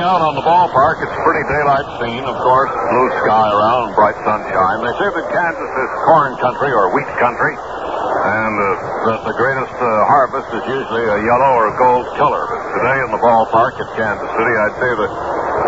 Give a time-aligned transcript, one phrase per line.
[0.00, 2.72] Looking out on the ballpark, it's a pretty daylight scene, of course.
[2.72, 4.80] Blue sky around, bright sunshine.
[4.80, 9.76] They say that Kansas is corn country or wheat country, and uh, that the greatest
[9.76, 12.48] uh, harvest is usually a yellow or gold color.
[12.48, 15.10] But today in the ballpark at Kansas City, I'd say that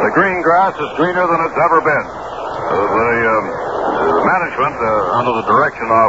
[0.00, 2.06] the green grass is greener than it's ever been.
[2.08, 3.44] Uh, the, um,
[4.32, 6.08] management, uh, under the direction of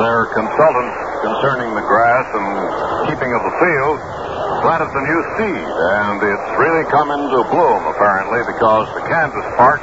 [0.00, 2.48] their consultants concerning the grass and
[3.12, 4.00] keeping of the field,
[4.62, 9.82] planted the new seed, and it's really come into bloom, apparently, because the Kansas Park,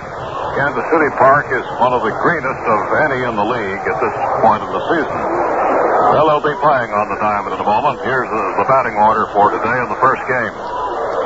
[0.56, 4.16] Kansas City Park, is one of the greenest of any in the league at this
[4.40, 5.20] point in the season.
[6.16, 8.00] Well, they'll be playing on the diamond in a moment.
[8.08, 10.56] Here's the, batting order for today in the first game.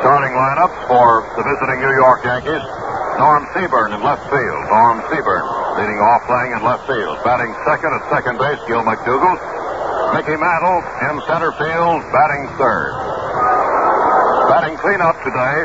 [0.02, 2.66] Starting lineups for the visiting New York Yankees.
[3.22, 4.62] Norm Siebern in left field.
[4.74, 5.46] Norm Siebern
[5.78, 7.22] leading off playing in left field.
[7.22, 9.38] Batting second at second base, Gil McDougald.
[10.18, 13.03] Mickey Mantle in center field, batting third.
[14.84, 15.60] Cleanup today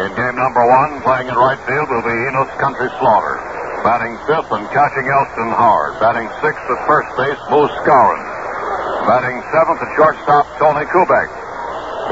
[0.00, 3.36] in game number one, playing in right field will be Enos Country Slaughter.
[3.84, 6.00] Batting fifth and catching Elston Howard.
[6.00, 8.24] Batting sixth at first base, Moose Skowron.
[9.04, 11.28] Batting seventh at shortstop, Tony Kubek.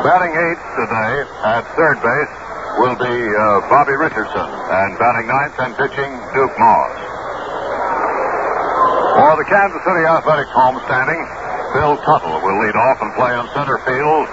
[0.04, 1.14] Batting eighth today
[1.48, 2.32] at third base
[2.76, 4.44] will be uh, Bobby Richardson.
[4.44, 6.96] And batting ninth and pitching, Duke Maas.
[9.16, 11.24] For the Kansas City Athletics homestanding,
[11.72, 14.28] Bill Tuttle will lead off and play in center field.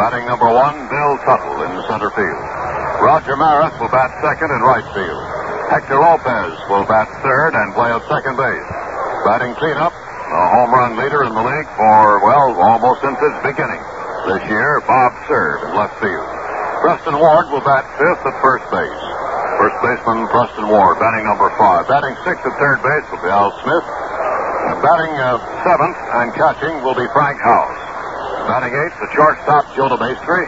[0.00, 2.42] Batting number one, Bill Tuttle in the center field.
[3.04, 5.22] Roger Maris will bat second in right field.
[5.68, 8.68] Hector Lopez will bat third and play at second base.
[9.24, 13.80] Batting cleanup, a home run leader in the league for, well, almost since its beginning.
[14.26, 16.28] This year, Bob Cerv in left field.
[16.80, 19.02] Preston Ward will bat fifth at first base.
[19.60, 21.86] First baseman Preston Ward, batting number five.
[21.86, 23.86] Batting sixth at third base will be Al Smith.
[24.72, 27.78] And batting uh, seventh and catching will be Frank House.
[28.50, 30.44] Batting eighth, the shortstop Joe DeMaestri.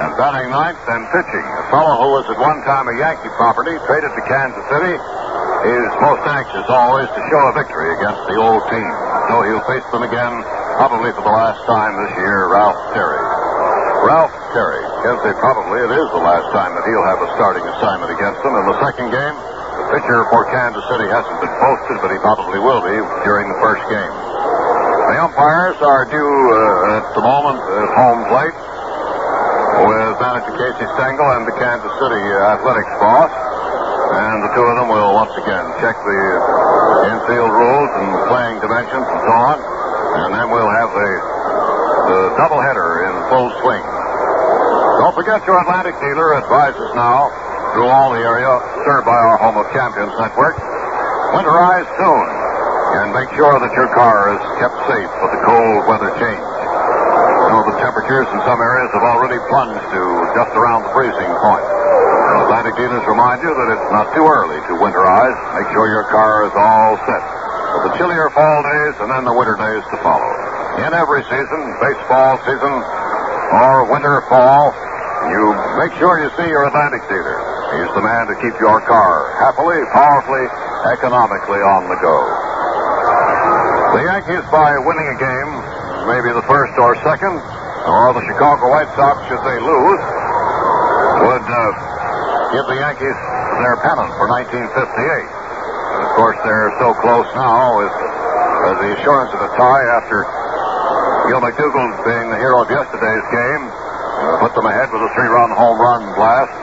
[0.00, 3.76] And batting ninth and pitching, a fellow who was at one time a Yankee property,
[3.84, 8.64] traded to Kansas City, is most anxious always to show a victory against the old
[8.72, 8.90] team.
[9.28, 10.32] So he'll face them again,
[10.80, 13.20] probably for the last time this year, Ralph Terry.
[14.08, 14.80] Ralph Terry.
[15.04, 18.40] Can't say probably it is the last time that he'll have a starting assignment against
[18.40, 18.56] them.
[18.56, 22.56] In the second game, the pitcher for Kansas City hasn't been posted, but he probably
[22.56, 22.96] will be
[23.28, 24.29] during the first game.
[25.10, 28.54] The umpires are due uh, at the moment at home plate
[29.82, 33.26] with manager Casey Stengel and the Kansas City athletics boss.
[33.26, 36.22] And the two of them will once again check the
[37.10, 39.58] infield rules and playing dimensions and so on.
[40.22, 41.10] And then we'll have the,
[42.06, 43.82] the doubleheader in full swing.
[43.82, 47.34] Don't forget your Atlantic dealer advises now
[47.74, 50.54] through all the area served by our Home of Champions network.
[51.34, 52.39] Winterize soon
[52.98, 56.46] and make sure that your car is kept safe for the cold weather change.
[57.50, 60.02] Know, the temperatures in some areas have already plunged to
[60.38, 61.66] just around the freezing point.
[62.46, 65.34] Atlantic dealers remind you that it's not too early to winterize.
[65.58, 67.22] Make sure your car is all set
[67.74, 70.30] for the chillier fall days and then the winter days to follow.
[70.86, 72.74] In every season, baseball season
[73.58, 74.70] or winter, fall,
[75.26, 75.42] you
[75.78, 77.38] make sure you see your Atlantic dealer.
[77.74, 80.46] He's the man to keep your car happily, powerfully,
[80.94, 82.39] economically on the go.
[83.90, 85.50] The Yankees, by winning a game,
[86.06, 87.42] maybe the first or second,
[87.90, 90.02] or the Chicago White Sox, should they lose,
[91.26, 91.60] would uh,
[92.54, 93.18] give the Yankees
[93.58, 94.70] their pennant for 1958.
[94.70, 100.22] And of course, they're so close now with uh, the assurance of a tie after
[101.26, 103.62] Gil McDougald being the hero of yesterday's game.
[104.38, 106.54] Put them ahead with a three-run home run blast.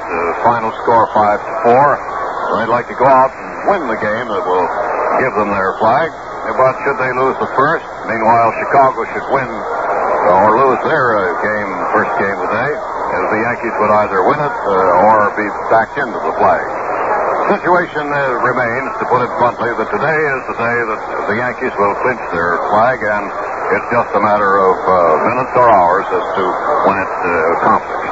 [0.47, 1.87] Final score five to four.
[2.55, 4.67] They'd like to go out and win the game that will
[5.19, 6.15] give them their flag.
[6.47, 11.69] But should they lose the first, meanwhile Chicago should win or lose their uh, game,
[11.91, 15.47] first game of the day, as the Yankees would either win it uh, or be
[15.69, 16.63] backed into the flag.
[17.51, 21.71] Situation uh, remains, to put it bluntly, that today is the day that the Yankees
[21.79, 23.23] will clinch their flag, and
[23.71, 24.75] it's just a matter of
[25.31, 26.43] minutes or hours as to
[26.87, 27.21] when it's
[27.59, 28.11] accomplished.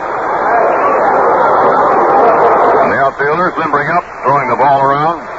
[2.83, 5.34] And the outfielders limbering up, throwing the ball around.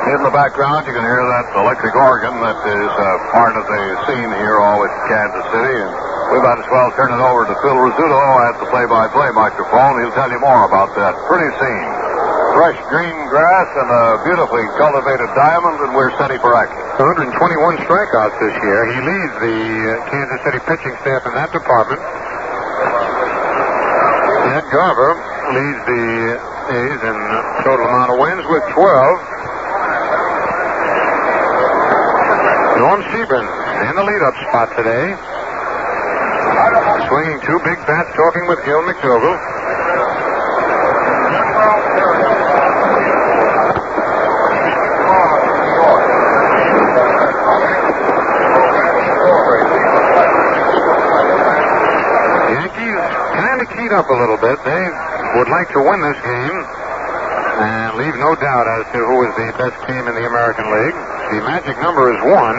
[0.00, 3.04] In the background, you can hear that electric organ that is uh,
[3.36, 5.76] part of the scene here always in Kansas City.
[5.76, 5.92] And
[6.32, 10.00] we might as well turn it over to Phil Rizzuto at the play-by-play microphone.
[10.00, 11.90] He'll tell you more about that pretty scene.
[12.56, 16.80] Fresh green grass and a beautifully cultivated diamond, and we're steady for action.
[16.96, 18.80] 121 strikeouts this year.
[18.88, 19.58] He leads the
[20.00, 22.00] uh, Kansas City pitching staff in that department.
[24.48, 25.12] Ed Garver
[25.52, 26.04] leads the
[26.72, 27.18] A's in
[27.68, 29.39] total amount of wins with 12.
[32.80, 35.12] Norm Siebern in the lead-up spot today.
[37.12, 39.36] Swinging two big bats, talking with Gil McDougald.
[52.48, 52.96] Yankees
[53.36, 54.56] kind of keyed up a little bit.
[54.64, 54.88] They
[55.36, 56.64] would like to win this game
[57.60, 61.19] and leave no doubt as to who is the best team in the American League.
[61.30, 62.58] The magic number is one.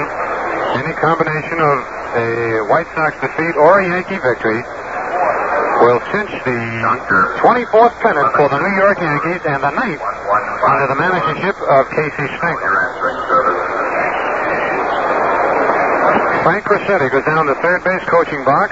[0.80, 1.78] Any combination of
[2.16, 4.64] a White Sox defeat or a Yankee victory
[5.84, 6.60] will cinch the
[7.44, 12.28] 24th pennant for the New York Yankees and the ninth under the managership of Casey
[12.40, 12.72] Stengel.
[16.48, 18.72] Frank Crosetti goes down the third base coaching box.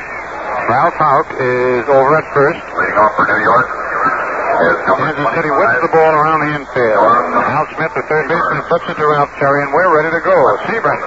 [0.72, 2.64] Ralph Houk is over at first.
[2.72, 3.79] Leading off for New York.
[4.98, 7.04] Kansas City whips the ball around the infield.
[7.04, 10.38] Al Smith, the third baseman, flips it to Ralph Terry, and we're ready to go.
[10.66, 11.00] Siebern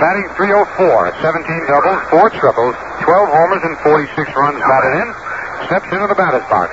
[0.00, 2.74] batting 304, 17 doubles, 4 triples,
[3.06, 5.08] 12 homers, and 46 runs batted in.
[5.70, 6.72] Steps into the batter's box.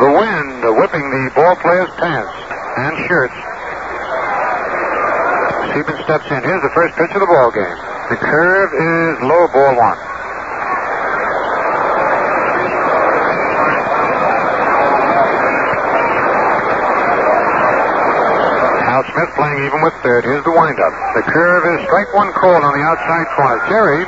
[0.00, 2.34] The wind whipping the ball players' pants
[2.76, 3.38] and shirts.
[5.72, 6.42] Siebern steps in.
[6.42, 7.78] Here's the first pitch of the ball game.
[8.10, 9.98] The curve is low, ball one.
[18.86, 19.32] Al Smith
[20.02, 20.24] third.
[20.24, 20.94] Here's the windup.
[21.14, 23.58] The curve is strike one called on the outside corner.
[23.68, 24.02] Jerry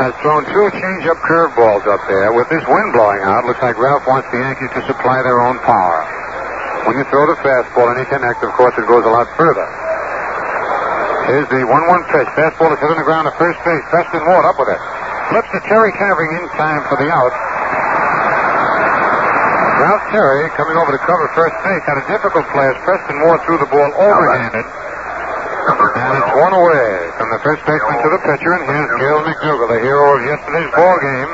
[0.00, 2.32] has thrown two change-up curveballs up there.
[2.32, 5.60] With this wind blowing out, looks like Ralph wants the Yankees to supply their own
[5.60, 6.00] power.
[6.88, 9.68] When you throw the fastball and you connect, of course, it goes a lot further.
[11.28, 12.28] Here's the 1-1 pitch.
[12.32, 13.84] Fastball is hit on the ground at first base.
[13.92, 14.80] Preston Ward up with it.
[15.28, 17.30] Flips to Terry Cavering in time for the out.
[19.80, 23.40] Ralph Terry, coming over to cover first base, had a difficult play as Preston Ward
[23.48, 24.60] threw the ball overhanded.
[24.60, 29.72] And it's one away from the first baseman to the pitcher, and here's Gil McDougald,
[29.72, 31.32] the hero of yesterday's ball game.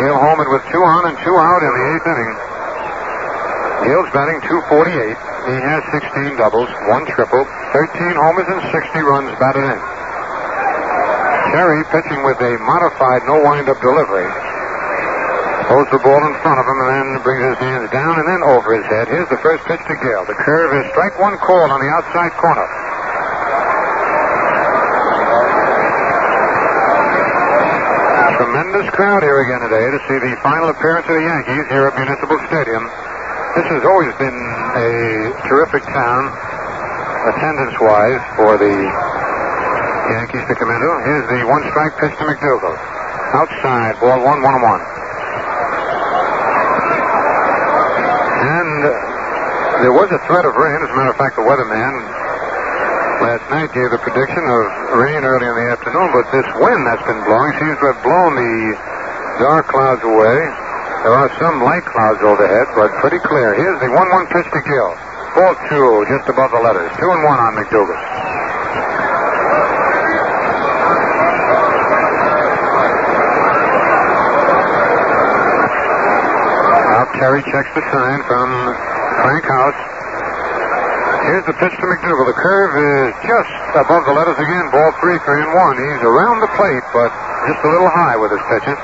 [0.00, 2.32] Gil homered with two on and two out in the eighth inning.
[3.84, 5.12] Gil's batting 248.
[5.12, 7.44] He has 16 doubles, one triple,
[7.76, 9.80] 13 homers, and 60 runs batted in.
[11.52, 14.32] Terry pitching with a modified no wind-up delivery.
[15.72, 18.44] Holds the ball in front of him and then brings his hands down and then
[18.44, 19.08] over his head.
[19.08, 20.28] Here's the first pitch to Gil.
[20.28, 22.68] The curve is strike one call on the outside corner.
[28.36, 31.96] Tremendous crowd here again today to see the final appearance of the Yankees here at
[31.96, 32.84] Municipal Stadium.
[33.56, 34.36] This has always been
[34.76, 36.28] a terrific town,
[37.32, 38.76] attendance-wise, for the
[40.20, 40.84] Yankees to come into.
[40.84, 42.76] Oh, here's the one-strike pitch to McDougald.
[43.32, 44.84] Outside, ball one, one, one.
[48.42, 48.90] And uh,
[49.82, 50.78] there was a threat of rain.
[50.78, 51.90] As a matter of fact, the weatherman
[53.18, 54.62] last night gave a prediction of
[54.94, 58.38] rain early in the afternoon, but this wind that's been blowing seems to have blown
[58.38, 58.78] the
[59.42, 60.38] dark clouds away.
[61.02, 63.58] There are some light clouds overhead, but pretty clear.
[63.58, 64.94] Here's the 1-1 pitch to Gil.
[65.34, 66.86] Ball two, just above the letters.
[67.02, 67.98] Two and one on McDougald.
[76.94, 79.80] Now Terry checks the sign from Frank House.
[81.28, 82.26] Here's the pitch to McDougald.
[82.32, 84.72] The curve is just above the letters again.
[84.72, 85.76] Ball three, three and one.
[85.76, 87.12] He's around the plate, but
[87.46, 88.78] just a little high with his pitches.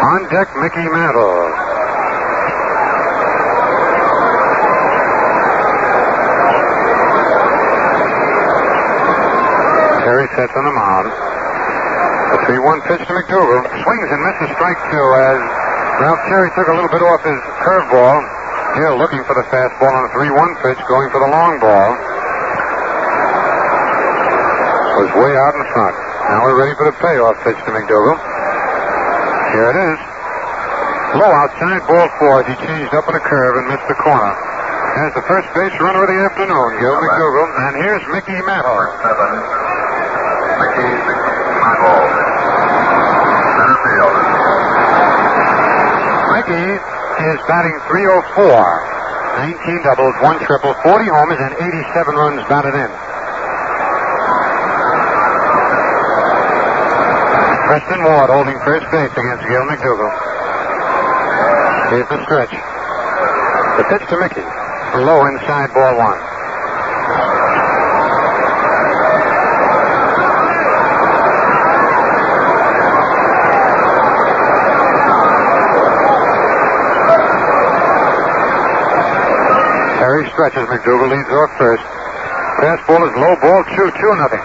[0.00, 1.52] On deck, Mickey Mantle.
[10.00, 11.06] Terry sets on the mound.
[12.32, 13.68] The 3-1 pitch to McDougald.
[13.84, 15.40] Swings and misses strike two as
[16.00, 18.39] Ralph Terry took a little bit off his curveball.
[18.78, 21.90] Hill looking for the fastball on a 3-1 pitch, going for the long ball.
[25.00, 25.96] Was way out in front.
[26.30, 28.20] Now we're ready for the payoff pitch to McDougald.
[29.50, 29.98] Here it is.
[31.18, 32.44] Low outside, ball four.
[32.46, 34.30] He changed up on a curve and missed the corner.
[35.02, 38.86] As the first base runner of the afternoon, Gil McDougald, And here's Mickey Mantle.
[39.02, 39.30] Seven.
[40.62, 42.02] Mickey Mantle.
[43.56, 44.14] Center field.
[46.38, 46.66] Mickey
[47.24, 49.52] is batting 304.
[49.52, 52.90] 19 doubles, one triple, 40 homers, and 87 runs batted in.
[57.70, 60.10] Preston Ward holding first base against Gil McDougald.
[61.90, 62.50] Here's the stretch.
[62.50, 64.42] The pitch to Mickey.
[64.98, 66.18] Low inside ball one.
[79.98, 80.64] Terry stretches.
[80.72, 81.84] McDougald leads off first.
[82.64, 84.40] Fastball is low ball two, two nothing.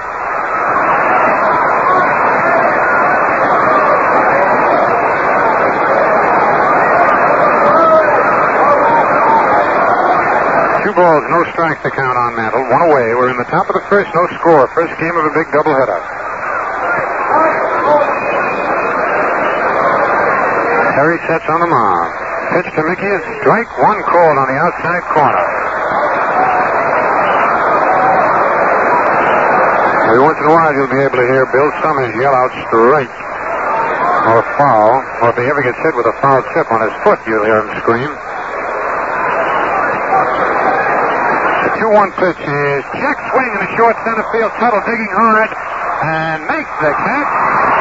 [10.84, 12.60] Two balls, no strikes to count on Mantle.
[12.68, 13.16] One away.
[13.16, 14.68] We're in the top of the first, no score.
[14.75, 15.96] First game of a big doubleheader.
[20.92, 22.12] Terry sets on the mound.
[22.52, 25.75] Pitch to Mickey is strike one called on the outside corner.
[30.15, 33.12] Every once in a while you'll be able to hear Bill Summers yell out strike
[34.31, 37.19] or foul, or if he ever gets hit with a foul tip on his foot,
[37.27, 38.07] you'll hear him scream.
[41.67, 44.55] The 2-1 pitch is check swing in the short center field.
[44.55, 47.31] Tuttle digging hard and makes the catch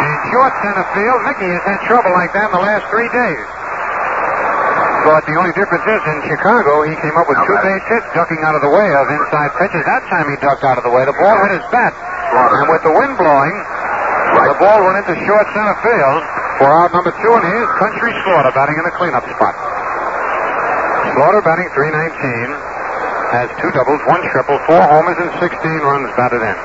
[0.02, 1.22] in short center field.
[1.30, 3.46] Mickey has had trouble like that in the last three days.
[5.06, 8.42] But the only difference is in Chicago, he came up with two base hits, ducking
[8.42, 9.86] out of the way of inside pitches.
[9.86, 11.06] That time he ducked out of the way.
[11.06, 11.94] The ball hit his bat.
[12.34, 13.54] And with the wind blowing,
[14.34, 16.22] the ball went into short center field
[16.58, 19.54] for out number two, and here's Country Slaughter batting in the cleanup spot.
[21.14, 22.74] Slaughter batting 319,
[23.34, 26.56] has two doubles, one triple, four homers, and 16 runs batted in.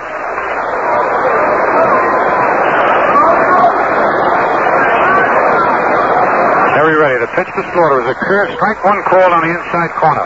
[6.78, 7.18] Very ready.
[7.22, 10.26] The pitch to Slaughter is a curve strike one call on the inside corner.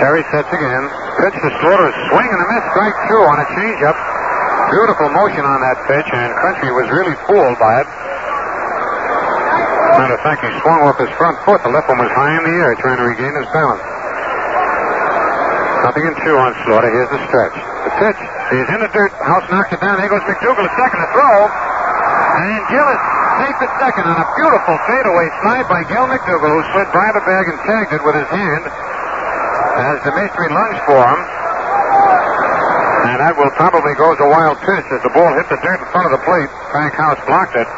[0.00, 0.84] Terry sets again.
[1.18, 1.90] Pitch to Slaughter.
[2.12, 2.48] Swing and a
[3.06, 3.94] Two on a changeup.
[4.70, 7.88] Beautiful motion on that pitch, and Country was really fooled by it.
[9.94, 11.62] Matter of fact, he swung off his front foot.
[11.62, 13.80] The left one was high in the air, trying to regain his balance.
[15.86, 16.90] Nothing in two on Slaughter.
[16.90, 17.54] Here's the stretch.
[17.86, 18.20] The pitch
[18.58, 19.14] is in the dirt.
[19.22, 20.02] House knocks it down.
[20.02, 21.36] There goes McDougald, a second to throw.
[21.46, 23.02] And Gillis
[23.38, 27.22] takes it second on a beautiful fadeaway slide by Gil McDougald, who slid by the
[27.22, 31.35] bag and tagged it with his hand as Dimitri lunged for him.
[33.06, 35.78] And that will probably go as a wild pitch as the ball hit the dirt
[35.78, 36.50] in front of the plate.
[36.74, 37.68] Frank House blocked it.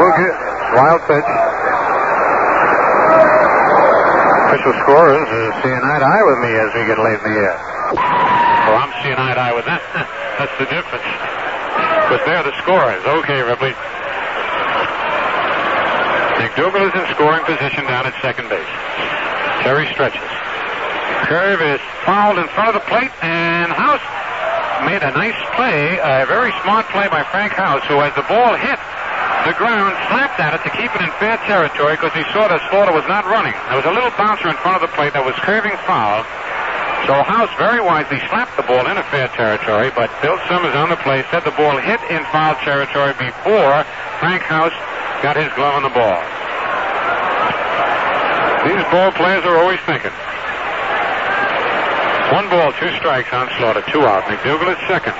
[0.00, 0.32] We'll get
[0.72, 1.28] wild pitch.
[4.48, 7.36] Official scorers is seeing eye to eye with me as we get late in the
[7.36, 7.56] year.
[7.92, 9.84] Well, I'm seeing eye to eye with that.
[10.40, 11.08] That's the difference.
[12.08, 13.04] But they're the scorers.
[13.04, 13.76] Okay, Ripley.
[16.40, 18.72] McDougald is in scoring position down at second base.
[19.68, 20.24] Terry stretches.
[21.28, 24.02] Curve is fouled in front of the plate, and House
[24.86, 28.54] made a nice play, a very smart play by Frank House, who, as the ball
[28.58, 28.78] hit
[29.46, 32.62] the ground, slapped at it to keep it in fair territory because he saw that
[32.70, 33.54] Slaughter was not running.
[33.70, 36.22] There was a little bouncer in front of the plate that was curving foul.
[37.10, 41.00] So House very wisely slapped the ball into fair territory, but Bill Summers on the
[41.02, 43.82] play said the ball hit in foul territory before
[44.22, 44.74] Frank House
[45.26, 46.22] got his glove on the ball.
[48.62, 50.14] These ball players are always thinking.
[52.32, 54.24] One ball, two strikes on Slaughter, two out.
[54.24, 55.12] McDougald is second.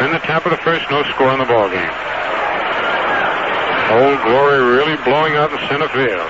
[0.00, 1.92] In the top of the first, no score in the ball game.
[3.92, 6.24] Old Glory really blowing out in center field.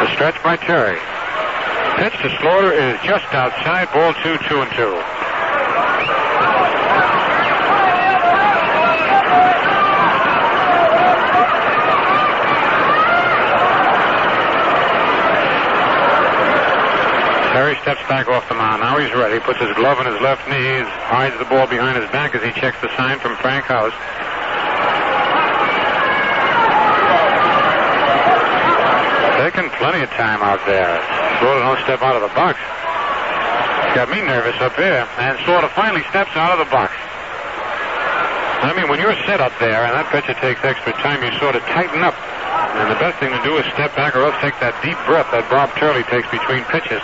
[0.00, 0.96] The stretch by Terry.
[2.00, 3.92] Pitch to Slaughter is just outside.
[3.92, 4.96] Ball two, two and two.
[17.82, 18.82] Steps back off the mound.
[18.82, 19.40] Now he's ready.
[19.40, 20.84] Puts his glove on his left knee.
[21.08, 23.96] Hides the ball behind his back as he checks the sign from Frank House.
[29.40, 31.00] Taking plenty of time out there.
[31.40, 32.60] Slaughter don't step out of the box.
[33.96, 35.08] Got me nervous up here.
[35.16, 36.92] And Slaughter finally steps out of the box.
[38.60, 41.56] I mean, when you're set up there and that pitcher takes extra time, you sort
[41.56, 42.12] of tighten up.
[42.76, 45.32] And the best thing to do is step back or else take that deep breath
[45.32, 47.00] that Bob Turley takes between pitches.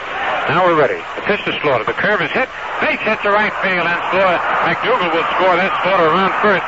[0.47, 1.03] Now we're ready.
[1.19, 1.83] The pitch to Slaughter.
[1.83, 2.47] The curve is hit.
[2.79, 4.39] Base hit to right field, and Slaughter.
[4.63, 5.59] McDougald will score.
[5.59, 6.63] That's Slaughter around first.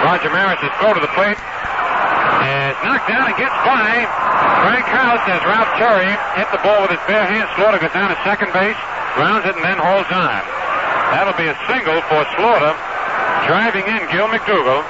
[0.00, 1.36] Roger Maris is throw to the plate.
[1.36, 4.08] Is knocked down and gets by.
[4.64, 6.08] Frank House as Ralph Terry
[6.40, 7.44] hit the ball with his bare hand.
[7.52, 8.80] Slaughter goes down to second base,
[9.20, 10.40] rounds it, and then holds on.
[11.12, 12.72] That'll be a single for Slaughter.
[13.44, 14.88] Driving in Gil McDougald.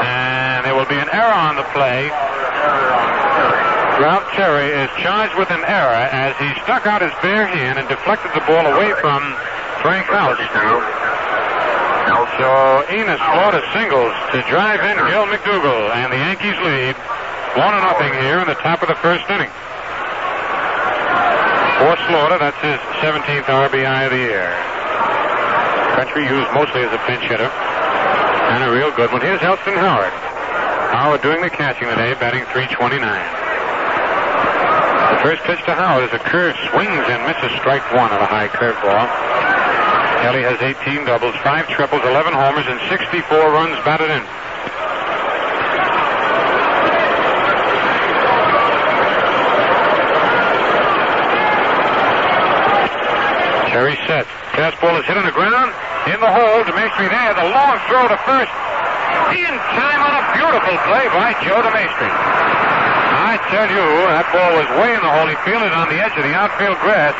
[0.00, 2.08] And there will be an error on the play.
[3.96, 7.88] Ralph Terry is charged with an error as he stuck out his bare hand and
[7.88, 9.24] deflected the ball away from
[9.80, 10.36] Frank House.
[12.36, 16.92] So Enos Slaughter singles to drive in Gil McDougald, and the Yankees lead
[17.56, 19.48] one to nothing here in the top of the first inning.
[21.80, 24.52] For Slaughter, that's his 17th RBI of the year.
[25.96, 29.24] Country used mostly as a pinch hitter, and a real good one.
[29.24, 30.12] Here's Elston Howard.
[30.92, 33.45] Howard doing the catching today, batting 329.
[35.16, 38.28] The first pitch to Howard is a curve, swings and misses strike one on a
[38.28, 39.08] high curve ball.
[40.20, 44.20] Kelly has 18 doubles, 5 triples, 11 homers, and 64 runs batted in.
[53.72, 54.28] Terry set.
[54.52, 55.72] Fastball is hit on the ground,
[56.12, 56.60] in the hole.
[56.68, 57.32] DeMaestri there.
[57.32, 58.52] The long throw to first.
[59.32, 63.05] In time on a beautiful play by Joe DeMaestri.
[63.26, 65.26] I tell you, that ball was way in the hole.
[65.26, 67.10] He fielded on the edge of the outfield grass.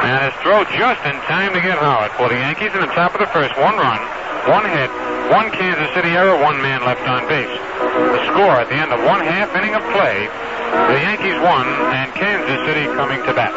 [0.00, 3.12] And his throw just in time to get Howard for the Yankees in the top
[3.12, 3.52] of the first.
[3.60, 4.00] One run,
[4.48, 4.88] one hit,
[5.28, 7.52] one Kansas City error, one man left on base.
[7.52, 10.24] The score at the end of one half inning of play,
[10.88, 13.52] the Yankees won and Kansas City coming to bat.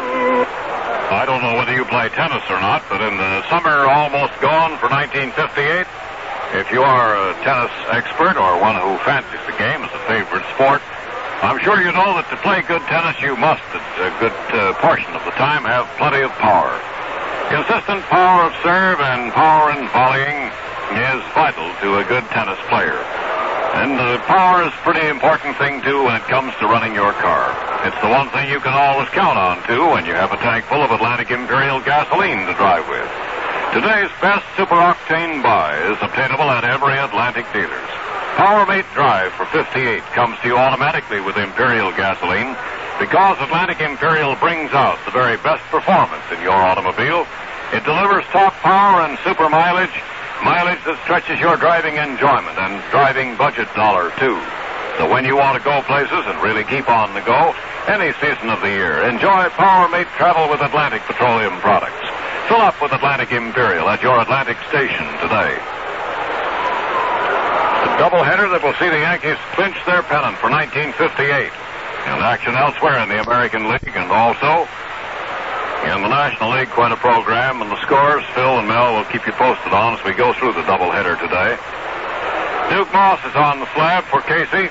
[1.08, 4.76] I don't know whether you play tennis or not, but in the summer almost gone
[4.76, 5.88] for 1958,
[6.60, 10.44] if you are a tennis expert or one who fancies the game as a favorite
[10.52, 10.84] sport,
[11.38, 15.14] I'm sure you know that to play good tennis, you must, a good uh, portion
[15.14, 16.74] of the time, have plenty of power.
[17.46, 20.50] Consistent power of serve and power in volleying
[20.98, 22.98] is vital to a good tennis player.
[23.78, 27.14] And uh, power is a pretty important thing, too, when it comes to running your
[27.22, 27.54] car.
[27.86, 30.66] It's the one thing you can always count on, too, when you have a tank
[30.66, 33.06] full of Atlantic Imperial gasoline to drive with.
[33.78, 37.92] Today's best super octane buy is obtainable at every Atlantic dealer's.
[38.38, 42.54] PowerMate Drive for 58 comes to you automatically with Imperial gasoline
[43.02, 47.26] because Atlantic Imperial brings out the very best performance in your automobile.
[47.74, 49.90] It delivers top power and super mileage,
[50.46, 54.38] mileage that stretches your driving enjoyment and driving budget dollar, too.
[55.02, 57.58] So when you want to go places and really keep on the go,
[57.90, 62.06] any season of the year, enjoy PowerMate travel with Atlantic Petroleum products.
[62.46, 65.58] Fill up with Atlantic Imperial at your Atlantic station today.
[67.78, 71.50] A doubleheader that will see the Yankees clinch their pennant for 1958.
[72.10, 74.66] And action elsewhere in the American League and also
[75.86, 77.62] in the National League, quite a program.
[77.62, 80.58] And the scores, Phil and Mel will keep you posted on as we go through
[80.58, 81.54] the doubleheader today.
[82.68, 84.68] Duke Maas is on the slab for Casey.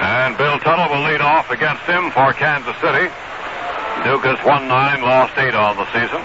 [0.00, 3.10] And Bill Tuttle will lead off against him for Kansas City.
[4.06, 6.22] Duke has won nine, lost eight on the season.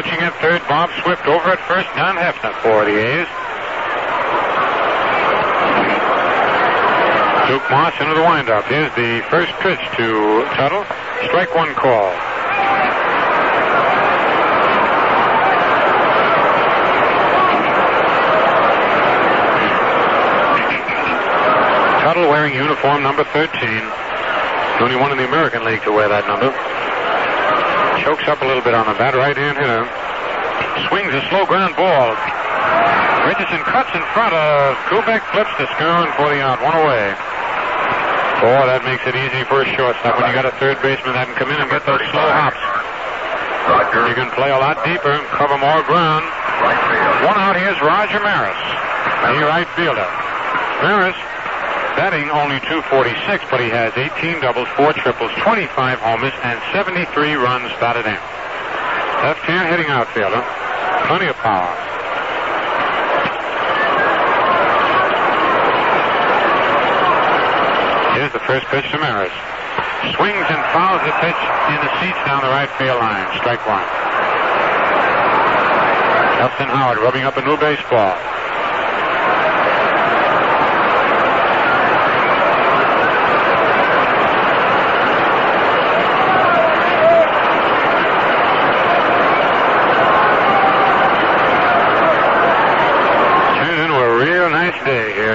[0.00, 3.28] Coaching at third, Bob Swift over at first, Don Heffner for the A's.
[7.44, 8.64] Duke Maas into the windup.
[8.64, 10.88] Here's the first pitch to Tuttle.
[11.28, 12.08] Strike one call.
[22.00, 23.52] Tuttle wearing uniform number 13.
[23.52, 26.79] The only one in the American League to wear that number.
[28.00, 29.84] Chokes up a little bit on the bat, right hand hitter.
[30.88, 32.16] Swings a slow ground ball.
[33.28, 37.12] Richardson cuts in front of Kubek, flips the Skowron for the out, one away.
[38.40, 41.28] Boy, that makes it easy for a shortstop when you got a third baseman that
[41.28, 42.56] can come in and get those slow hops.
[44.08, 46.24] You can play a lot deeper and cover more ground.
[47.22, 48.56] One out here's Roger Maris,
[49.36, 50.08] the right fielder.
[50.82, 51.14] Maris
[51.96, 57.70] batting only 246, but he has 18 doubles, 4 triples, 25 homers, and 73 runs
[57.78, 58.20] batted in.
[59.22, 60.42] Left-hand hitting outfielder.
[61.06, 61.68] Plenty of power.
[68.16, 69.32] Here's the first pitch to Maris.
[70.16, 71.40] Swings and fouls the pitch
[71.72, 73.28] in the seats down the right field line.
[73.36, 73.84] Strike one.
[76.40, 78.16] Elston Howard rubbing up a new baseball.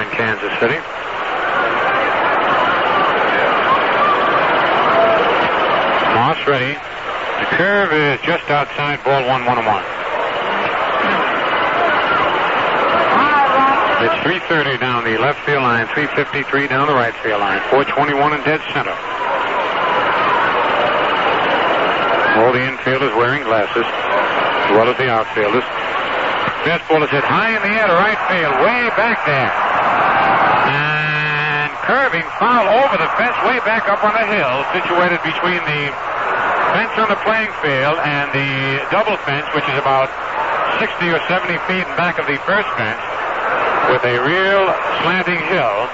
[0.06, 0.78] In Kansas City.
[6.14, 6.74] Maas ready.
[6.74, 9.82] The curve is just outside ball one, one and one.
[14.06, 18.40] It's 330 down the left field line, 353 down the right field line, 421 in
[18.44, 18.94] dead center.
[22.38, 25.64] All the infielders wearing glasses, as well as the outfielders.
[26.62, 29.65] Fastball is hit high in the air to right field, way back there.
[30.66, 35.94] And curving foul over the fence, way back up on the hill, situated between the
[36.74, 40.10] fence on the playing field and the double fence, which is about
[40.82, 43.00] 60 or 70 feet in back of the first fence,
[43.88, 44.66] with a real
[45.00, 45.88] slanting hill.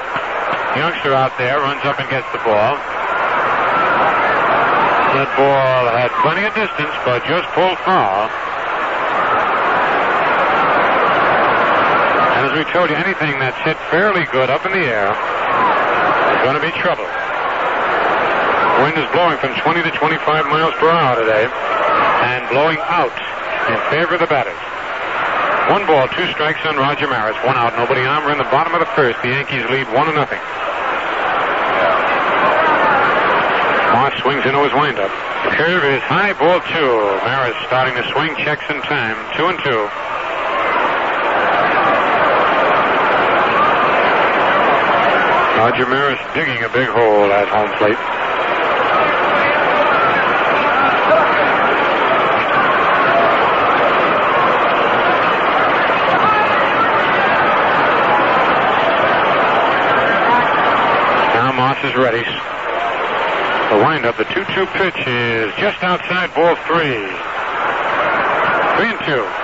[0.75, 2.81] Youngster out there runs up and gets the ball.
[5.13, 8.33] That ball had plenty of distance, but just pulled foul.
[12.53, 16.53] As we told you, anything that's hit fairly good up in the air is going
[16.53, 17.09] to be trouble.
[18.85, 23.17] Wind is blowing from 20 to 25 miles per hour today and blowing out
[23.73, 24.61] in favor of the batters.
[25.73, 28.21] One ball, two strikes on Roger Maris, one out, nobody on.
[28.21, 29.17] We're in the bottom of the first.
[29.25, 30.45] The Yankees lead one to nothing.
[33.97, 35.09] Maas swings into his windup.
[35.57, 36.93] Curve is high, ball two.
[37.25, 39.17] Maris starting to swing, checks in time.
[39.41, 39.89] Two and two.
[45.63, 47.95] Roger Maris digging a big hole at home plate.
[61.33, 62.25] Now Maas is ready.
[63.71, 67.07] The windup, the 2-2 pitch is just outside ball three.
[68.75, 69.43] Three and two.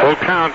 [0.00, 0.54] Full count.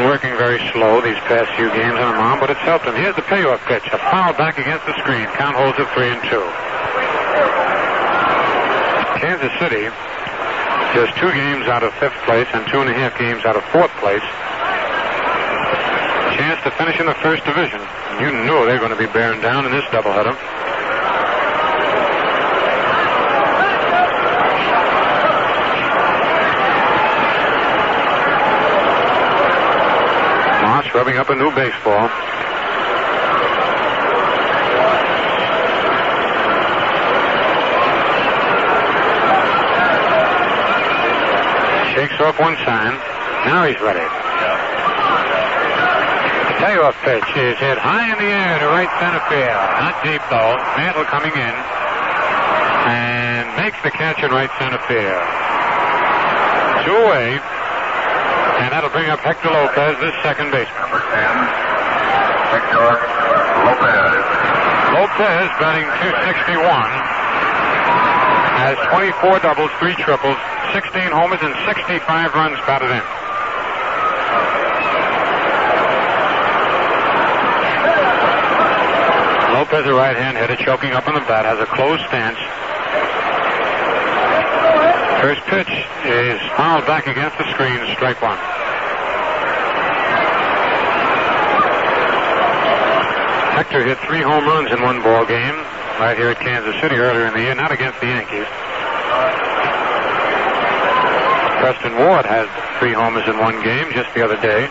[0.00, 2.96] Working very slow these past few games on the mound, but it's helped him.
[2.96, 3.84] Here's the payoff pitch.
[3.92, 5.28] A foul back against the screen.
[5.36, 6.42] Count holds at three and two.
[9.20, 9.86] Kansas City
[10.96, 13.62] just two games out of fifth place and two and a half games out of
[13.70, 14.24] fourth place.
[16.40, 17.78] Chance to finish in the first division.
[18.18, 20.32] You know they're going to be bearing down in this doubleheader.
[30.64, 32.08] Maas rubbing up a new baseball.
[41.92, 42.94] Shakes off one sign.
[43.44, 44.20] Now he's ready.
[46.80, 49.52] Payoff pitch is hit high in the air to right center field.
[49.84, 50.56] Not deep though.
[50.80, 51.54] Mantle coming in
[52.88, 55.20] and makes the catch in right center field.
[56.88, 57.36] Two away.
[58.64, 60.80] And that'll bring up Hector Lopez, this second baseman.
[60.88, 61.20] Number 10,
[62.48, 64.24] Hector Lopez.
[64.96, 66.64] Lopez batting 261.
[68.56, 70.40] Has 24 doubles, 3 triples,
[70.72, 73.04] 16 homers, and 65 runs batted in.
[79.70, 82.34] Lopez, a right hand hitter, choking up on the bat, has a closed stance.
[85.22, 85.70] First pitch
[86.10, 88.34] is fouled back against the screen, strike one.
[93.54, 95.54] Hector hit three home runs in one ball game
[96.02, 98.50] right here at Kansas City earlier in the year, not against the Yankees.
[101.62, 104.66] Preston Ward had three homers in one game just the other day.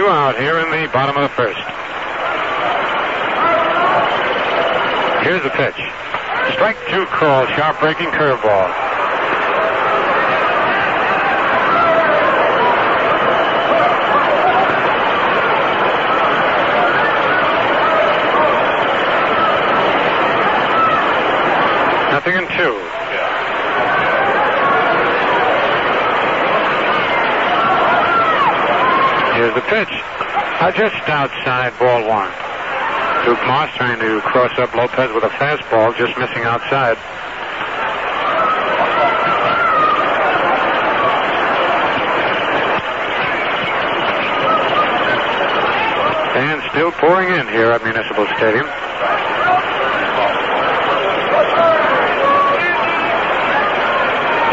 [0.00, 1.60] Two out here in the bottom of the first.
[5.22, 5.76] Here's the pitch.
[6.54, 8.68] Strike two call, sharp breaking curveball.
[22.10, 22.90] Nothing in two.
[29.36, 30.19] Here's the pitch.
[30.60, 32.28] Uh, just outside ball one.
[33.24, 36.98] Duke Maas trying to cross up Lopez with a fastball, just missing outside.
[46.36, 48.66] And still pouring in here at Municipal Stadium.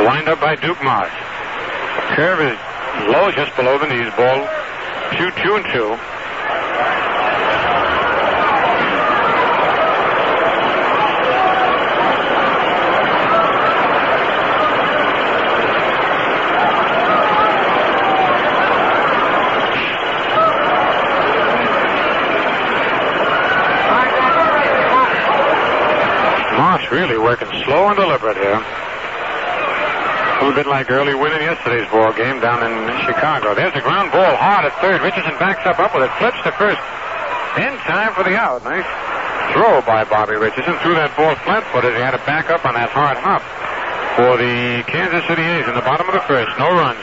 [0.07, 1.11] Wind up by Duke Maas.
[2.15, 2.57] Curve is
[3.11, 4.09] low just below the knees.
[4.15, 4.56] Ball
[5.15, 5.97] two, two, and two.
[26.89, 28.86] Really working slow and deliberate here.
[30.37, 32.73] A little bit like early win in yesterday's ball game down in
[33.09, 33.55] Chicago.
[33.55, 35.01] There's a ground ball hard at third.
[35.01, 36.81] Richardson backs up up with it, flips to first.
[37.57, 38.63] In time for the out.
[38.63, 38.85] Nice
[39.53, 40.77] throw by Bobby Richardson.
[40.85, 41.95] Threw that ball flat-footed.
[41.95, 43.41] He had to back up on that hard hop
[44.13, 46.53] for the Kansas City A's in the bottom of the first.
[46.61, 47.01] No runs,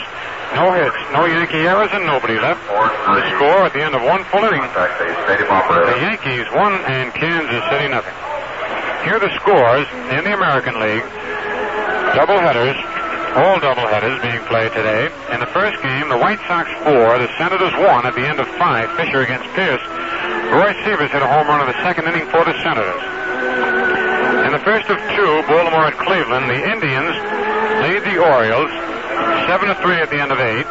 [0.55, 2.63] no hits, no Yankee errors, and nobody left.
[2.71, 4.63] The score at the end of one full inning.
[4.63, 8.15] The Yankees one and Kansas City nothing.
[9.03, 11.05] Here are the scores in the American League.
[12.15, 12.79] Double headers,
[13.35, 15.11] all doubleheaders being played today.
[15.35, 18.47] In the first game, the White Sox four, the Senators one at the end of
[18.57, 18.91] five.
[18.95, 19.83] Fisher against Pierce.
[20.55, 23.03] Roy Sievers hit a home run in the second inning for the Senators.
[24.47, 27.15] In the first of two, Baltimore at Cleveland, the Indians
[27.83, 28.71] lead the Orioles
[29.51, 30.67] 7 to 3 at the end of eight.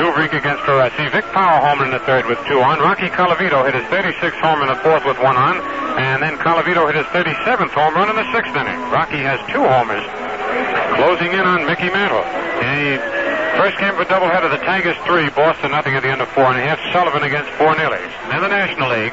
[0.00, 1.08] Zubrik against Ferretti.
[1.08, 2.80] Vic Power home in the third with two on.
[2.80, 5.56] Rocky Colavito hit his 36th home in the fourth with one on.
[5.96, 8.76] And then Colavito hit his 37th home run in the sixth inning.
[8.92, 10.04] Rocky has two homers.
[10.96, 12.24] Closing in on Mickey Mantle.
[12.24, 13.00] And
[13.60, 16.44] first game of a doubleheader, the Tigers three, Boston nothing at the end of four
[16.48, 16.80] and a half.
[16.92, 18.12] Sullivan against Fornieles.
[18.32, 19.12] In the National League,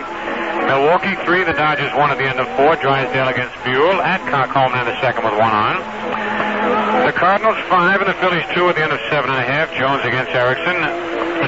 [0.67, 2.75] Milwaukee three, the Dodgers one at the end of four.
[2.79, 3.99] Drysdale against Buhl.
[3.99, 5.75] Adcock home in the second with one on.
[7.03, 9.67] The Cardinals five and the Phillies two at the end of seven and a half.
[9.75, 10.75] Jones against Erickson.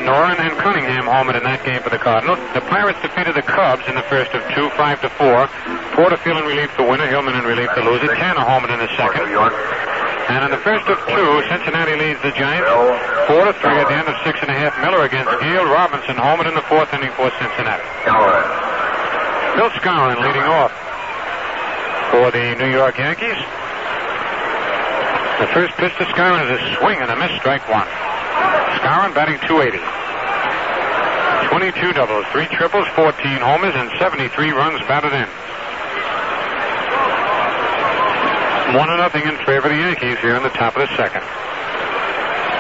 [0.05, 2.37] Noren and Cunningham home in that game for the Cardinals.
[2.53, 5.47] The Pirates defeated the Cubs in the first of two, five to four.
[5.97, 8.13] Porterfield in relief the winner, Hillman in relief the loser.
[8.13, 9.31] Tanner home in the second.
[10.29, 12.65] And in the first of two, Cincinnati leads the Giants
[13.29, 14.73] four to three at the end of six and a half.
[14.81, 17.85] Miller against Gale Robinson home in the fourth inning for Cincinnati.
[19.55, 20.73] Bill Skowron leading off
[22.09, 23.37] for the New York Yankees.
[25.39, 27.85] The first pitch to Skowron is a swing and a miss, strike one.
[28.81, 29.77] Skowron batting 280.
[31.53, 35.29] 22 doubles, 3 triples, 14 homers, and 73 runs batted in.
[38.73, 41.21] One to nothing in favor of the Yankees here in the top of the second.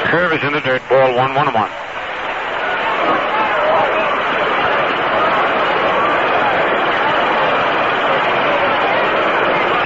[0.05, 1.71] Curve is in the dirt, ball one, one, one.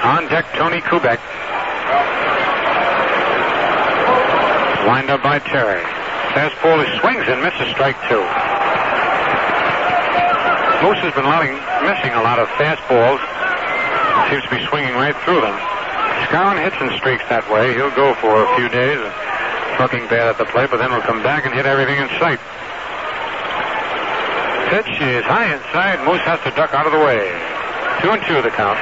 [0.04, 1.18] On deck, Tony Kubek.
[4.86, 5.82] Lined up by Terry.
[6.36, 8.22] Fastball he swings and misses strike two.
[10.84, 11.56] Moose has been letting,
[11.88, 13.24] missing a lot of fastballs.
[14.30, 15.79] Seems to be swinging right through them.
[16.28, 17.74] Skowron hits and streaks that way.
[17.74, 19.00] He'll go for a few days,
[19.78, 22.40] trucking bad at the plate, but then he'll come back and hit everything in sight.
[24.70, 26.04] Pitch is high inside.
[26.06, 27.32] Moose has to duck out of the way.
[28.02, 28.78] Two and two the count.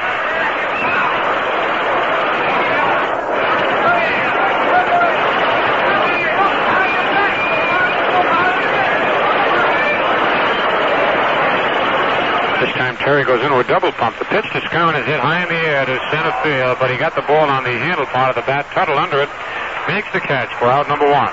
[12.57, 14.17] This time Terry goes into a double pump.
[14.17, 16.97] The pitch to Skowron is hit high in the air to center field, but he
[16.97, 18.65] got the ball on the handle part of the bat.
[18.73, 19.29] Tuttle under it
[19.85, 21.29] makes the catch for out number one.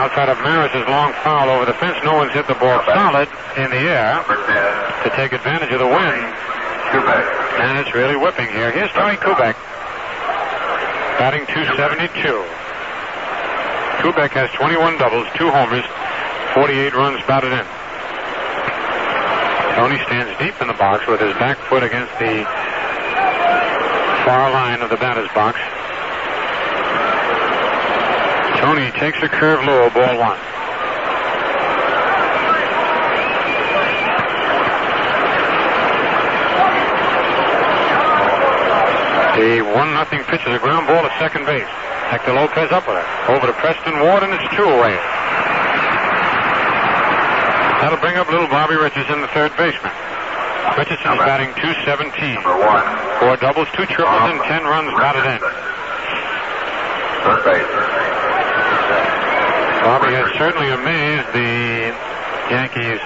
[0.00, 3.28] Outside of Maris's long foul over the fence, no one's hit the ball solid
[3.60, 4.16] in the air
[5.04, 6.24] to take advantage of the wind.
[7.60, 8.72] And it's really whipping here.
[8.72, 9.60] Here's Tony Kubek.
[11.20, 12.16] Batting 272.
[14.00, 15.84] Kubek has 21 doubles, two homers,
[16.56, 17.81] 48 runs batted in.
[19.74, 22.44] Tony stands deep in the box with his back foot against the
[24.24, 25.56] far line of the batter's box.
[28.60, 30.38] Tony takes a curve low, ball one.
[39.40, 41.66] The one nothing pitch is a ground ball to second base.
[42.12, 43.08] Hector Lopez up with it.
[43.30, 45.00] Over to Preston Ward and it's two away.
[47.82, 49.90] That'll bring up little Bobby Richardson, the third baseman.
[50.78, 52.14] Richardson's batting 217.
[53.18, 55.42] Four doubles, two triples, and ten runs batted in.
[57.26, 57.66] Third base.
[59.82, 61.90] Bobby has certainly amazed the
[62.54, 63.02] Yankees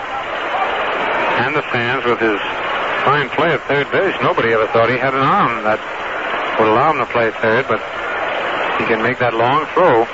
[1.40, 2.36] and the fans with his
[3.08, 4.12] fine play at third base.
[4.20, 5.80] Nobody ever thought he had an arm that
[6.60, 7.80] would allow him to play third, but
[8.76, 10.04] he can make that long throw.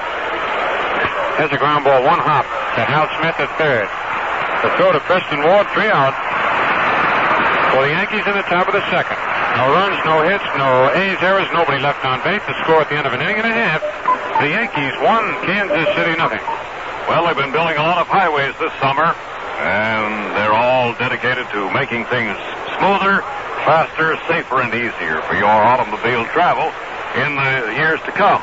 [1.35, 2.46] There's a ground ball, one hop
[2.79, 3.90] to Hal Smith at third.
[4.62, 6.14] The throw to Preston Ward, three out.
[7.75, 9.18] For the Yankees in the top of the second.
[9.59, 12.46] No runs, no hits, no A's errors, nobody left on base.
[12.46, 13.83] The score at the end of an inning and a half.
[14.38, 16.40] The Yankees won, Kansas City nothing.
[17.11, 19.11] Well, they've been building a lot of highways this summer,
[19.59, 22.38] and they're all dedicated to making things
[22.79, 23.27] smoother,
[23.66, 26.70] faster, safer, and easier for your automobile travel
[27.18, 28.38] in the years to come.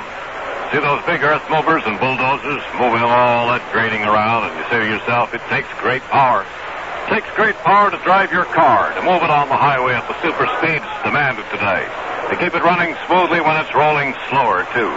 [0.70, 4.78] See those big earth movers and bulldozers moving all that grading around, and you say
[4.78, 6.46] to yourself, it takes great power.
[6.46, 10.06] It takes great power to drive your car, to move it on the highway at
[10.06, 11.90] the super speeds demanded today,
[12.30, 14.94] to keep it running smoothly when it's rolling slower, too,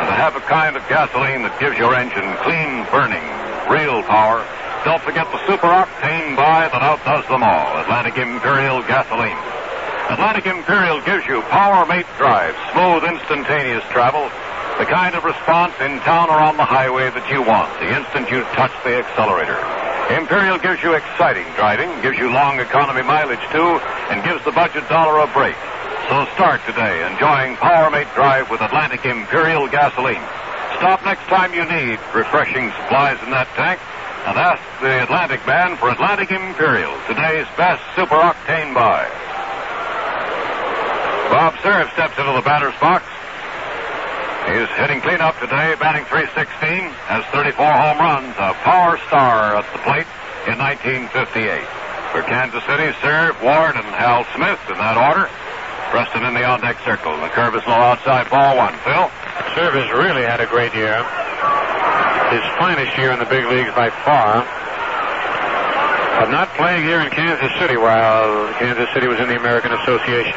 [0.00, 3.20] and to have a kind of gasoline that gives your engine clean burning,
[3.68, 4.40] real power.
[4.88, 9.36] Don't forget the super octane buy that outdoes them all, Atlantic Imperial gasoline.
[10.08, 14.32] Atlantic Imperial gives you power mate drive, smooth, instantaneous travel,
[14.80, 18.24] the kind of response in town or on the highway that you want the instant
[18.32, 19.60] you touch the accelerator.
[20.16, 23.76] Imperial gives you exciting driving, gives you long economy mileage too,
[24.08, 25.52] and gives the budget dollar a break.
[26.08, 30.24] So start today enjoying Power Mate Drive with Atlantic Imperial gasoline.
[30.80, 33.76] Stop next time you need refreshing supplies in that tank
[34.32, 39.04] and ask the Atlantic man for Atlantic Imperial, today's best super octane buy.
[41.28, 43.04] Bob Cerv steps into the batter's box.
[44.48, 49.80] He's hitting cleanup today, batting 316, has 34 home runs, a power star at the
[49.84, 50.08] plate
[50.48, 51.60] in 1958.
[52.10, 55.30] For Kansas City, Cerv, Ward, and Hal Smith in that order.
[55.94, 57.14] Preston in the on deck circle.
[57.20, 58.74] The curve is low outside, ball one.
[58.82, 59.06] Phil?
[59.54, 60.98] Cerv has really had a great year.
[62.34, 64.42] His finest year in the big leagues by far.
[66.18, 70.34] But not playing here in Kansas City while Kansas City was in the American Association.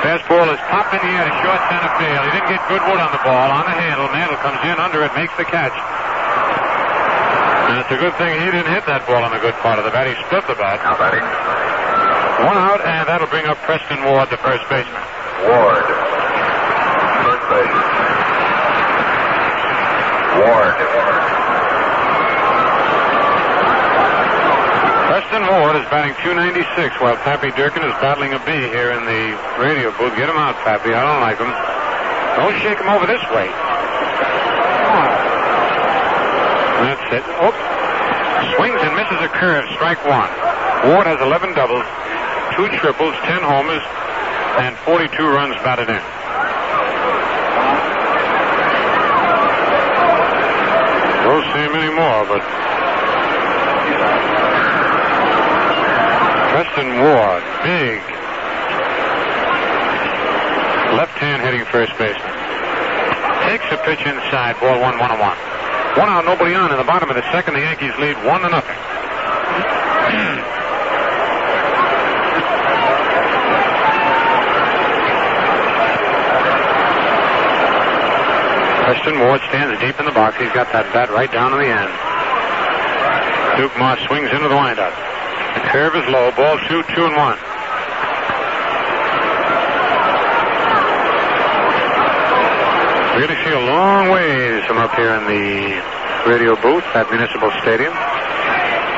[0.00, 2.24] Fastball is popped in the air to short center field.
[2.24, 3.52] He didn't get good wood on the ball.
[3.52, 4.08] On the handle.
[4.08, 5.76] Mantle comes in under it, makes the catch.
[7.68, 9.84] And it's a good thing he didn't hit that ball on the good part of
[9.84, 10.08] the bat.
[10.08, 10.80] He split the bat.
[10.80, 11.22] Now batting.
[12.48, 15.04] One out, and that'll bring up Preston Ward, the first baseman.
[15.44, 15.84] Ward.
[17.20, 17.76] First base.
[20.40, 20.69] Ward.
[25.30, 29.30] Preston Ward is batting 296 while Pappy Durkin is battling a bee here in the
[29.62, 30.10] radio booth.
[30.18, 30.90] Get him out, Pappy.
[30.90, 31.54] I don't like him.
[32.34, 33.46] Don't shake him over this way.
[36.82, 37.22] That's it.
[37.38, 37.54] Oh.
[38.58, 39.70] Swings and misses a curve.
[39.78, 40.26] Strike one.
[40.90, 41.86] Ward has 11 doubles,
[42.58, 43.86] two triples, 10 homers,
[44.66, 46.02] and 42 runs batted in.
[51.22, 52.42] Don't see him anymore, but
[56.80, 58.00] Preston Ward, big.
[60.96, 62.32] Left hand hitting first baseman.
[63.44, 65.36] Takes a pitch inside, ball one, one and one.
[66.00, 66.72] One out, nobody on.
[66.72, 68.80] In the bottom of the second, the Yankees lead one to nothing.
[78.88, 80.40] Preston Ward stands deep in the box.
[80.40, 81.92] He's got that bat right down to the end.
[83.60, 85.19] Duke Maas swings into the windup.
[85.54, 86.30] The curve is low.
[86.32, 87.38] Ball two, two and one.
[93.20, 95.76] Really see a long ways from up here in the
[96.30, 97.92] radio booth at Municipal Stadium.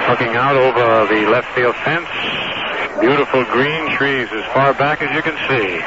[0.08, 2.06] Looking out over the left field fence.
[3.00, 5.80] Beautiful green trees as far back as you can see.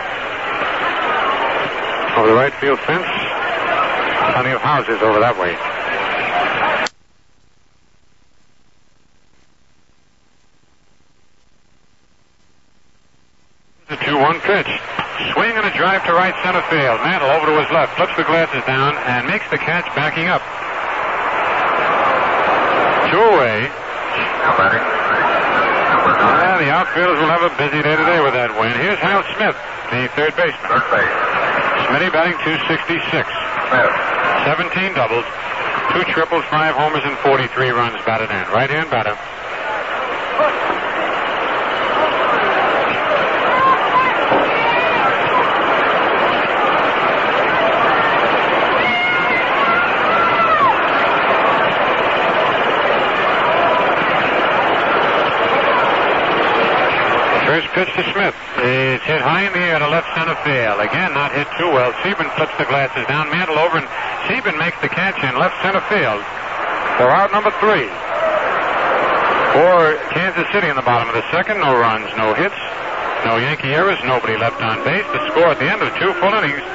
[2.19, 3.07] Over the right field fence.
[4.33, 5.55] Plenty of houses over that way.
[13.87, 14.71] The 2-1 pitch.
[15.31, 16.99] Swing and a drive to right center field.
[16.99, 20.43] Mantle over to his left, flips the glasses down, and makes the catch backing up.
[23.07, 23.71] Two away.
[24.43, 24.83] Now batting.
[24.83, 26.39] Number nine.
[26.43, 28.75] Yeah, the outfielders will have a busy day today with that win.
[28.75, 29.55] Here's Hal Smith,
[29.91, 30.71] the third baseman.
[30.71, 31.11] Third base.
[31.91, 33.27] Smitty batting 266.
[33.67, 33.91] Smith.
[34.47, 35.25] 17 doubles,
[35.91, 38.47] two triples, five homers, and 43 runs batted in.
[38.53, 39.15] Right hand batter.
[57.45, 58.34] First pitch to Smith.
[59.05, 60.81] Hit high in the air to left center field.
[60.81, 61.93] Again, not hit too well.
[62.01, 63.85] Siebern flips the glasses down, Mantle over, and
[64.25, 66.25] Siebern makes the catch in left center field.
[66.97, 67.85] For out number three.
[69.53, 72.57] For Kansas City in the bottom of the second, no runs, no hits,
[73.29, 75.05] no Yankee errors, nobody left on base.
[75.13, 76.65] The score at the end of two full innings.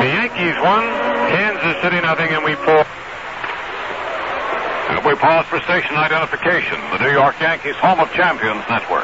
[0.00, 0.88] The Yankees won,
[1.28, 2.88] Kansas City nothing, and we pull.
[4.96, 6.80] And we pause for station identification.
[6.96, 8.99] The New York Yankees Home of Champions Network.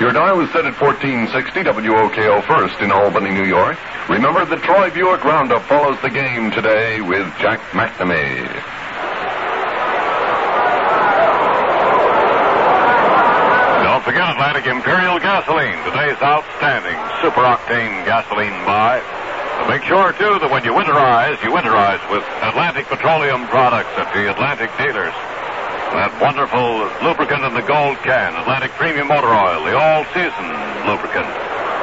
[0.00, 3.76] Your dial is set at 1460 WOKO first in Albany, New York.
[4.08, 8.46] Remember, the Troy Buick Roundup follows the game today with Jack McNamee.
[13.82, 19.02] Don't forget Atlantic Imperial Gasoline, today's outstanding super octane gasoline buy.
[19.66, 24.30] Make sure, too, that when you winterize, you winterize with Atlantic Petroleum products at the
[24.30, 25.37] Atlantic dealers.
[25.96, 30.46] That wonderful lubricant in the gold can, Atlantic Premium Motor Oil, the all-season
[30.84, 31.26] lubricant.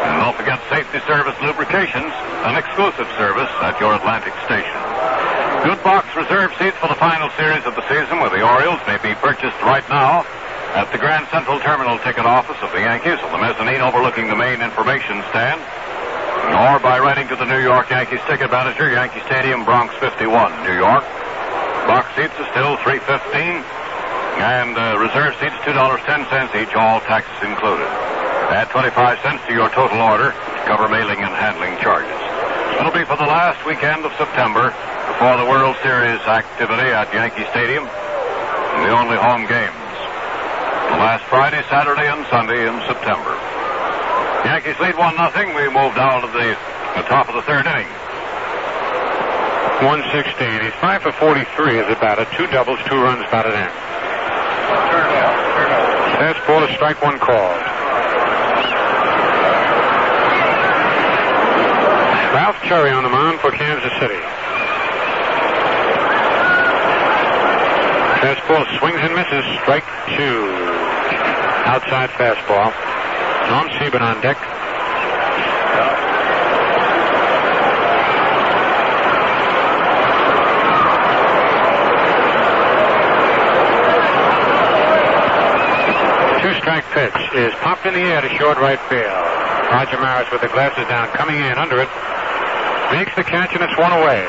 [0.06, 2.14] And don't forget Safety Service Lubrications,
[2.46, 4.78] an exclusive service at your Atlantic station.
[5.66, 9.02] Good box reserve seats for the final series of the season with the Orioles may
[9.02, 10.22] be purchased right now
[10.78, 14.38] at the Grand Central Terminal ticket office of the Yankees on the mezzanine overlooking the
[14.38, 15.58] main information stand,
[16.54, 20.30] or by writing to the New York Yankees ticket manager, Yankee Stadium, Bronx 51,
[20.70, 21.02] New York.
[21.90, 23.66] Box seats are still 315
[24.42, 26.04] and uh, reserve seats $2.10
[26.60, 27.88] each, all taxes included.
[28.52, 32.20] Add 25 cents to your total order to cover mailing and handling charges.
[32.76, 34.76] It'll be for the last weekend of September
[35.08, 39.86] before the World Series activity at Yankee Stadium, and the only home games.
[40.92, 43.40] The last Friday, Saturday, and Sunday in September.
[44.44, 45.56] Yankees lead 1 nothing.
[45.56, 46.54] We move down to the,
[47.00, 47.88] the top of the third inning.
[49.80, 50.62] 116.
[50.62, 52.28] He's 5 for 43 as a batter.
[52.36, 53.56] Two doubles, two runs batted
[54.70, 56.16] in.
[56.18, 57.52] Fastball to strike one call.
[62.36, 64.20] Ralph Terry on the mound for Kansas City.
[68.22, 69.46] Fastball swings and misses.
[69.62, 69.86] Strike
[70.18, 70.50] two.
[71.66, 72.74] Outside fastball.
[73.50, 74.38] Norm Siebern on deck.
[86.66, 89.06] Strike pitch is popped in the air to short right field.
[89.70, 91.86] Roger Maris with the glasses down, coming in under it,
[92.90, 94.26] makes the catch and it's one away.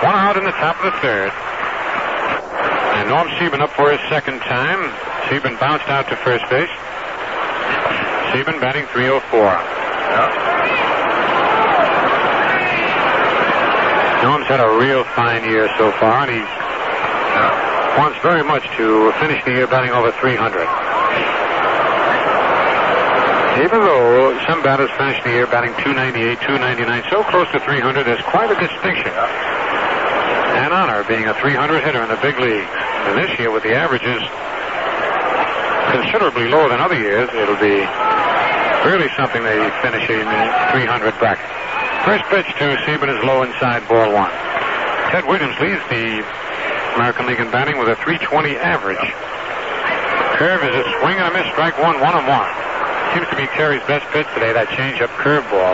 [0.00, 1.28] One out in the top of the third.
[2.96, 4.88] And Norm Siebern up for his second time.
[5.28, 6.72] Siebern bounced out to first base.
[8.32, 9.20] Siebern batting 304.
[14.24, 16.40] Norm's had a real fine year so far, and he
[18.00, 20.85] wants very much to finish the year batting over 300.
[23.56, 28.20] Even though some batters finish the year batting 298, 299, so close to 300, there's
[28.28, 29.08] quite a distinction.
[30.60, 32.68] and honor being a 300 hitter in the big leagues.
[33.08, 34.20] And this year, with the averages
[35.88, 37.80] considerably lower than other years, it'll be
[38.84, 40.42] really something they finish in the
[40.76, 41.48] 300 bracket.
[42.04, 44.32] First pitch to Siebern is low inside ball one.
[45.08, 46.20] Ted Williams leads the
[47.00, 49.00] American League in batting with a 320 average.
[50.36, 52.75] Curve is a swing and a miss, strike one, one and one.
[53.16, 55.72] Seems to be Terry's best pitch today, that change-up curveball.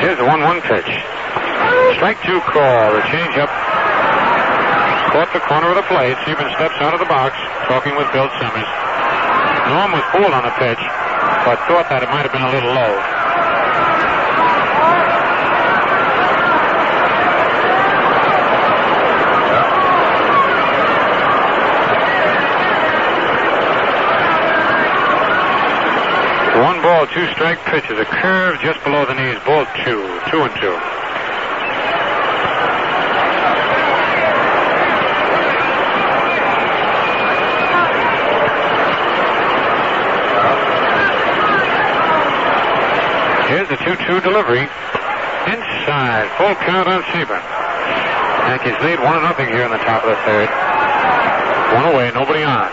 [0.00, 0.88] Here's the 1-1 pitch.
[2.00, 2.96] Strike two call.
[2.96, 3.52] The changeup
[5.12, 6.16] caught the corner of the plate.
[6.24, 7.36] Siebern steps out of the box,
[7.68, 8.64] talking with Bill Summers.
[9.68, 10.80] Norm was fooled on the pitch,
[11.44, 13.28] but thought that it might have been a little low.
[26.62, 27.98] One ball, two strike pitches.
[27.98, 29.38] A curve just below the knees.
[29.46, 30.02] Ball two.
[30.30, 31.07] Two and two.
[43.68, 44.62] The 2-2 delivery.
[45.44, 46.32] Inside.
[46.40, 47.44] Full count on Siebern.
[48.48, 50.48] Yankees lead 1 nothing here in the top of the third.
[51.76, 52.64] One away, nobody on.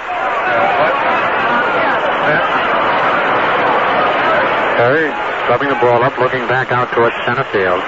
[4.79, 5.11] Terry
[5.49, 7.83] rubbing the ball up, looking back out towards center field.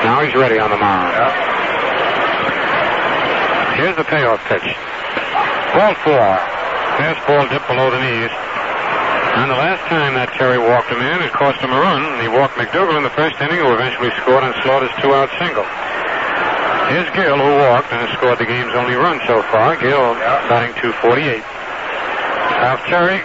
[0.00, 1.12] Now he's ready on the mound.
[3.76, 4.76] Here's the payoff pitch.
[5.74, 6.51] Ball four.
[7.00, 8.32] Fastball dipped below the knees.
[9.32, 12.04] And the last time that Terry walked him in, it cost him a run.
[12.20, 15.64] He walked McDougald in the first inning, who eventually scored on Slaughter's two-out single.
[16.92, 19.80] Here's Gil, who walked and has scored the game's only run so far.
[19.80, 20.12] Gil
[20.52, 21.40] batting 248.
[22.60, 23.24] Ralph Terry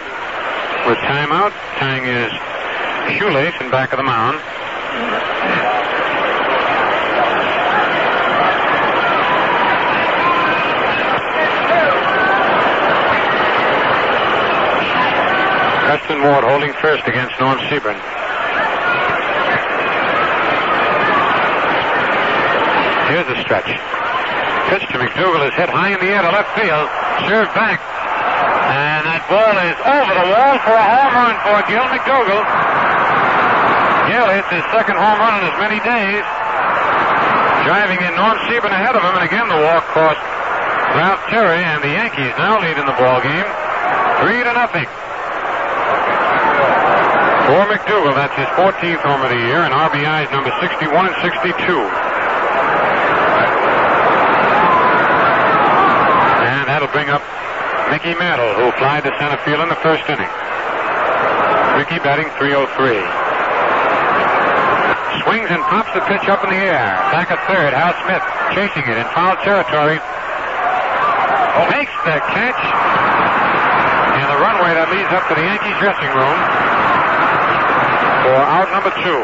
[0.88, 2.32] with timeout, tying his
[3.20, 4.40] shoelace in back of the mound.
[16.18, 17.94] Preston Ward holding first against Norm Siebern.
[23.06, 23.70] Here's the stretch.
[24.68, 26.88] Pitch to McDougald is hit high in the air to left field.
[27.30, 27.78] Served back.
[27.78, 32.46] And that ball is over the wall for a home run for Gil McDougald.
[34.10, 36.26] Gil hits his second home run in as many days.
[37.62, 40.20] Driving in Norm Siebern ahead of him, and again the walk cost
[40.98, 43.46] Ralph Terry, and the Yankees now lead in the ball game.
[44.24, 44.88] Three to nothing.
[47.48, 51.48] For McDougald, that's his 14th home of the year, and RBIs number 61 and 62.
[56.44, 57.24] And that'll bring up
[57.88, 60.28] Mickey Mantle, who flied to center field in the first inning.
[61.80, 62.68] Mickey batting 303.
[65.24, 66.84] Swings and pops the pitch up in the air.
[67.16, 68.20] Back at third, Hal Smith
[68.52, 69.96] chasing it in foul territory.
[71.72, 72.60] Makes the catch.
[74.20, 76.67] And the runway that leads up to the Yankees dressing room
[78.28, 79.20] for out number two.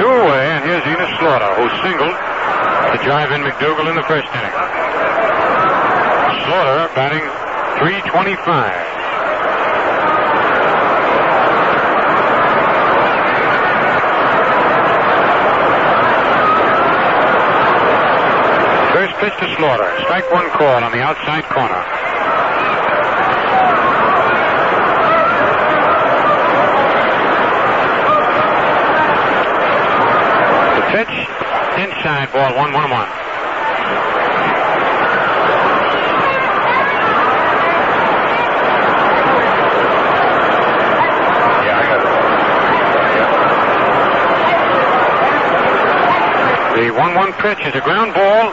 [0.00, 4.24] Two away, and here's Enos Slaughter, who singled to drive in McDougald in the first
[4.32, 4.56] inning.
[6.48, 7.20] Slaughter batting
[7.76, 8.72] 325.
[18.96, 19.92] First pitch to Slaughter.
[20.04, 22.11] Strike one call on the outside corner.
[31.04, 31.26] Pitch
[31.82, 33.10] inside ball one one one.
[46.72, 48.50] The 1-1 pitch is a ground ball.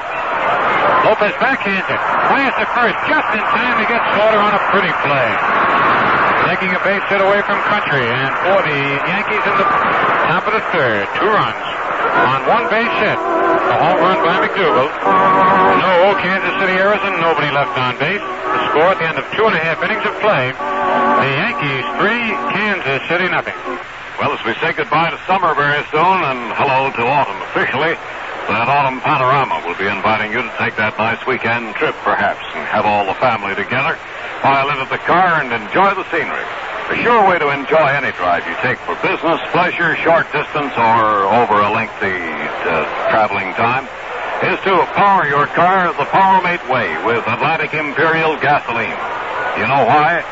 [1.06, 2.02] Lopez backhands it.
[2.30, 5.30] Fires to first just in time to get Slaughter on a pretty play.
[6.50, 8.06] Taking a base hit away from Country.
[8.06, 9.68] And for the Yankees in the
[10.30, 11.70] top of the third, two runs
[12.00, 13.20] on one base hit.
[13.20, 14.92] A home run by McDougald.
[15.80, 18.22] No Kansas City errors and nobody left on base.
[18.22, 20.52] The score at the end of two and a half innings of play.
[20.54, 23.56] The Yankees three, Kansas City nothing.
[24.20, 27.96] Well, as we say goodbye to summer very soon and hello to autumn officially,
[28.52, 32.66] that autumn panorama will be inviting you to take that nice weekend trip, perhaps, and
[32.68, 33.96] have all the family together,
[34.42, 36.48] pile into the car and enjoy the scenery.
[36.90, 41.30] A sure way to enjoy any drive you take for business, pleasure, short distance, or
[41.30, 42.82] over a lengthy uh,
[43.14, 43.86] traveling time
[44.42, 48.98] is to power your car the PowerMate way with Atlantic Imperial gasoline.
[49.62, 50.26] You know why?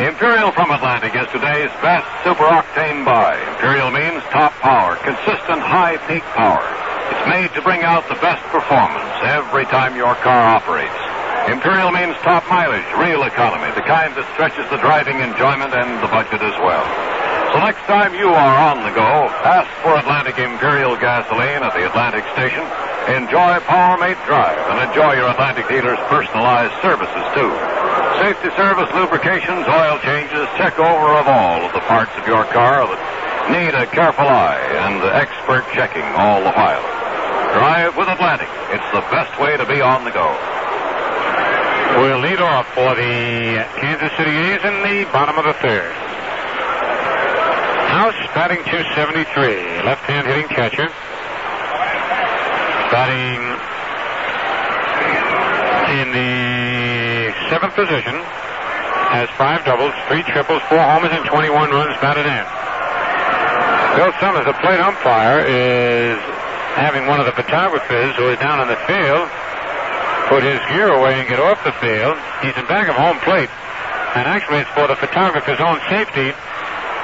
[0.00, 3.36] Imperial from Atlantic is today's best super octane buy.
[3.52, 6.64] Imperial means top power, consistent high peak power.
[7.12, 11.11] It's made to bring out the best performance every time your car operates.
[11.50, 16.06] Imperial means top mileage, real economy, the kind that stretches the driving enjoyment and the
[16.06, 16.86] budget as well.
[17.50, 21.82] So next time you are on the go, ask for Atlantic Imperial gasoline at the
[21.82, 22.62] Atlantic station.
[23.10, 27.50] Enjoy PowerMate Drive and enjoy your Atlantic dealer's personalized services too.
[28.22, 32.86] Safety service, lubrications, oil changes, check over of all of the parts of your car
[32.86, 33.02] that
[33.50, 36.86] need a careful eye and expert checking all the while.
[37.58, 38.48] Drive with Atlantic.
[38.70, 40.30] It's the best way to be on the go.
[42.00, 45.92] We'll lead off for the Kansas City A's in the bottom of the third.
[47.92, 50.88] House batting 273, left-hand hitting catcher.
[52.88, 53.44] Batting
[56.00, 56.32] in the
[57.52, 58.16] seventh position.
[59.12, 62.44] Has five doubles, three triples, four homers, and 21 runs batted in.
[64.00, 66.16] Bill Summers, the plate umpire, is
[66.80, 69.28] having one of the photographers who is down on the field
[70.28, 72.16] put his gear away and get off the field.
[72.42, 73.50] He's in back of home plate.
[74.14, 76.36] And actually, it's for the photographer's own safety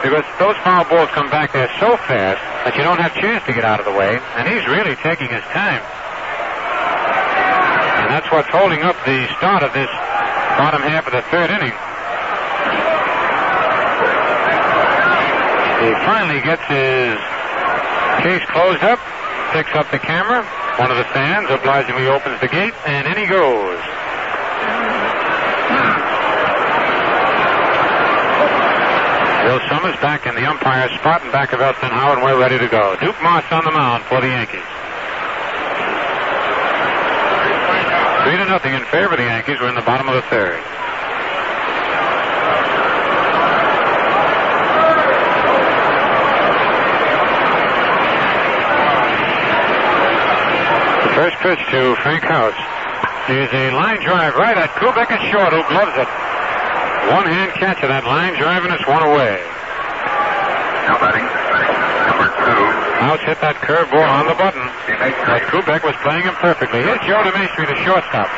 [0.03, 2.39] because those foul balls come back there so fast
[2.69, 4.21] that you don't have a chance to get out of the way.
[4.37, 5.83] And he's really taking his time.
[8.05, 9.91] And that's what's holding up the start of this
[10.61, 11.75] bottom half of the third inning.
[15.79, 17.17] He finally gets his
[18.23, 18.99] case closed up,
[19.53, 20.45] picks up the camera.
[20.79, 23.81] One of the fans obligingly opens the gate, and in he goes.
[29.49, 32.59] Bill Summers back in the umpire spot in back of Elston Howard, and we're ready
[32.59, 32.97] to go.
[33.01, 34.61] Duke Maas on the mound for the Yankees.
[38.29, 39.57] Three to nothing in favor of the Yankees.
[39.59, 40.61] We're in the bottom of the third.
[51.19, 52.55] First pitch to Frank House
[53.27, 56.07] is a line drive right at Kubek and short, who gloves it.
[57.11, 59.43] One hand catch of that line drive, and it's one away.
[60.87, 61.27] Now batting,
[62.07, 62.63] number two.
[63.03, 64.63] House hit that curveball on the button.
[65.27, 66.87] But Kubek was playing him perfectly.
[66.87, 68.31] Here's Joe DeMaestri, the shortstop.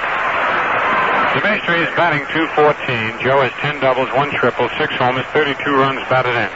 [1.37, 3.20] DeMaestri is batting 214.
[3.20, 6.49] Joe has 10 doubles, one triple, six homers, 32 runs batted in.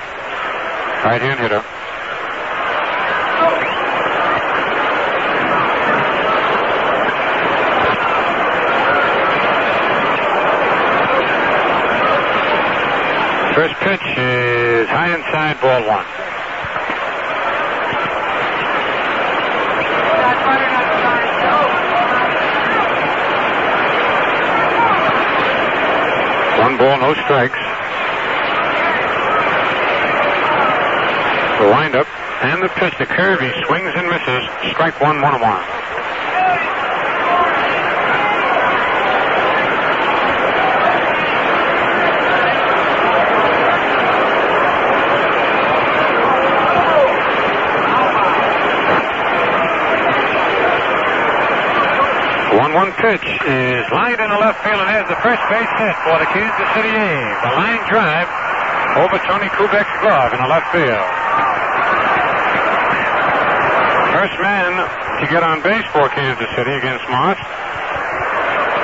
[1.05, 1.61] Right-hand hitter.
[13.55, 16.05] First pitch is high inside, ball one.
[26.59, 27.55] One ball, no strikes.
[31.61, 32.09] The windup
[32.43, 34.73] and the pitch, the curve, he swings and misses.
[34.73, 35.63] Strike one, one and one.
[52.55, 56.15] 1-1 pitch is lined in the left field, and there's the first base hit for
[56.23, 57.39] the Kansas City A's.
[57.43, 58.31] A line drive
[58.95, 61.09] over Tony Kubek's glove in the left field.
[64.15, 64.71] First man
[65.19, 67.39] to get on base for Kansas City against Maas.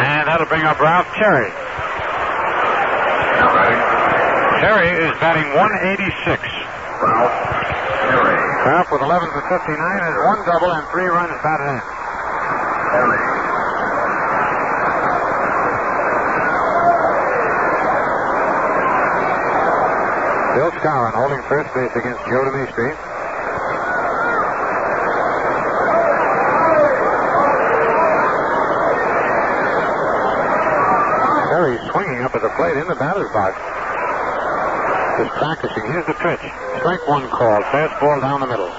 [0.03, 1.55] And that'll bring up Ralph Terry.
[4.59, 6.43] Terry is batting 186.
[7.07, 7.39] Ralph
[8.11, 8.35] Terry.
[8.67, 11.83] Ralph with 11 for 59 has one double and three runs batted in.
[12.91, 13.30] Terry.
[20.81, 22.97] Skowron holding first base against Joe DeMaestri.
[31.51, 33.61] Terry swinging up at the plate in the batter's box.
[35.21, 35.85] Just practicing.
[35.93, 36.41] Here's the pitch.
[36.79, 37.61] Strike one call.
[37.69, 38.73] Fastball down the middle.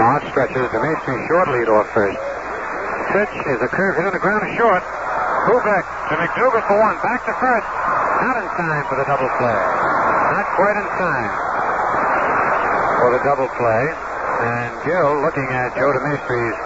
[0.00, 0.68] March stretches.
[0.70, 0.97] DeMaestri
[1.28, 2.20] short lead off first.
[3.12, 4.84] Pitch is a curve hit on the ground to short.
[5.48, 6.96] Kubek to McDougald for one.
[7.00, 7.68] Back to first.
[8.20, 9.60] Not in time for the double play.
[10.36, 11.32] Not quite in time
[13.00, 13.84] for the double play.
[14.38, 16.58] And Gil looking at Joe DeMaestri's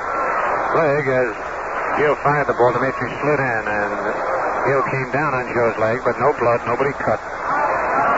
[0.74, 1.30] leg as
[2.03, 2.74] Gil fired the ball.
[2.74, 3.93] DeMaestri slid in and
[4.66, 7.22] Gil came down on Joe's leg, but no blood, nobody cut.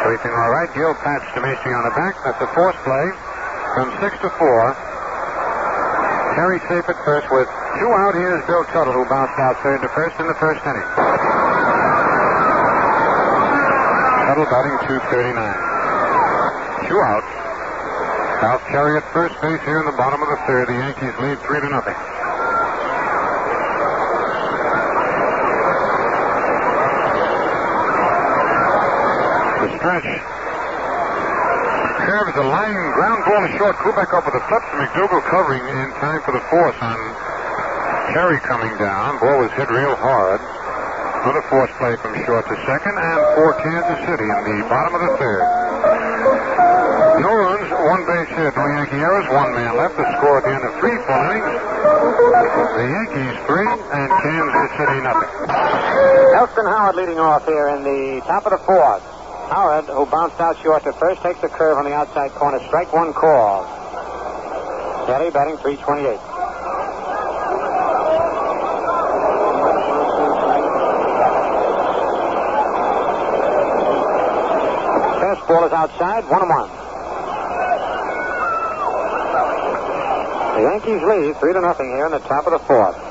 [0.08, 0.68] Everything all right.
[0.72, 2.16] Gil pats DeMaestri on the back.
[2.24, 3.06] That's a force play
[3.76, 4.93] from six to four.
[6.34, 7.46] Terry safe at first with
[7.78, 8.14] two out.
[8.14, 10.82] Here's Bill Tuttle, who bounced out third to first in the first inning.
[14.26, 15.30] Tuttle batting 239.
[16.90, 17.22] Two out.
[18.42, 20.66] Ralph Terry at first base here in the bottom of the third.
[20.66, 21.94] The Yankees lead three to nothing.
[29.62, 30.43] The stretch.
[32.14, 33.74] Curves a line ground ball to short.
[33.82, 34.62] Kubek up with a flip.
[34.78, 36.94] McDougald covering in time for the force on
[38.14, 39.18] Terry coming down.
[39.18, 40.38] Ball was hit real hard.
[41.26, 45.02] Another force play from short to second and for Kansas City in the bottom of
[45.02, 45.42] the third.
[47.18, 49.98] No runs, one base hit, no Yankee errors, one man left.
[49.98, 51.50] The score at the end of three innings.
[52.78, 55.34] The Yankees three and Kansas City nothing.
[56.38, 59.02] Elston Howard leading off here in the top of the fourth.
[59.50, 62.58] Howard, who bounced out short to first, takes the curve on the outside corner.
[62.66, 63.64] Strike one call.
[65.06, 66.18] Kelly batting 328.
[75.20, 76.70] Fastball is outside, one and one.
[80.54, 83.03] The Yankees lead three to nothing here in the top of the fourth.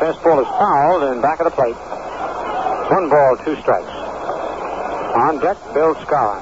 [0.00, 1.76] Fastball is fouled and back of the plate.
[1.76, 3.84] One ball, two strikes.
[3.84, 6.40] On deck, Bill Skowron.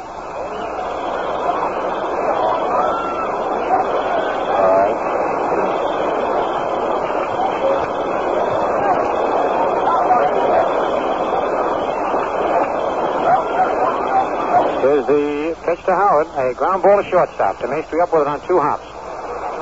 [14.81, 16.29] Here's the pitch to Howard.
[16.29, 17.57] A ground ball to shortstop.
[17.57, 18.87] DeMaestri up with it on two hops.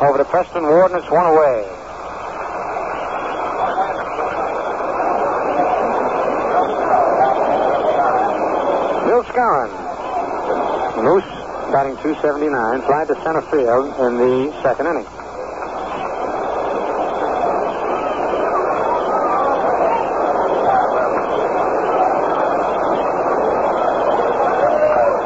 [0.03, 1.76] Over to Preston Ward, and it's one away.
[9.47, 9.71] Skowron.
[11.05, 11.25] Moose
[11.71, 15.07] batting 279, fly to center field in the second inning.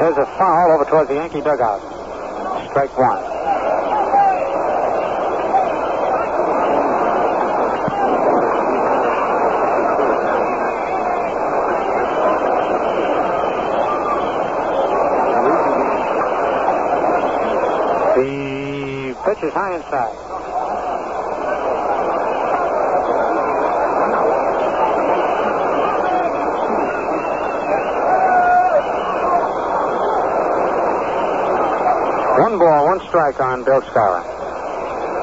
[0.00, 1.80] There's a foul over towards the Yankee dugout.
[2.70, 3.29] Strike one.
[19.40, 19.48] One
[32.58, 34.28] ball, one strike on Bill Skowron.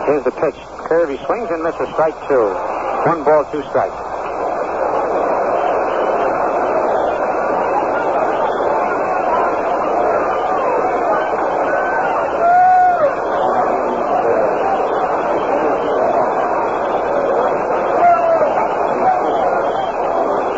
[0.08, 0.56] Here's the pitch.
[0.90, 1.88] Curve, he swings and misses.
[1.94, 2.48] Strike two.
[3.06, 3.94] One ball, two strikes.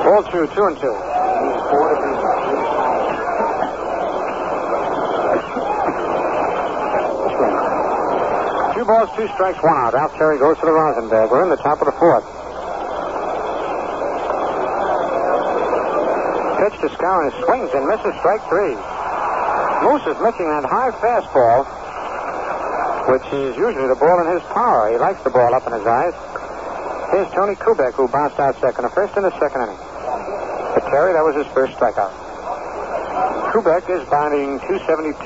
[0.09, 0.95] Ball two, two and two.
[8.87, 9.93] balls, two strikes, one out.
[9.93, 11.29] Ralph Terry goes to the rosin bag.
[11.29, 12.25] We're in the top of the fourth.
[16.57, 18.73] Pitch to Skowron swings and misses strike three.
[19.85, 21.69] Moose is mixing that high fastball,
[23.13, 24.89] which is usually the ball in his power.
[24.89, 26.15] He likes the ball up in his eyes.
[27.11, 29.88] Here's Tony Kubek, who bounced out second, the first in the second inning.
[30.81, 32.13] Terry, that was his first strikeout.
[33.51, 35.19] Kubek is batting 272.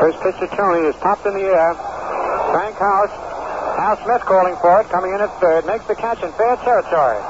[0.00, 1.74] First pitch to Tony is popped in the air.
[2.54, 3.12] Frank House.
[3.78, 5.66] Hal Smith calling for it, coming in at third.
[5.66, 7.20] Makes the catch in fair territory.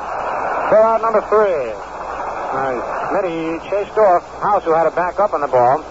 [0.69, 1.73] Throw out number three.
[1.75, 5.85] Uh, Smitty chased off House, who had a back up on the ball.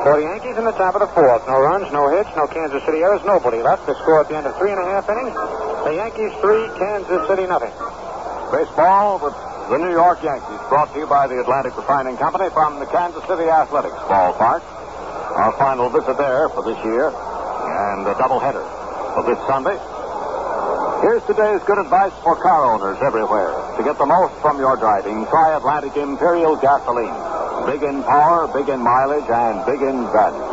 [0.00, 1.44] For the Yankees in the top of the fourth.
[1.44, 3.84] No runs, no hits, no Kansas City errors, nobody left.
[3.84, 5.36] The score at the end of three and a half innings.
[5.36, 7.72] The Yankees three, Kansas City nothing.
[8.48, 9.36] Baseball with
[9.68, 13.22] the New York Yankees, brought to you by the Atlantic Refining Company from the Kansas
[13.28, 14.64] City Athletics Ballpark.
[15.36, 18.64] Our final visit there for this year, and a doubleheader
[19.14, 19.76] for this Sunday.
[21.04, 23.52] Here's today's good advice for car owners everywhere.
[23.76, 27.29] To get the most from your driving, try Atlantic Imperial Gasoline.
[27.66, 30.48] Big in power, big in mileage, and big in value.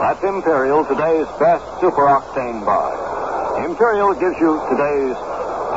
[0.00, 3.64] That's Imperial, today's best super octane buy.
[3.64, 5.16] Imperial gives you today's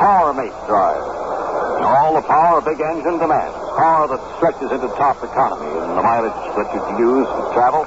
[0.00, 1.04] power mate drive.
[1.80, 3.56] All the power a big engine demands.
[3.76, 7.82] Power that stretches into top economy and the mileage that you can use to travel.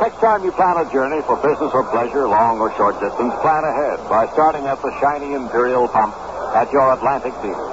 [0.00, 3.64] Next time you plan a journey for business or pleasure, long or short distance, plan
[3.64, 6.12] ahead by starting at the shiny Imperial pump
[6.56, 7.70] at your Atlantic dealer.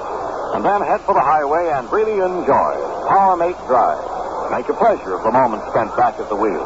[0.56, 2.72] And then head for the highway and really enjoy
[3.10, 4.13] Power Mate Drive.
[4.54, 6.62] Make a pleasure of the moment spent back at the wheel.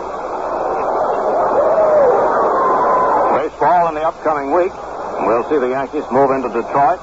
[3.31, 4.75] Baseball in the upcoming week.
[5.23, 6.99] We'll see the Yankees move into Detroit.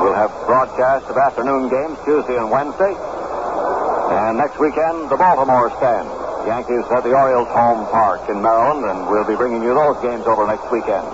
[0.00, 2.88] We'll have broadcast of afternoon games Tuesday and Wednesday.
[2.88, 6.08] And next weekend, the Baltimore stand.
[6.48, 10.24] Yankees have the Orioles home park in Maryland, and we'll be bringing you those games
[10.24, 11.04] over next weekend.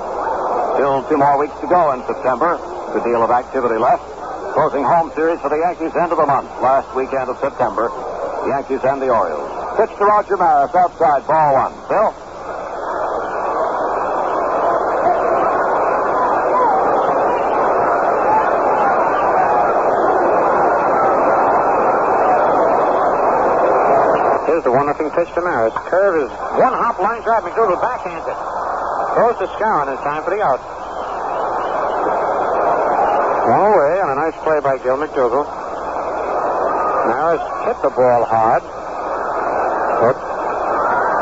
[0.79, 2.63] Still two more weeks to go in September.
[2.95, 4.07] Good deal of activity left.
[4.55, 7.91] Closing home series for the Yankees end of the month, last weekend of September.
[8.47, 9.51] Yankees and the Orioles.
[9.77, 11.73] Pitch to Roger Maris outside, ball one.
[11.89, 12.13] Bill?
[24.47, 25.73] Here's the one nothing pitch to Maris.
[25.89, 26.31] Curve is
[26.61, 27.43] one hop line drive.
[27.43, 28.39] McDougald backhands it.
[29.15, 30.61] Throws to Skowron in time for the out.
[33.49, 35.64] One away on a nice play by Gil McDougald.
[37.65, 38.61] Hit the ball hard.
[40.05, 40.17] But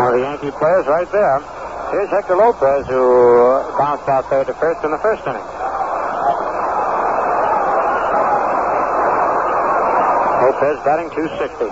[0.03, 1.39] one of the Yankee players right there.
[1.95, 5.45] Here's Hector Lopez, who bounced out there to first in the first inning.
[10.43, 11.71] Lopez batting 260.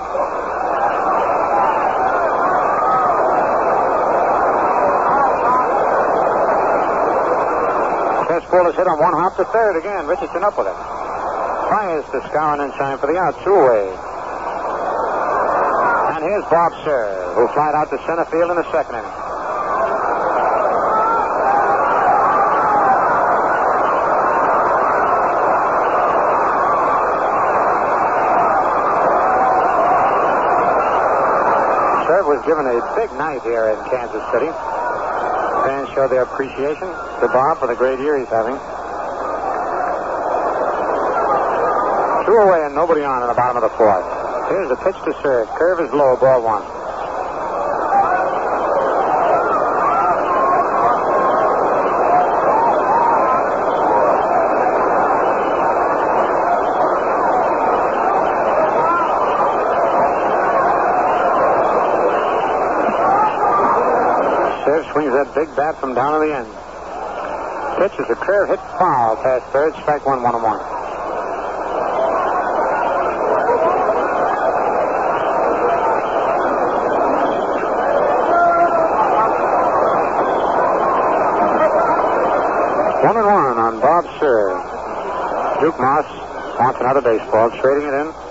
[8.31, 10.07] Fastball is hit on one hop to third again.
[10.07, 10.79] Richardson up with it.
[11.75, 13.35] Fires to Skowron in time for the out.
[13.43, 14.10] Two away.
[16.31, 19.11] And here's Bob Cerv, who flied out to center field in the second inning.
[32.07, 34.55] Cerv was given a big night here in Kansas City.
[35.67, 38.55] Fans show their appreciation to Bob for the great year he's having.
[42.25, 44.20] Two away and nobody on in the bottom of the fourth.
[44.51, 45.47] Here's the pitch to Cerv.
[45.57, 46.63] Curve is low, ball one.
[64.67, 66.51] Cerv swings that big bat from down to the end.
[67.79, 70.80] Pitch is a curve hit foul past third, strike one, one and one.
[83.01, 84.61] One and one on Bob Cerv.
[85.65, 86.05] Duke Maas
[86.61, 88.30] wants another baseball, trading it in.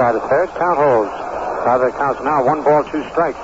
[0.00, 0.48] side of third.
[0.56, 1.12] Count holds.
[1.66, 3.36] Rather, counts now one ball, two strikes.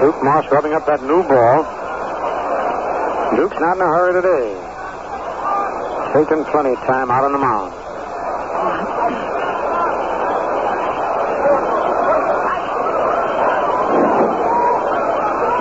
[0.00, 1.68] Duke Maas rubbing up that new ball.
[3.36, 4.69] Duke's not in a hurry today.
[6.12, 7.70] Taking plenty of time out on the mound.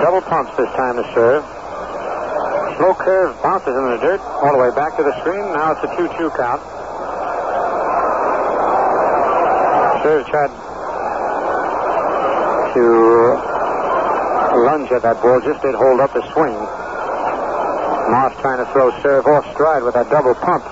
[0.01, 1.45] Double pumps this time to Cerv.
[2.77, 5.45] Slow curve bounces in the dirt all the way back to the screen.
[5.53, 6.61] Now it's a 2-2 count.
[10.01, 10.49] Cerv tried
[12.73, 12.83] to
[14.65, 16.88] lunge at that ball, just did hold up the swing.
[18.09, 20.63] Maas trying to throw Cerv off stride with that double pump.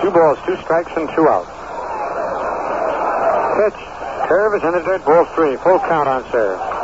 [0.00, 1.50] Two balls, two strikes, and two outs.
[3.58, 3.80] Pitch.
[4.28, 5.04] Curve is in the dirt.
[5.04, 5.56] Ball three.
[5.56, 6.76] Full count on Cerv.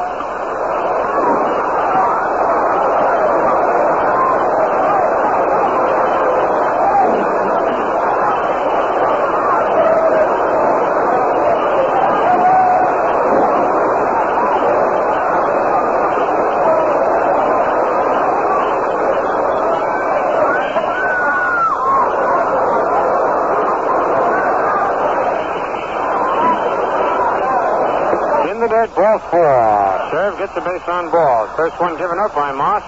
[28.46, 30.10] In the dirt, ball four.
[30.46, 31.50] Gets the base on ball.
[31.58, 32.86] First one given up by Maas.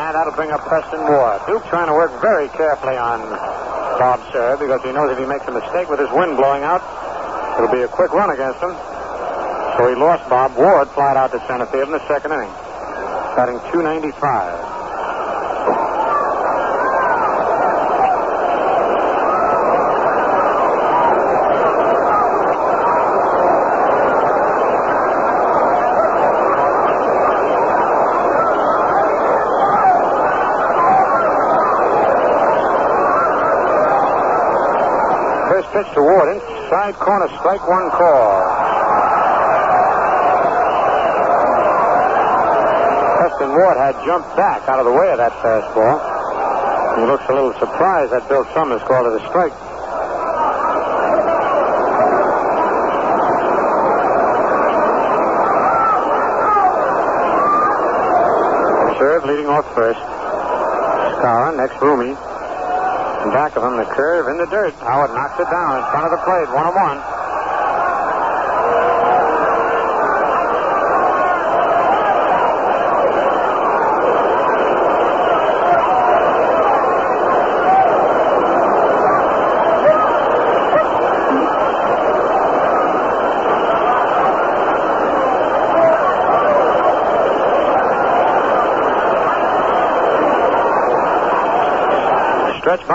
[0.00, 1.44] And that'll bring up Preston Moore.
[1.44, 3.20] Duke trying to work very carefully on
[4.00, 6.80] Bob Cerv because he knows if he makes a mistake with his wind blowing out,
[7.60, 8.72] it'll be a quick run against him.
[9.76, 10.56] So he lost Bob.
[10.56, 12.48] Ward flied out to center field in the second inning,
[13.36, 14.72] batting 295.
[35.52, 36.02] First pitch to
[36.72, 38.32] Inside corner, strike one call.
[43.18, 46.00] Preston Ward had jumped back out of the way of that fastball.
[46.96, 49.52] He looks a little surprised that Bill Summers called it a strike.
[58.96, 60.00] Cerv leading off first.
[61.18, 62.16] Scar, next Roomy.
[63.30, 64.74] Back of him, the curve in the dirt.
[64.82, 66.98] Howard knocks it down in front of the plate, one on one.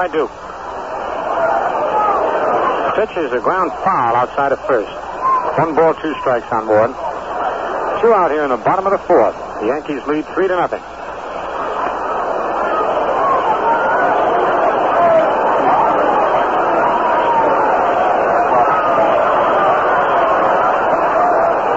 [0.08, 0.32] By Duke.
[2.96, 4.90] Pitch is a ground foul outside of first.
[5.60, 6.92] One ball, two strikes on board.
[8.02, 9.36] Two out here in the bottom of the fourth.
[9.60, 10.82] The Yankees lead three to nothing.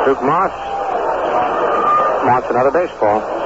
[0.07, 0.53] Duke Maas
[2.25, 3.41] wants another baseball.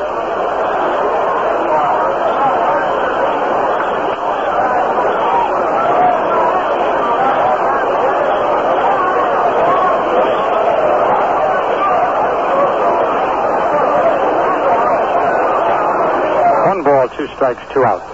[16.65, 18.09] One ball, two strikes, two outs.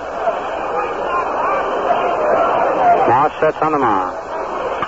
[3.06, 4.10] Maas sets on the mound.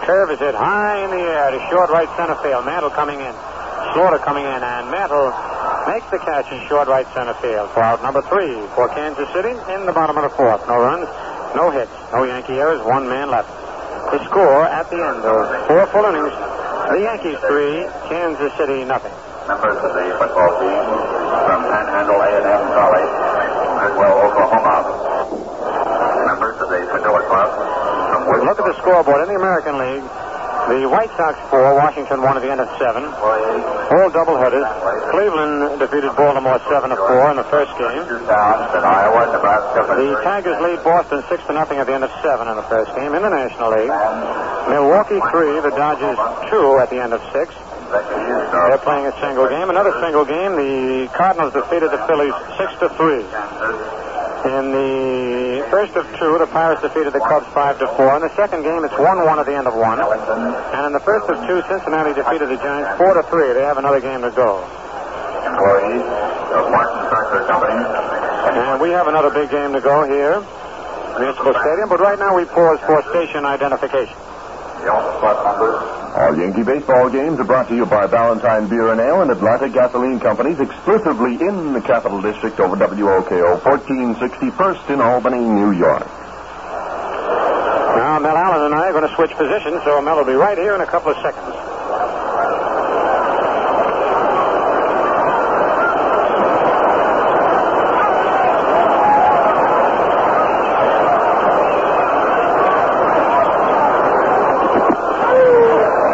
[0.02, 2.66] Curve is hit high in the air to short right center field.
[2.66, 3.34] Mantle coming in.
[3.94, 5.30] Slaughter coming in, and Mantle
[5.86, 9.54] makes the catch in short right center field for out number three for Kansas City
[9.54, 10.66] in the bottom of the fourth.
[10.66, 11.06] No runs,
[11.54, 13.46] no hits, no Yankee errors, one man left.
[14.10, 15.38] The score at the end of
[15.70, 16.34] four full innings,
[16.90, 19.14] the Yankees three, Kansas City nothing.
[19.46, 20.82] members of the football team
[21.46, 23.12] from Panhandle A&M College,
[23.82, 24.74] Griswold, Oklahoma.
[26.30, 27.50] Members of the Padilla Club
[28.46, 30.06] Look at the scoreboard in the American League.
[30.70, 33.02] The White Sox four, Washington one at the end of seven.
[33.02, 34.62] All doubleheaders.
[35.10, 38.06] Cleveland defeated Baltimore seven to four in the first game.
[38.06, 38.22] The
[40.22, 43.12] Tigers lead Boston six to nothing at the end of seven in the first game.
[43.14, 43.90] In the National League,
[44.70, 47.50] Milwaukee three, the Dodgers two at the end of six.
[47.92, 49.68] They're playing a single game.
[49.68, 50.56] Another single game.
[50.56, 53.20] The Cardinals defeated the Phillies six to three.
[54.42, 58.16] In the first of two, the Pirates defeated the Cubs five to four.
[58.16, 60.00] In the second game, it's one-one at the end of one.
[60.02, 63.52] And in the first of two, Cincinnati defeated the Giants four to three.
[63.54, 64.62] They have another game to go.
[65.46, 66.02] employees
[66.58, 67.78] of Martin Tractor Company.
[68.58, 70.42] And we have another big game to go here
[71.18, 74.16] Municipal Stadium, but right now we pause for station identification.
[76.14, 79.72] All Yankee baseball games are brought to you by Ballantine Beer and Ale and Atlantic
[79.72, 86.06] Gasoline Companies exclusively in the Capital District over WOKO 1460 First in Albany, New York.
[87.96, 90.58] Now, Mel Allen and I are going to switch positions, so Mel will be right
[90.58, 91.56] here in a couple of seconds.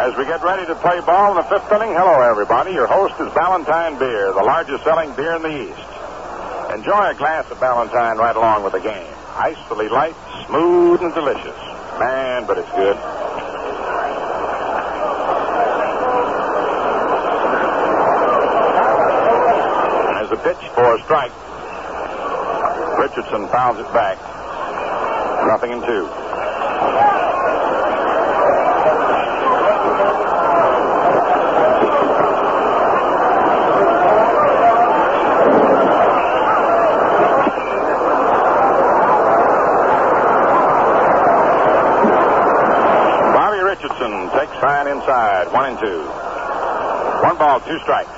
[0.09, 2.73] As we get ready to play ball in the fifth inning, hello everybody.
[2.73, 5.87] Your host is Ballantine Beer, the largest selling beer in the East.
[6.75, 9.15] Enjoy a glass of Ballantine right along with the game.
[9.39, 10.17] Icily light,
[10.49, 11.55] smooth, and delicious.
[12.03, 12.97] Man, but it's good.
[20.19, 21.31] As a pitch for a strike,
[22.99, 24.19] Richardson fouls it back.
[25.47, 26.09] Nothing in two.
[43.35, 44.89] Bobby Richardson takes fine
[45.53, 46.01] One and two.
[47.25, 48.11] One ball, two strikes.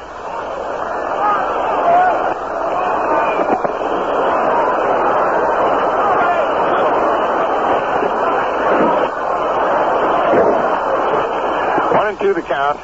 [11.94, 12.76] One and two the count.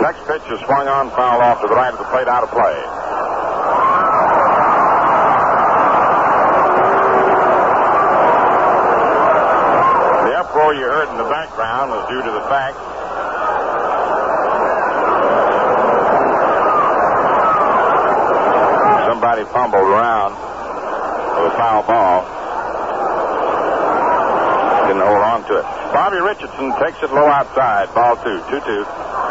[0.00, 2.50] Next pitch is swung on, foul off to the right of the plate, out of
[2.50, 3.01] play.
[10.72, 12.76] Uproar you heard in the background was due to the fact
[19.04, 20.32] somebody fumbled around
[21.36, 22.24] with a foul ball.
[24.88, 25.66] Didn't hold on to it.
[25.92, 27.92] Bobby Richardson takes it low outside.
[27.92, 28.40] Ball two.
[28.48, 29.21] Two two.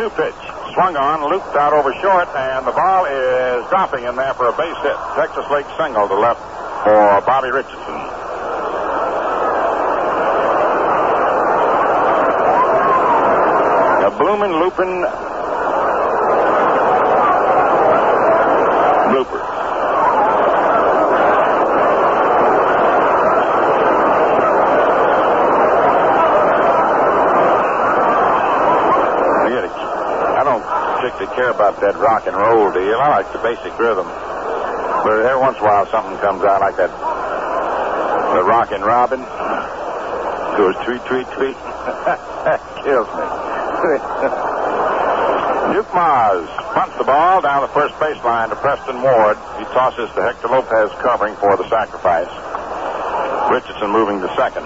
[0.00, 0.40] Two-two pitch.
[0.72, 4.52] Swung on, looped out over short, and the ball is dropping in there for a
[4.56, 4.96] base hit.
[5.14, 6.40] Texas League single to left
[6.84, 8.00] for Bobby Richardson.
[14.00, 15.04] A bloomin' loopin'
[19.12, 19.40] blooper.
[29.44, 29.70] Forget it.
[30.40, 30.62] I don't
[31.78, 32.98] that rock and roll deal.
[32.98, 34.06] I like the basic rhythm.
[35.06, 36.90] But every once in a while something comes out like that.
[36.90, 39.22] The rockin' robin
[40.58, 41.54] goes tweet, tweet, tweet.
[42.82, 43.24] kills me.
[45.72, 49.36] Duke Maas punts the ball down the first baseline to Preston Ward.
[49.58, 52.28] He tosses to Hector Lopez covering for the sacrifice.
[53.50, 54.64] Richardson moving to second.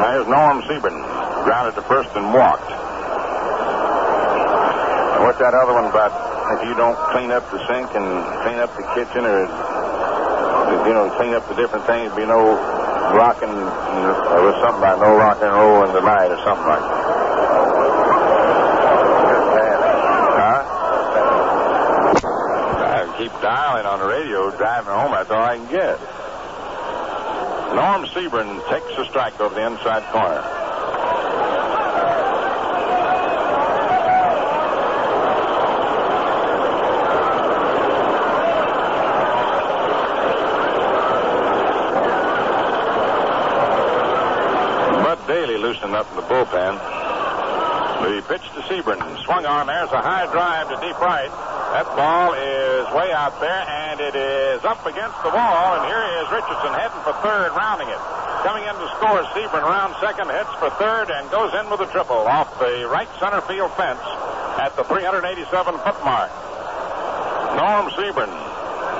[0.00, 1.03] Now here's Norm Siebern.
[1.44, 2.70] Grounded to first and walked.
[5.24, 6.12] What's that other one about
[6.56, 8.06] if you don't clean up the sink and
[8.44, 9.44] clean up the kitchen or,
[10.88, 12.56] you know, clean up the different things, be no
[13.16, 16.68] rocking, uh, there was something about no rock and roll in the night or something
[16.68, 17.04] like that.
[22.88, 23.18] Huh?
[23.18, 25.12] Keep dialing on the radio, driving home.
[25.12, 26.00] That's all I can get.
[27.74, 30.42] Norm Siebern takes a strike over the inside corner.
[45.14, 45.28] Bud
[45.94, 46.74] Up in the bullpen.
[48.02, 48.98] The pitch to Siebern.
[49.22, 49.70] Swung on.
[49.70, 51.30] There's a high drive to deep right.
[51.70, 55.78] That ball is way out there, and it is up against the wall.
[55.78, 58.02] And here is Richardson heading for third, rounding it.
[58.42, 61.88] Coming in to score, Siebern round second, hits for third, and goes in with a
[61.94, 64.02] triple off the right center field fence
[64.58, 65.46] at the 387
[65.78, 66.34] foot mark.
[67.54, 68.34] Norm Siebern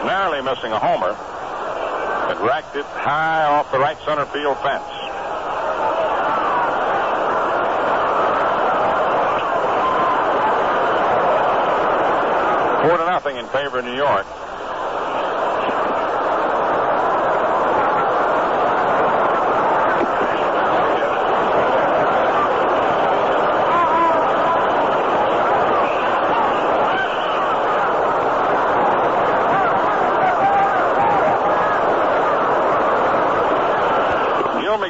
[0.07, 1.19] narrowly missing a homer,
[2.31, 4.94] but racked it high off the right center field fence.
[13.25, 14.27] nothing in favor of New York.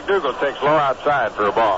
[0.05, 1.74] McDougald takes low outside for a ball.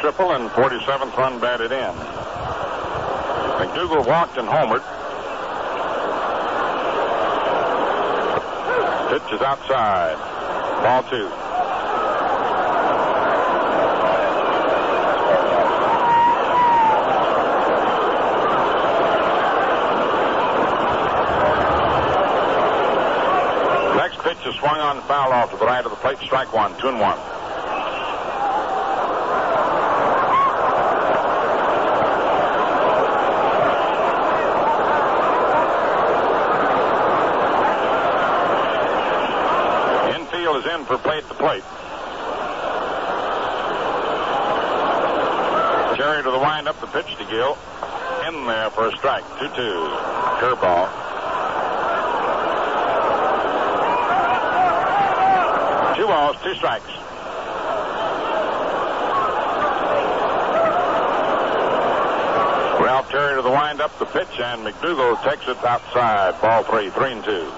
[0.00, 1.94] Triple and 47th run batted in.
[3.56, 4.84] McDougald walked and homered.
[9.08, 10.16] Pitch is outside.
[10.82, 11.28] Ball two.
[23.96, 26.18] Next pitch is swung on foul off to the right of the plate.
[26.18, 26.78] Strike one.
[26.78, 27.35] Two and one.
[40.86, 41.64] For plate to plate.
[45.96, 47.56] Terry to the wind up the pitch to Gil.
[48.28, 49.24] In there for a strike.
[49.38, 49.52] 2 2.
[50.38, 50.86] Curveball.
[55.96, 56.86] Two balls, two strikes.
[62.80, 66.40] Ralph Terry to the wind up the pitch, and McDougald takes it outside.
[66.40, 67.50] Ball three, three and two.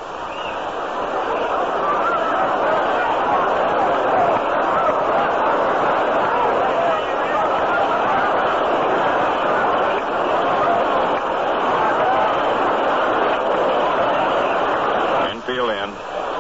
[15.31, 15.91] Infield in.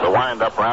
[0.05, 0.11] The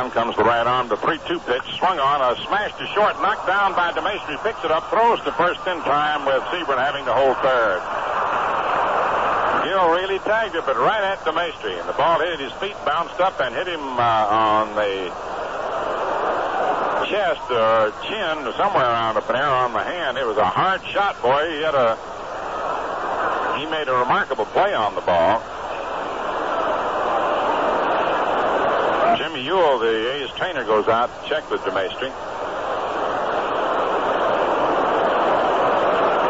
[0.05, 0.87] round comes the right arm.
[0.87, 2.21] The 3 2 pitch swung on.
[2.21, 3.15] A smash to short.
[3.21, 4.41] Knocked down by DeMaestri.
[4.43, 4.89] Picks it up.
[4.89, 7.81] Throws to first in time with Siebern having to hold third.
[9.65, 11.79] Gil really tagged it, but right at DeMaestri.
[11.79, 15.09] And the ball hit his feet, bounced up, and hit him uh, on the
[17.09, 20.17] chest or chin, somewhere around up there on the hand.
[20.17, 21.49] It was a hard shot, boy.
[21.49, 21.97] He had a.
[23.57, 25.41] He made a remarkable play on the ball.
[29.35, 32.07] Jimmy Ewell, the A's trainer, goes out to check with DeMaestri.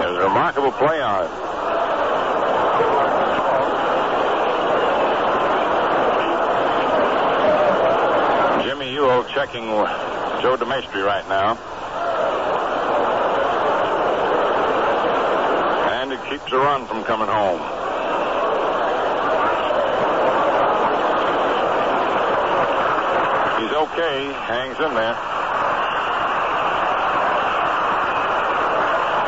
[0.02, 1.30] It was a remarkable play on.
[8.64, 9.66] Jimmy Ewell checking
[10.42, 11.58] Joe DeMaestri right now.
[15.92, 17.85] And it keeps a run from coming home.
[23.86, 24.34] Okay.
[24.50, 25.16] Hangs in there.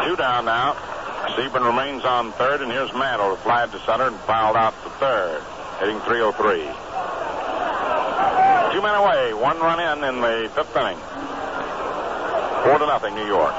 [0.03, 0.73] Two down now.
[1.35, 5.41] Siebern remains on third, and here's Mantle flied to center and fouled out to third,
[5.79, 6.59] hitting 303.
[8.73, 10.97] Two men away, one run in in the fifth inning.
[12.63, 13.53] Four to nothing, New York.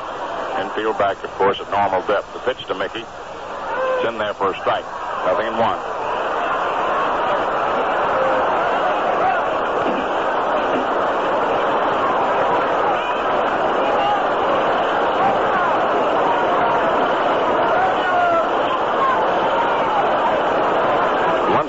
[0.59, 2.33] Infield back, of course, at normal depth.
[2.33, 3.05] The pitch to Mickey.
[3.05, 4.85] It's in there for a strike.
[5.25, 5.57] Nothing in.
[5.59, 5.79] One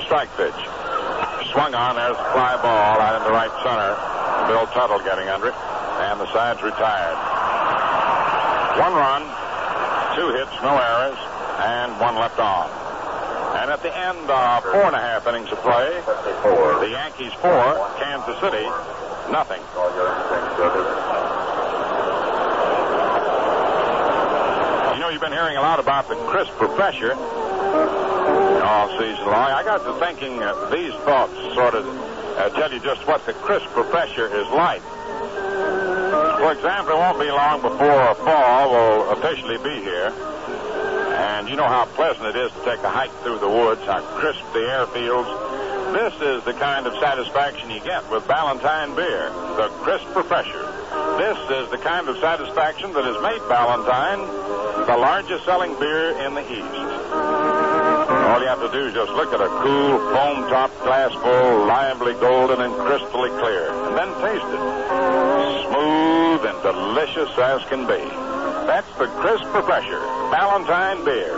[0.02, 0.54] strike pitch.
[1.52, 1.96] Swung on.
[1.96, 3.94] There's a fly ball out into right center.
[4.46, 5.54] Bill Tuttle getting under it.
[5.54, 7.18] And the side's retired.
[8.78, 9.22] One run,
[10.16, 11.18] two hits, no errors,
[11.60, 12.70] and one left on.
[13.60, 16.00] And at the end of four and a half innings of play,
[16.80, 18.64] the Yankees four, Kansas City
[19.30, 19.60] nothing.
[24.94, 29.50] You know, you've been hearing a lot about the crisper professor all season long.
[29.50, 30.38] I got to thinking
[30.70, 31.84] these thoughts sort of
[32.70, 34.82] tell you just what the crisp professor is like.
[36.38, 40.12] For example, it won't be long before fall will officially be here.
[41.18, 44.00] And you know how pleasant it is to take a hike through the woods, how
[44.18, 45.26] crisp the air feels.
[45.92, 50.62] This is the kind of satisfaction you get with Ballantine beer, the crisp professor.
[51.18, 54.50] This is the kind of satisfaction that has made Ballantine
[54.86, 56.89] the largest selling beer in the East.
[58.40, 62.14] All you have to do is just look at a cool, foam-topped glass full, lively
[62.14, 64.62] golden and crystally clear, and then taste it.
[65.68, 68.00] Smooth and delicious as can be.
[68.64, 70.00] That's the crisp professor,
[70.32, 71.36] Ballantine beer.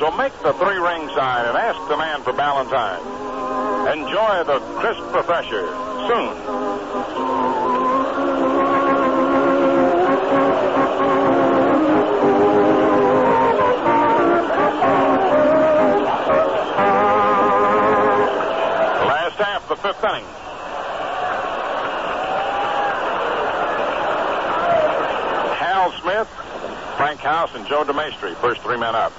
[0.00, 3.04] So make the three-ring sign and ask the man for Ballantine.
[3.92, 5.68] Enjoy the crisp professor
[6.08, 6.54] soon.
[19.84, 20.24] Fifth inning.
[25.60, 26.26] Hal Smith,
[26.96, 29.12] Frank House, and Joe DeMaestri, first three men up.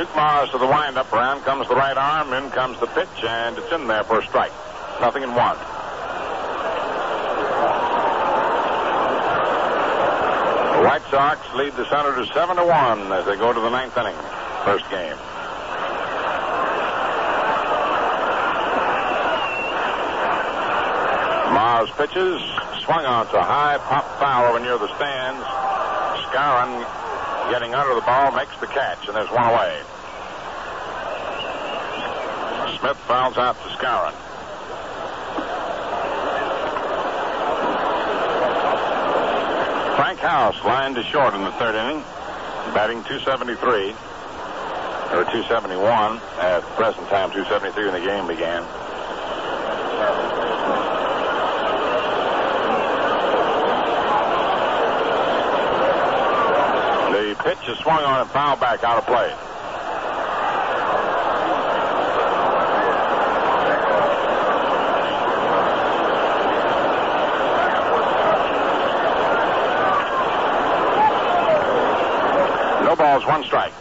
[0.00, 1.12] Duke Maas to the windup.
[1.12, 2.30] Around comes the right arm.
[2.52, 4.50] Comes the pitch, and it's in there for a strike.
[5.00, 5.56] Nothing in one.
[10.76, 13.96] The White Sox lead the Senators 7 to 1 as they go to the ninth
[13.96, 14.16] inning.
[14.64, 15.16] First game.
[21.54, 22.42] Maas pitches,
[22.82, 25.46] swung on to high, pop foul over near the stands.
[26.26, 26.82] Skowron
[27.50, 29.80] getting under the ball makes the catch, and there's one away.
[32.80, 34.14] Smith fouls out to Skowron.
[39.96, 42.02] Frank House lined to short in the third inning,
[42.74, 43.90] batting 273
[45.12, 48.62] or 271 at present time, 273 when the game began.
[57.12, 59.34] The pitch is swung on and foul back out of play.
[72.84, 73.72] No balls, one strike.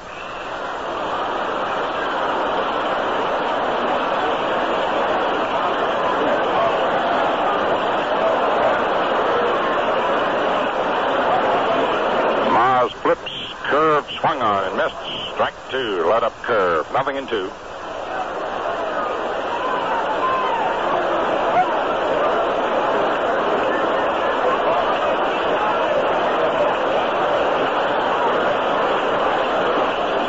[12.51, 13.31] Maas flips,
[13.63, 14.95] curve, swung on and missed.
[15.34, 16.91] Strike two, let up curve.
[16.91, 17.49] Nothing in two.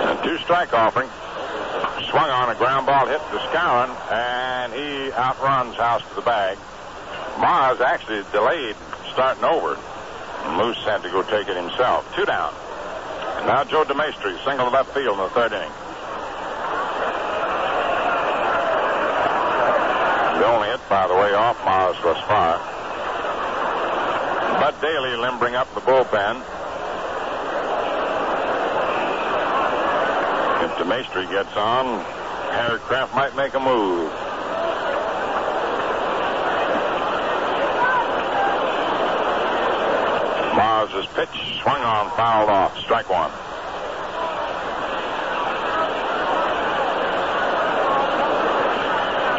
[0.06, 1.08] A two strike offering.
[2.10, 6.58] Swung on a ground ball hit to Skowron, and he outruns House to the bag.
[7.38, 7.99] Maas actually
[8.32, 8.76] delayed
[9.12, 9.78] starting over.
[10.56, 12.04] Moose had to go take it himself.
[12.16, 12.52] Two down.
[13.38, 15.70] And now Joe DeMaestri single to left field in the third inning.
[20.40, 22.58] The only hit, by the way, off Maas thus far.
[24.58, 26.42] Bud Daly limbering up the bullpen.
[30.64, 32.04] If DeMaestri gets on,
[32.52, 34.29] Harry Craft might make a move.
[41.00, 42.78] Maas' pitch swung on, fouled off.
[42.78, 43.30] Strike one.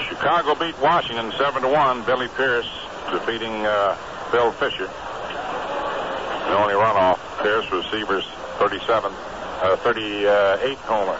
[0.07, 2.03] Chicago beat Washington 7 to 1.
[2.05, 2.69] Billy Pierce
[3.11, 3.97] defeating uh,
[4.31, 4.87] Bill Fisher.
[4.87, 7.19] The only runoff.
[7.43, 8.25] Pierce was Sievers'
[8.57, 9.13] 37th,
[9.61, 11.17] uh, 38th homer.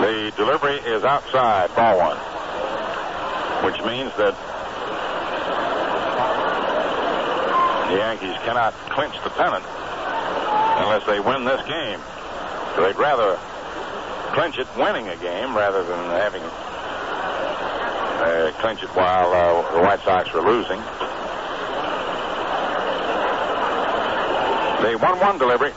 [0.00, 2.27] The delivery is outside, ball one
[3.68, 4.32] which means that
[7.92, 9.62] the Yankees cannot clinch the pennant
[10.80, 12.00] unless they win this game.
[12.74, 13.36] So they'd rather
[14.32, 16.40] clinch it winning a game rather than having
[18.24, 20.80] uh, clinch it while uh, the White Sox were losing.
[24.80, 25.74] The 1-1 delivery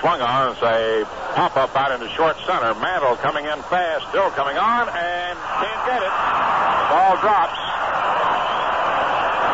[0.00, 1.04] swung on as a
[1.34, 2.74] pop-up out into short center.
[2.80, 6.53] Mantle coming in fast, still coming on, and can't get it.
[6.94, 7.58] Ball drops.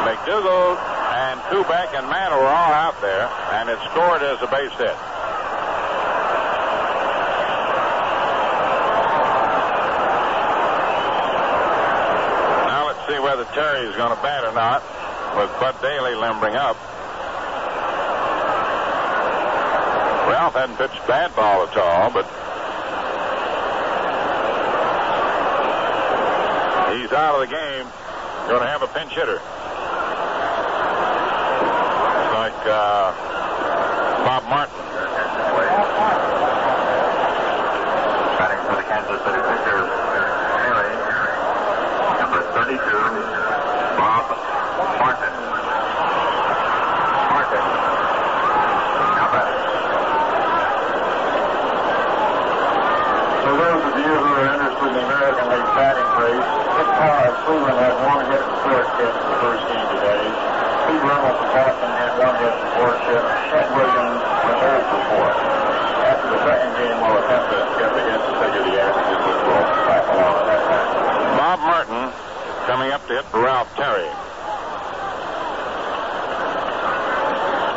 [0.04, 4.76] McDougald and Kubek and Mantle were all out there, and it's scored as a base
[4.76, 4.92] hit.
[12.68, 14.82] Now let's see whether Terry is going to bat or not,
[15.40, 16.76] with Bud Daly limbering up.
[20.28, 22.28] Ralph hadn't pitched bad ball at all, but
[27.10, 27.86] he's out of the game.
[28.48, 29.42] Going to have a pinch hitter.
[32.38, 33.10] Like uh,
[34.22, 34.74] Bob Martin.
[38.38, 39.80] Batting for the Kansas City pitcher,
[40.62, 40.94] Harry,
[42.22, 42.78] number 32,
[43.98, 44.30] Bob
[45.02, 45.34] Martin.
[47.34, 47.64] Martin.
[49.18, 49.60] Now batting.
[53.44, 57.28] For those of you who are interested in the American League batting race, Vic Power
[57.28, 60.22] of Cleveland had one hit and four hits in the first game today.
[60.88, 62.92] Pete Runnels of Boston had one hit and four
[63.70, 64.10] 0
[64.90, 65.30] for 4.
[66.10, 70.04] After the second game, we'll attempt to get the figure the averages, which will track
[70.10, 71.36] along at that time.
[71.38, 72.02] Bob Martin
[72.66, 74.10] coming up to hit for Ralph Terry.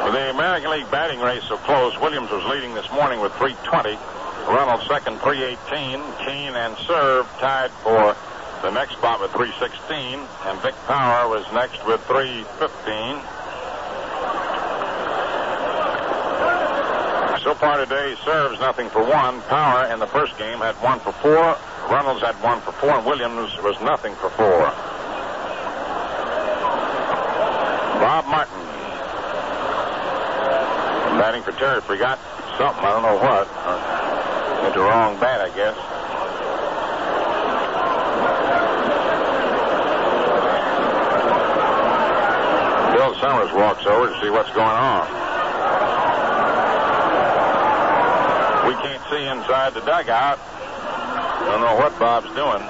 [0.06, 3.98] With the American League batting race so close, Williams was leading this morning with 320.
[4.46, 6.00] Runnels second, 318.
[6.22, 8.16] Kuenn and Cerv tied for
[8.62, 10.20] the next spot with 316.
[10.46, 13.33] And Vic Power was next with 315.
[17.44, 19.42] So far today, Cerv's nothing for one.
[19.44, 21.58] Power in the first game had one for four.
[21.92, 24.64] Runnels had one for four, and Williams was nothing for four.
[28.00, 28.56] Bob Martin.
[31.20, 31.82] Batting for Terry.
[31.82, 32.18] Forgot
[32.58, 32.84] something.
[32.84, 33.48] I don't know what.
[33.52, 35.76] Uh, Went the wrong bat, I guess.
[42.96, 45.04] Bill Summers walks over to see what's going on.
[48.68, 50.40] We can't see inside the dugout.
[51.46, 52.64] Don't know what Bob's doing.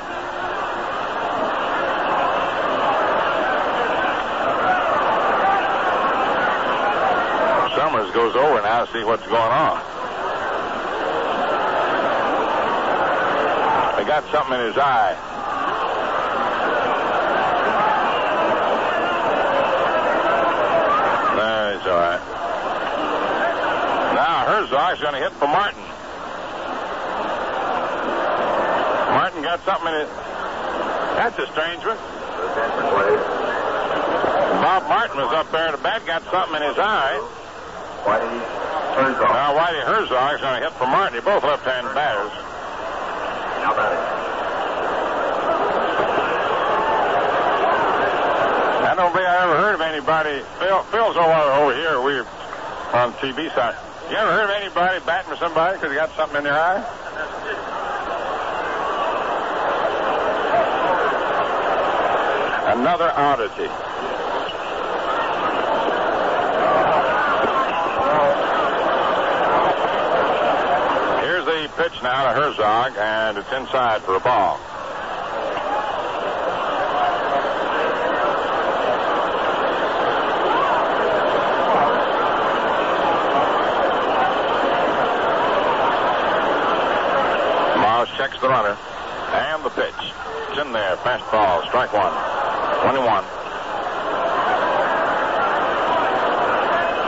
[7.78, 9.80] Summers goes over now to see what's going on.
[13.96, 15.16] They got something in his eye.
[21.38, 22.24] No, he's all right.
[24.16, 25.84] Now Herzog's going to hit for Martin.
[29.14, 30.10] Martin got something in it.
[31.14, 31.98] That's a strange one.
[34.66, 35.72] Bob Martin was up there.
[35.72, 37.22] The bat got something in his eye.
[38.02, 38.34] Whitey
[38.98, 39.30] Herzog.
[39.30, 41.14] Now Whitey Herzog's going to hit for Martin.
[41.14, 42.34] They're both left-hand batters.
[43.62, 44.02] Now batting.
[48.90, 50.42] I don't think I ever heard of anybody.
[50.58, 52.02] Phil, Phil's over, over here.
[52.02, 52.26] We're
[52.98, 53.78] on TV side.
[54.10, 57.03] You ever heard of anybody batting for somebody because they got something in their eye?
[62.74, 63.70] Another oddity.
[71.24, 74.60] Here's the pitch now to Herzog, and it's inside for a ball.
[88.18, 88.78] Checks the runner.
[89.32, 90.14] And the pitch.
[90.50, 90.98] It's in there.
[90.98, 91.66] Fastball.
[91.68, 92.33] Strike one.
[92.82, 93.24] 21.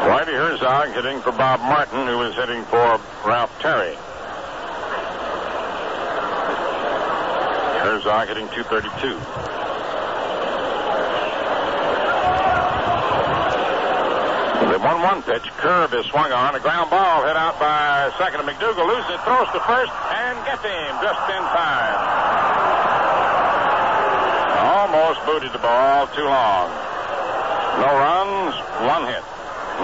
[0.06, 3.96] Whitey Herzog hitting for Bob Martin, who is hitting for Ralph Terry.
[7.82, 9.18] Herzog hitting 232.
[14.70, 16.56] The 1 1 pitch, curve is swung on.
[16.56, 18.88] A ground ball hit out by second to McDougald.
[18.88, 22.75] Loses it, throws to first, and gets him just in time.
[24.76, 26.68] Almost booted the ball too long.
[27.80, 29.24] No runs, one hit.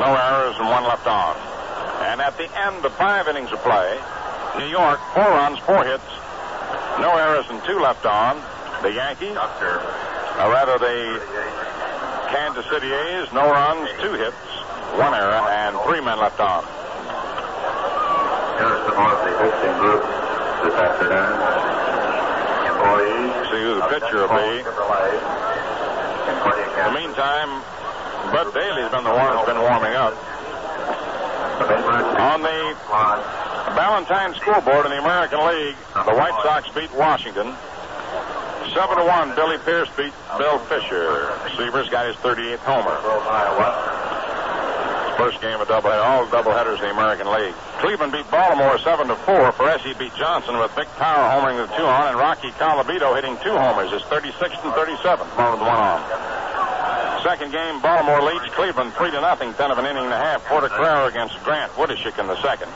[0.03, 1.31] No errors, and one left on.
[2.11, 3.97] And at the end of five innings of play,
[4.59, 6.03] New York, four runs, four hits,
[6.99, 8.35] no errors, and two left on.
[8.83, 11.23] The Yankees, or rather the
[12.27, 14.43] Kansas City A's, no runs, two hits,
[14.99, 16.67] one error, and three men left on.
[18.59, 18.95] Here's the
[19.39, 20.03] hosting group
[20.67, 21.60] this afternoon.
[23.51, 24.63] See who the pitcher will be.
[26.31, 27.61] In the meantime,
[28.31, 30.13] Bud Daly's been the one that's been warming up.
[32.19, 32.75] On the
[33.75, 37.55] Ballantine scoreboard in the American League, the White Sox beat Washington.
[38.73, 41.33] 7 to 1, Billy Pierce beat Bill Fisher.
[41.57, 42.95] Sievers got his 38th homer.
[45.21, 47.53] First game of doubleheader, all doubleheaders in the American League.
[47.77, 49.53] Cleveland beat Baltimore 7 to 4.
[49.53, 53.53] Ferrarese beat Johnson with Vic Power homering the two on, and Rocky Colavito hitting two
[53.53, 53.93] homers.
[53.93, 56.01] His 36th and 37th, one with one on.
[57.21, 60.41] Second game, Baltimore leads Cleveland 3 to nothing, 10 of an inning and a half.
[60.49, 62.73] Portocarrero against Grant Woodeshick in the second.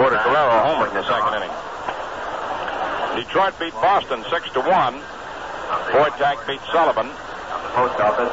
[0.00, 1.52] Portocarrero homered in the second inning.
[3.20, 4.96] Detroit beat Boston 6 to 1.
[5.92, 7.12] Foytack beat Sullivan.
[7.76, 8.32] Post office,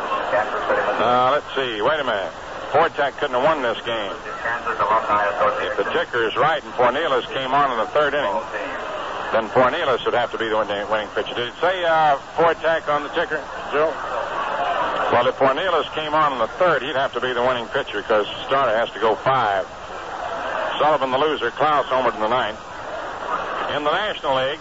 [1.35, 1.81] let's see.
[1.81, 2.31] Wait a minute.
[2.71, 4.13] Foytack couldn't have won this game.
[5.65, 8.39] If the ticker is right and Fornieles came on in the third inning,
[9.33, 11.33] then Fornieles would have to be the winning pitcher.
[11.33, 13.41] Did it say uh, Foytack on the ticker,
[13.73, 13.89] Joe?
[15.11, 18.01] Well, if Fornieles came on in the third, he'd have to be the winning pitcher
[18.01, 19.65] because starter has to go five.
[20.77, 21.49] Sullivan the loser.
[21.51, 22.59] Klaus homered in the ninth.
[23.75, 24.59] In the National League,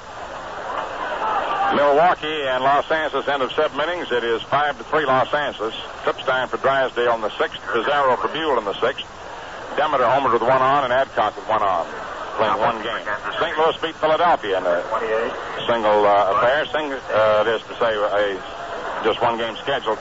[1.76, 4.10] Milwaukee and Los Angeles end of seven innings.
[4.10, 5.74] It is five to three Los Angeles.
[6.08, 7.60] Tripstein for Drysdale in the sixth.
[7.68, 9.04] Pizarro for Buhl in the sixth.
[9.76, 11.84] Demeter homered with one on and Adcock with one on.
[12.40, 13.04] Playing one game.
[13.36, 13.52] St.
[13.58, 14.80] Louis beat Philadelphia in a
[15.68, 16.64] single uh, affair.
[16.72, 18.40] Sing, uh, that is to say, a
[19.04, 19.98] just one game scheduled.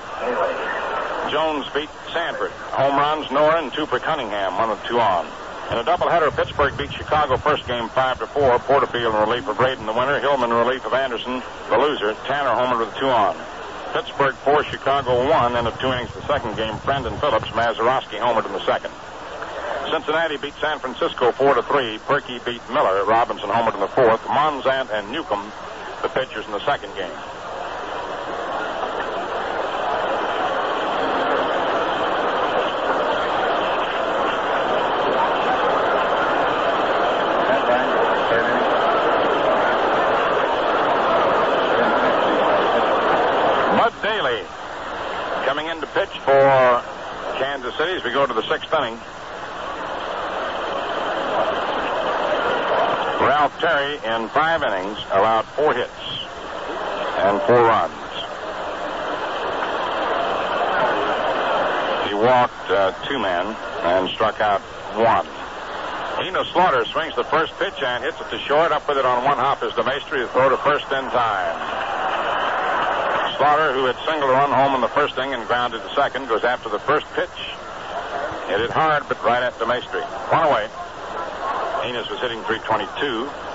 [1.27, 2.51] Jones beat Sanford.
[2.79, 5.27] Home runs, Nora, and two for Cunningham, one with two on.
[5.71, 8.57] In a doubleheader, Pittsburgh beat Chicago first game five to four.
[8.59, 10.21] Porterfield in relief of Braden the winner.
[10.21, 12.13] Hillman in relief of Anderson, the loser.
[12.31, 13.35] Tanner homered with two on.
[13.93, 15.55] Pittsburgh four, Chicago one.
[15.55, 16.77] End of two innings the second game.
[16.85, 18.91] Brendan Phillips, Mazeroski homered in the second.
[19.91, 21.97] Cincinnati beat San Francisco 4 to 3.
[21.99, 23.05] Purkey beat Miller.
[23.05, 24.21] Robinson homered in the fourth.
[24.23, 25.51] Monzant and Newcombe,
[26.01, 27.11] the pitchers in the second game.
[43.87, 44.43] Bud Daly
[45.45, 46.83] coming in to pitch for
[47.39, 48.99] Kansas City as we go to the sixth inning.
[53.21, 53.97] Ralph Terry
[54.27, 56.03] in five innings allowed four hits
[57.23, 57.93] and four runs.
[62.07, 63.55] He walked uh, two men
[63.87, 64.59] and struck out
[64.99, 65.27] one.
[66.25, 68.71] Enos Slaughter swings the first pitch and hits it to short.
[68.71, 71.55] Up with it on one hop is DeMaestri to throw to first in time.
[73.37, 76.43] Slaughter, who had singled run home in the first inning and grounded to second, goes
[76.43, 77.37] after the first pitch.
[78.49, 80.01] Hit it hard, but right at DeMaestri.
[80.33, 80.67] One away.
[81.87, 83.46] Enos was hitting 322.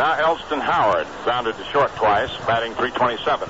[0.00, 3.46] Now Elston Howard grounded to short twice, batting 327.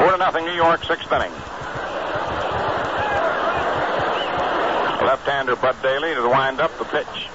[0.00, 1.30] Four to nothing, New York, sixth inning.
[5.06, 7.28] Left-hander Bud Daly to the wind-up, the pitch.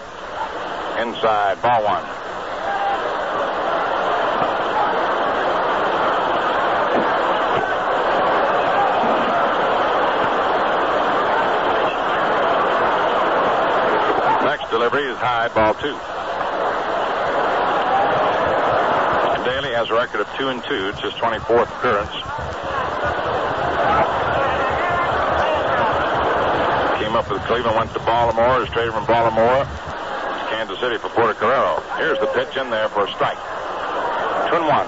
[0.99, 2.18] Inside, ball one.
[14.99, 15.95] Delivery is high, ball two.
[19.31, 20.91] And Daly has a record of two and two.
[20.91, 22.11] It's his 24th appearance.
[26.99, 31.07] Came up with Cleveland, went to Baltimore, is traded from Baltimore to Kansas City for
[31.15, 31.79] Portocarrero.
[31.95, 33.39] Here's the pitch in there for a strike.
[34.51, 34.87] Two and one.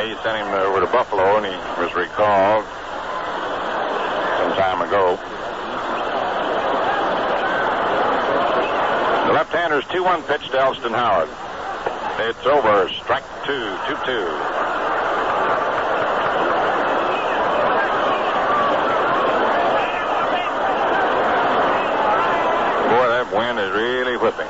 [0.00, 2.64] Hayes sent him over to Buffalo, and he was recalled
[4.40, 5.20] some time ago.
[9.30, 11.28] The left-hander's 2-1 pitch to Elston Howard.
[12.24, 12.88] It's over.
[13.04, 14.16] Strike two, 2-2.
[22.88, 24.48] Boy, that wind is really whipping.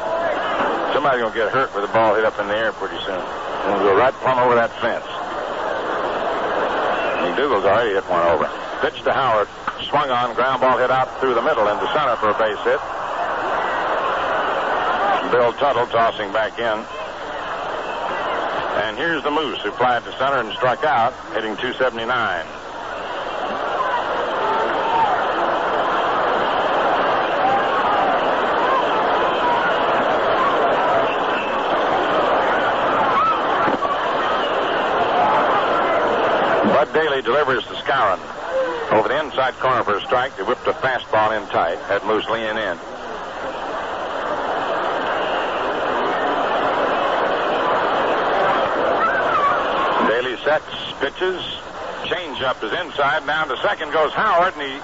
[0.95, 3.19] Somebody's going to get hurt with the ball hit up in the air pretty soon.
[3.19, 5.03] To go right plumb over that fence.
[7.27, 8.47] McDougald's already hit one over.
[8.87, 9.49] Pitch to Howard.
[9.91, 10.33] Swung on.
[10.37, 12.79] Ground ball hit out through the middle into center for a base hit.
[15.31, 16.85] Bill Tuttle tossing back in.
[18.85, 22.47] And here's the Moose who flied to center and struck out, hitting 279.
[36.75, 38.19] Bud Daly delivers to Skowron.
[38.93, 40.37] Over the inside corner for a strike.
[40.37, 41.79] They whipped a fastball in tight.
[41.87, 42.79] Had Moose leaning in.
[50.09, 51.39] Daly sets, pitches.
[52.11, 53.25] Change up is inside.
[53.25, 54.75] Down to second goes Howard, and he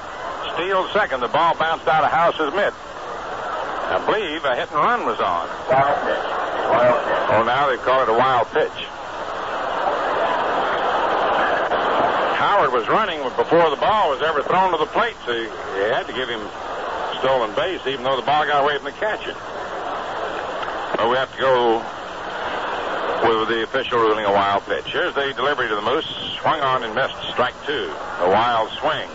[0.54, 1.18] steals second.
[1.18, 2.70] The ball bounced out of House's mitt.
[2.70, 5.50] I believe a hit and run was on.
[5.66, 6.22] Wild pitch.
[6.70, 7.34] Wild pitch.
[7.34, 8.78] Oh, now they call it a wild pitch.
[12.38, 15.50] Howard was running before the ball was ever thrown to the plate, so you
[15.90, 16.46] had to give him
[17.18, 19.34] stolen base, even though the ball got away from the catcher.
[20.94, 21.82] But we have to go
[23.26, 24.84] with the official ruling a wild pitch.
[24.86, 26.06] Here's the delivery to the Moose.
[26.40, 27.16] Swung on and missed.
[27.30, 27.90] Strike two.
[28.20, 29.08] A wild swing.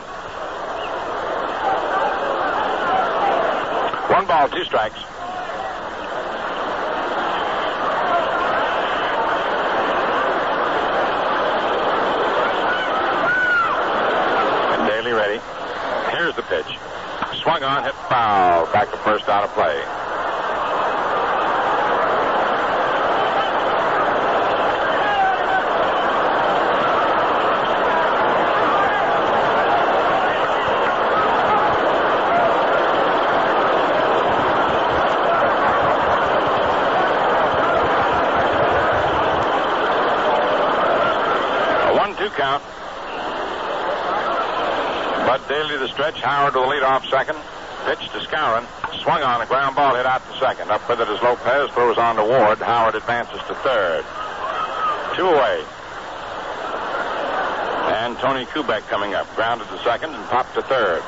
[4.12, 5.00] One ball, two strikes.
[14.74, 15.40] And Daly ready.
[16.18, 16.78] Here's the pitch.
[17.42, 18.66] Swung on, hit foul.
[18.74, 19.82] Back to first out of play.
[41.84, 42.64] A one-two count.
[45.26, 46.11] Bud Daly to the stretch.
[46.22, 47.36] Howard to the leadoff second.
[47.86, 48.66] Pitch to Skowron.
[49.02, 50.70] Swung on a ground ball hit out to second.
[50.70, 52.60] Up with it as Lopez throws on to Ward.
[52.60, 54.06] Howard advances to third.
[55.18, 55.66] Two away.
[57.98, 59.28] And Tony Kubek coming up.
[59.36, 61.02] Grounded to second and popped to third.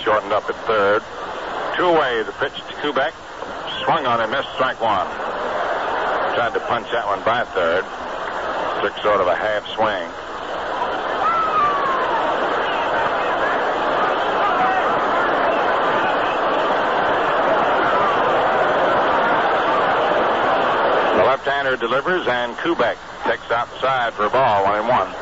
[0.00, 1.02] Shortened up at third.
[1.76, 3.12] Two away, the pitch to Kubek.
[3.84, 5.06] Swung on and missed strike one.
[6.34, 7.84] Tried to punch that one by third.
[8.82, 10.10] Took sort of a half swing.
[21.16, 25.12] The left-hander delivers, and Kubek takes outside for a ball, one and one.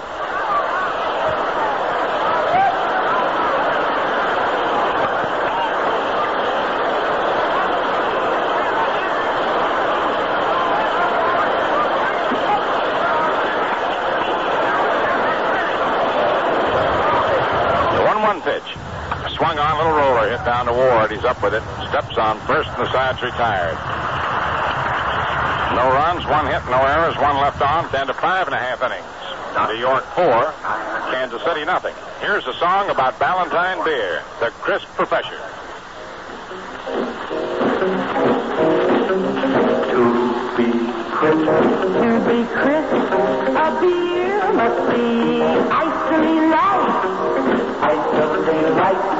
[17.97, 18.77] The one-one pitch.
[19.51, 21.11] Swung on, little roller, hit down to Ward.
[21.11, 21.63] He's up with it.
[21.91, 23.75] Steps on first, and the side's retired.
[25.75, 27.91] No runs, one hit, no errors, one left on.
[27.91, 29.03] Down to five and a half innings.
[29.67, 30.55] New York four,
[31.11, 31.97] Kansas City nothing.
[32.21, 35.35] Here's a song about Ballantine beer, the Crisp Professor.
[39.91, 40.07] To
[40.55, 40.71] be
[41.11, 41.43] crisp,
[41.99, 42.95] to be crisp,
[43.51, 45.43] a beer must be
[45.75, 47.03] icily light.
[47.83, 49.20] Icily light.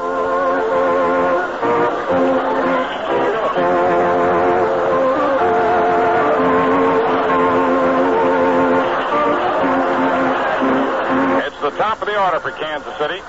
[11.71, 13.21] The top of the order for Kansas City.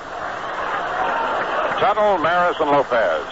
[1.79, 3.23] Tuttle, Maris, and Lopez.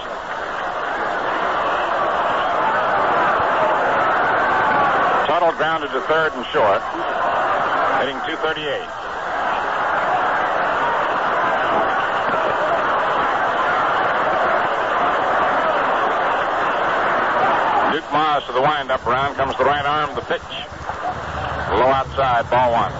[5.27, 6.81] Tuttle grounded to third and short,
[7.99, 9.01] hitting 238.
[17.91, 19.05] Duke Maas to the windup.
[19.05, 20.41] Around comes the right arm, the pitch.
[21.77, 22.91] Low outside, ball one.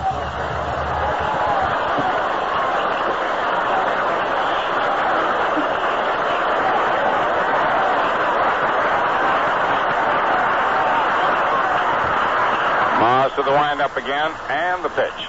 [13.02, 15.28] Maas to the windup again, and the pitch.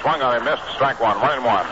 [0.00, 1.66] Swung on him, missed, strike one, one and one.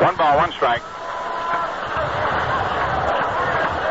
[0.00, 0.80] One ball, one strike.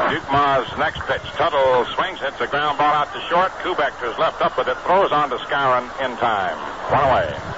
[0.10, 1.22] Duke Maas' next pitch.
[1.38, 3.52] Tuttle swings, hits a ground ball out to short.
[3.62, 6.58] Kubek to his left up with it, throws on to Skowron in time.
[6.92, 7.57] One away.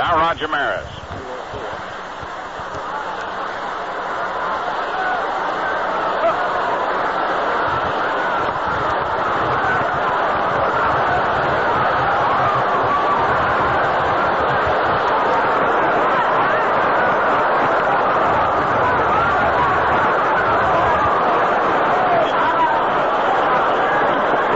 [0.00, 0.88] Now Roger Maris.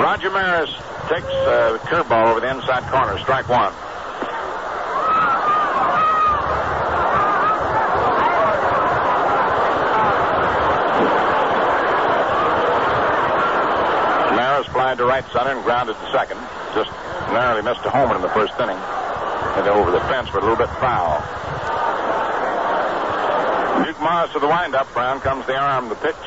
[0.01, 0.71] Roger Maris
[1.11, 3.19] takes uh, the curveball over the inside corner.
[3.19, 3.75] Strike one.
[14.35, 16.39] Maris flying to right center and grounded to second.
[16.75, 16.91] Just
[17.31, 18.79] narrowly missed a homer in the first inning.
[19.55, 21.23] Hit over the fence, but a little bit foul.
[23.85, 24.93] Duke Maas to the windup.
[24.93, 26.25] Brown comes the arm, the pitch.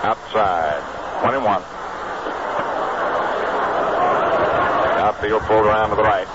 [0.00, 0.80] Outside.
[1.24, 1.62] One and one.
[5.04, 6.28] Outfield pulled around to the right.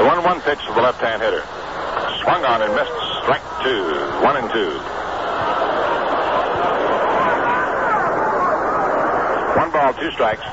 [0.00, 1.44] The 1 1 pitch to the left hand hitter.
[2.24, 2.96] Swung on and missed.
[3.20, 3.84] Strike two.
[4.24, 4.72] One and two.
[9.60, 10.44] One ball, two strikes.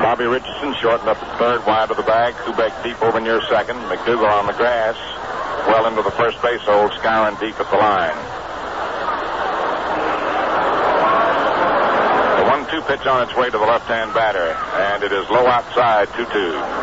[0.00, 2.34] Bobby Richardson shortened up at third, wide of the bag.
[2.34, 3.76] Kubek deep over near second.
[3.92, 4.96] McDougald on the grass.
[5.68, 8.16] well into the first base hole, Skowron deep at the line.
[12.40, 14.56] The one-two pitch on its way to the left-hand batter,
[14.88, 16.73] and it is low outside, two-two.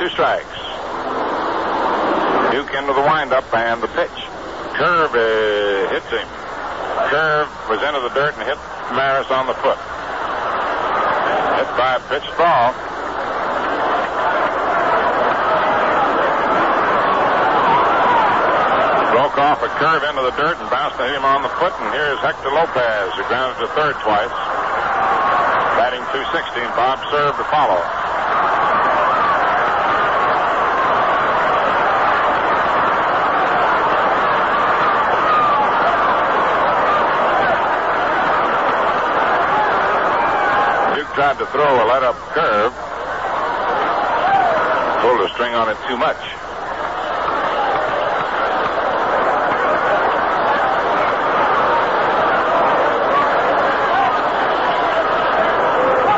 [0.00, 0.56] Two strikes.
[2.48, 4.16] Duke into the windup and the pitch.
[4.72, 6.24] Curve uh, hits him.
[7.12, 8.56] Curve was into the dirt and hit
[8.96, 9.76] Maris on the foot.
[11.60, 12.72] Hit by a pitched ball.
[19.12, 21.76] Broke off a curve into the dirt and bounced and hit him on the foot.
[21.76, 24.32] And here's Hector Lopez, who grounded to third twice.
[25.76, 28.09] Batting 260, and Bob Cerv to follow.
[41.30, 42.72] Tried to throw a let up curve.
[45.00, 46.18] Pulled a string on it too much.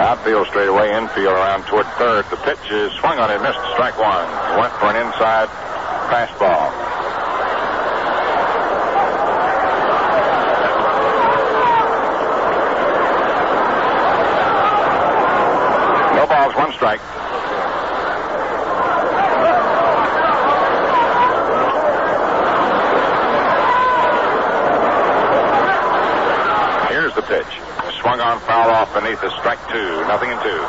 [0.00, 2.24] Outfield straight away, infield around toward third.
[2.30, 4.58] The pitch is swung on it, missed strike one.
[4.58, 5.50] Went for an inside
[6.08, 6.72] fastball.
[16.12, 17.00] No balls, one strike.
[26.90, 27.60] Here's the pitch.
[28.00, 28.38] Swung on,
[29.02, 29.38] foul off.
[29.38, 30.06] Strike two.
[30.06, 30.62] Nothing in two.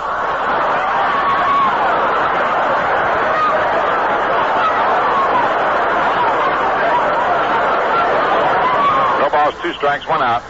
[9.19, 10.41] No balls, two strikes, one out.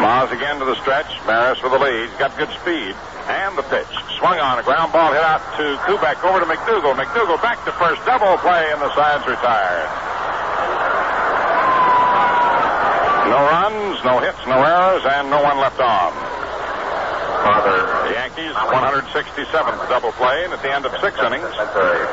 [0.00, 1.15] Maas again to the stretch.
[1.26, 2.08] Maris with the lead.
[2.18, 2.94] Got good speed.
[3.26, 3.90] And the pitch.
[4.18, 4.58] Swung on.
[4.58, 6.22] A ground ball hit out to Kubek.
[6.22, 6.94] Over to McDougald.
[6.94, 8.04] McDougald back to first.
[8.06, 9.90] Double play, and the side's retired.
[13.26, 16.14] No runs, no hits, no errors, and no one left on.
[17.46, 21.50] The Yankees 167th double play, and at the end of six innings,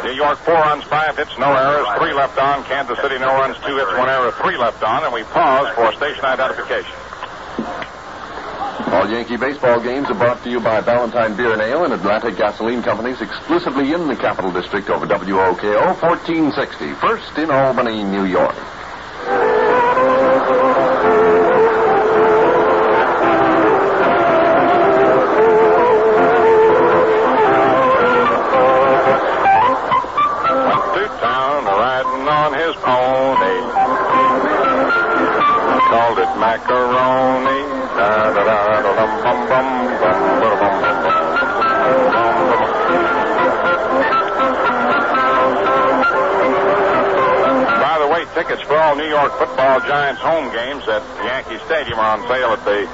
[0.04, 2.64] New York four runs, five hits, no errors, three left on.
[2.66, 5.94] Kansas City no runs, two hits, one error, three left on, and we pause for
[5.94, 6.94] station identification.
[9.14, 12.82] Yankee baseball games are brought to you by Ballantine Beer and Ale and Atlantic Gasoline
[12.82, 18.73] Companies exclusively in the Capital District over WOKO 1460, first in Albany, New York.
[49.38, 52.86] Football Giants home games at Yankee Stadium are on sale at the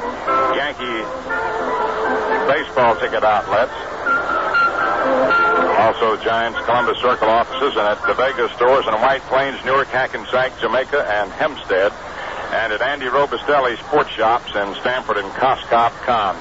[0.55, 0.99] Yankee
[2.47, 3.75] baseball ticket outlets.
[5.79, 10.59] Also, Giants Columbus Circle offices and at the Vegas stores in White Plains, Newark, Hackensack,
[10.59, 11.91] Jamaica, and Hempstead.
[12.51, 16.35] And at Andy Robustelli Sports Shops in Stamford and Cos Cob, Con.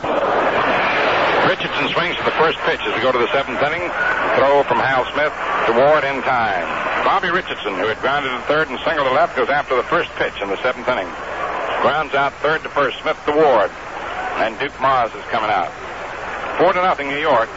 [1.48, 3.88] Richardson swings to the first pitch as we go to the seventh inning.
[4.36, 5.32] Throw from Hal Smith
[5.66, 6.87] to Ward in time.
[7.08, 10.10] Bobby Richardson, who had grounded to third and singled to left, goes after the first
[10.20, 11.08] pitch in the seventh inning.
[11.80, 13.70] Grounds out third to first, Smith to Ward.
[14.44, 15.72] And Duke Maas is coming out.
[16.58, 17.48] Four to nothing, New York.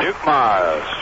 [0.00, 0.93] Duke Maas.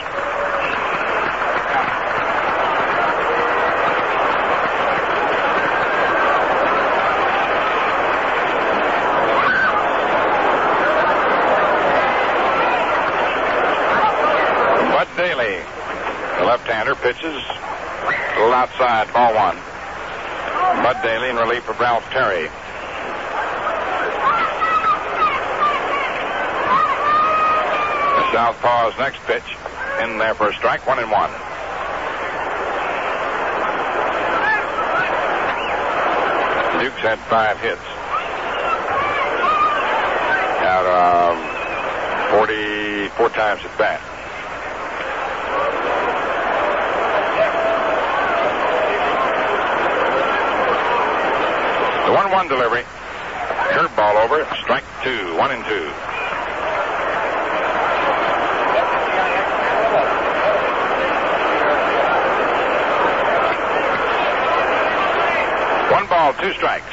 [18.63, 19.57] outside, ball one.
[20.83, 22.43] Bud Daley in relief of Ralph Terry.
[28.15, 29.57] The Southpaw's next pitch
[30.01, 31.29] in there for a strike, one and one.
[36.79, 37.81] Duke's had five hits.
[40.63, 40.85] Out
[42.31, 44.12] of 44 times at bat.
[52.43, 52.83] The 1 1 delivery.
[53.71, 54.43] Curveball over.
[54.63, 55.37] Strike two.
[55.37, 55.87] One and two.
[65.93, 66.83] One ball, two strikes.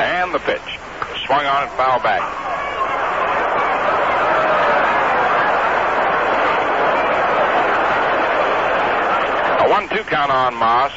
[0.00, 0.78] And the pitch.
[1.26, 2.22] Swung on and foul back.
[9.66, 10.92] A one-two count on Maas.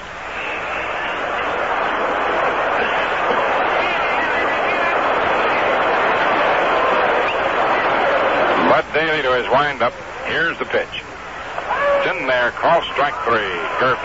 [8.77, 9.93] Bud Daley to his windup.
[10.25, 10.89] Here's the pitch.
[10.89, 12.49] It's in there.
[12.57, 13.53] Call strike three.
[13.77, 14.01] Curved.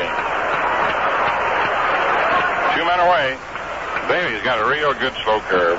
[2.77, 3.33] Two men away.
[4.13, 5.79] Daley's got a real good slow curve.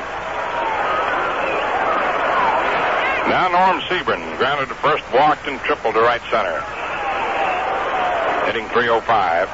[3.29, 6.57] Now Norm Siebern grounded to first, walked and tripled to right center.
[8.49, 9.45] Hitting 305.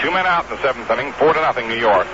[0.00, 2.06] Two men out in the seventh inning, four to nothing New York.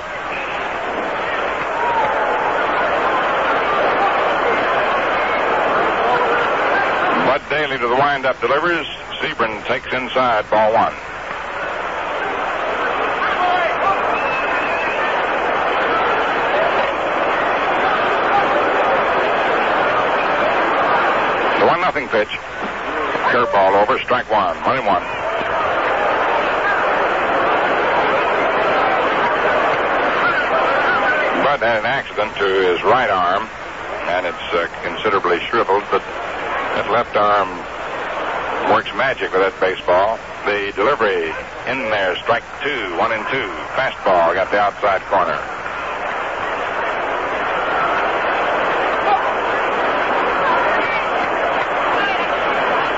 [7.33, 8.87] Bud Daley to the windup delivers.
[9.21, 10.95] Siebern takes inside, ball one.
[21.61, 22.33] The one nothing pitch.
[23.29, 25.03] Curveball over, strike one, one and one.
[31.45, 33.43] Bud had an accident to his right arm,
[34.09, 37.72] and it's uh, considerably shriveled, but that left arm
[38.71, 40.19] works magic with that baseball.
[40.45, 41.31] The delivery
[41.71, 43.49] in there, strike two, one and two.
[43.75, 45.39] Fastball got the outside corner.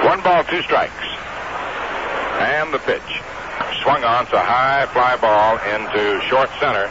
[0.04, 0.92] One ball, two strikes.
[2.44, 3.10] And the pitch.
[3.80, 6.88] Swung on, a high fly ball into short center.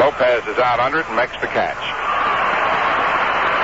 [0.00, 1.80] Lopez is out under it and makes the catch.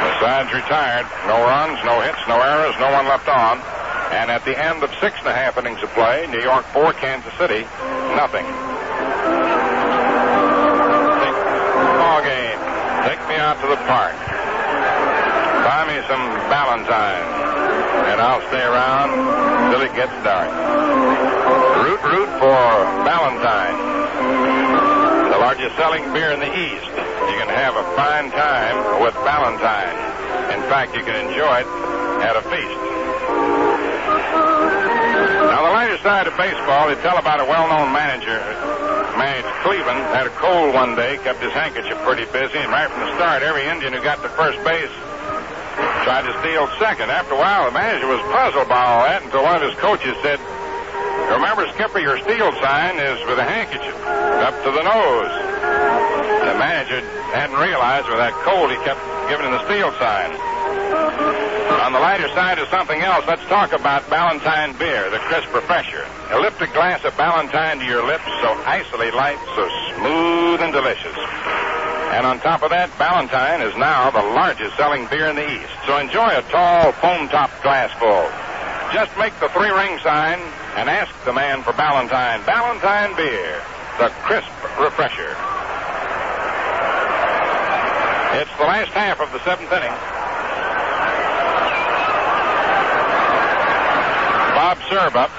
[0.04, 1.08] The side's retired.
[1.28, 3.73] No runs, no hits, no errors, no one left on.
[4.14, 6.94] And at the end of six and a half innings of play, New York four,
[6.94, 7.66] Kansas City
[8.14, 8.46] nothing.
[11.98, 12.60] Ball game.
[13.10, 14.14] Take me out to the park.
[15.66, 17.26] Buy me some Ballantine,
[18.14, 19.10] and I'll stay around
[19.74, 20.48] till it gets dark.
[21.82, 22.64] Root, root for
[23.02, 23.76] Ballantine,
[25.28, 26.86] the largest selling beer in the East.
[27.28, 29.98] You can have a fine time with Ballantine.
[30.54, 31.68] In fact, you can enjoy it
[32.22, 33.03] at a feast.
[34.32, 38.40] Now, the lighter side of baseball, they tell about a well-known manager,
[39.16, 43.00] managed Cleveland, had a cold one day, kept his handkerchief pretty busy, and right from
[43.00, 44.92] the start, every Indian who got to first base
[46.04, 47.10] tried to steal second.
[47.10, 50.14] After a while, the manager was puzzled by all that until one of his coaches
[50.22, 50.38] said,
[51.32, 53.96] Remember, Skipper, your steal sign is with a handkerchief
[54.44, 55.32] up to the nose.
[56.44, 57.00] The manager
[57.32, 59.00] hadn't realized with that cold he kept
[59.32, 61.43] giving him the steal sign.
[61.64, 66.04] On the lighter side of something else, let's talk about Ballantine beer, the crisp refresher.
[66.30, 71.16] A glass of Ballantine to your lips, so icily light, so smooth and delicious.
[72.14, 75.72] And on top of that, Ballantine is now the largest selling beer in the East.
[75.84, 78.28] So enjoy a tall, foam-topped glass full.
[78.94, 80.38] Just make the three-ring sign
[80.78, 82.40] and ask the man for Ballantine.
[82.46, 83.60] Ballantine beer,
[83.98, 85.36] the crisp refresher.
[88.40, 90.13] It's the last half of the seventh inning.
[94.74, 95.30] Bob Cerv up.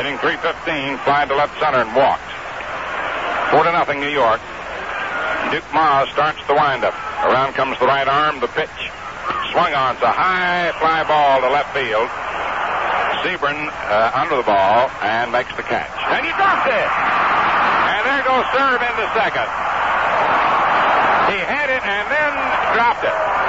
[0.00, 2.24] Hitting 315, flied to left center and walked.
[3.52, 4.40] Four to nothing, New York.
[5.52, 6.96] Duke Maas starts the windup.
[7.28, 8.72] Around comes the right arm, the pitch.
[9.52, 12.08] Swung on, it's a high fly ball to left field.
[13.20, 15.92] Siebern uh, under the ball and makes the catch.
[16.16, 16.88] And he dropped it.
[17.92, 19.48] And there goes Cerv into second.
[21.28, 22.32] He had it and then
[22.72, 23.42] dropped it.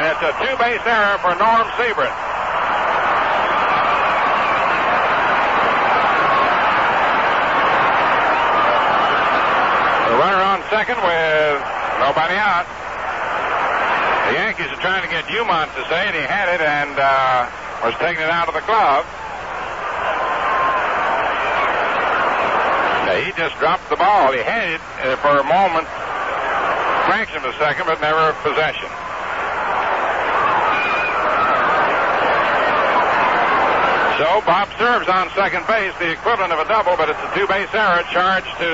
[0.00, 2.08] And it's a two-base error for Norm Siebern.
[10.08, 11.60] The runner on second with
[12.00, 12.64] nobody out.
[14.24, 16.14] The Yankees are trying to get Umont to say it.
[16.16, 19.04] He had it and uh, was taking it out of the glove.
[23.20, 24.32] He just dropped the ball.
[24.32, 25.84] He had it uh, for a moment,
[27.04, 28.88] fraction of a second, but never possession.
[34.38, 38.06] Bob Cerv's on second base, the equivalent of a double, but it's a two-base error
[38.14, 38.70] charged to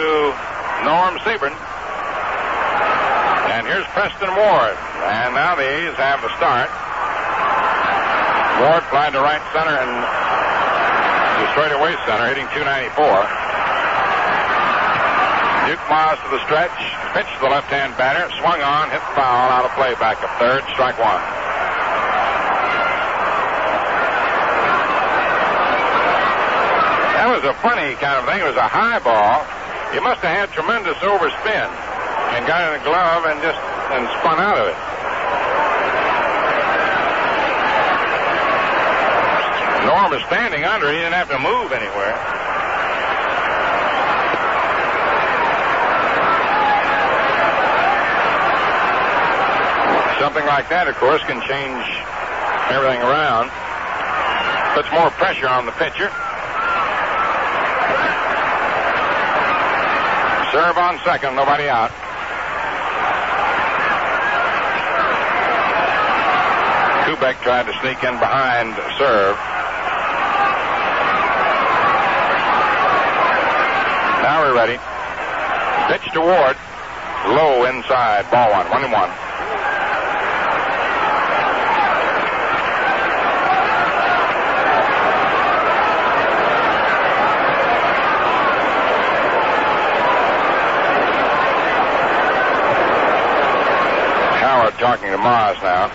[0.84, 1.56] Norm Siebern.
[3.56, 4.76] And here's Preston Ward.
[5.08, 6.68] And now the A's have the start.
[8.60, 9.92] Ward flying to right center and
[11.40, 12.92] to straightaway center, hitting 294.
[15.72, 16.76] Duke Miles to the stretch,
[17.16, 20.60] pitched to the left-hand batter, swung on, hit foul, out of play, back up third,
[20.76, 21.45] strike one.
[27.36, 28.40] Was a funny kind of thing.
[28.40, 29.44] It was a high ball.
[29.92, 31.68] You must have had tremendous overspin
[32.32, 33.60] and got in a glove and just
[33.92, 34.78] and spun out of it.
[39.84, 40.88] Norm is standing under.
[40.88, 42.16] He didn't have to move anywhere.
[50.24, 51.84] Something like that, of course, can change
[52.72, 53.52] everything around.
[54.72, 56.08] Puts more pressure on the pitcher.
[60.56, 61.90] Cerv on second, nobody out.
[67.04, 69.36] Kubek tried to sneak in behind Cerv.
[74.22, 74.78] Now we're ready.
[75.92, 76.56] Pitch to Ward.
[77.36, 78.30] Low inside.
[78.30, 78.70] Ball one.
[78.70, 79.10] One and one.
[94.46, 95.88] Howard talking to Maas now.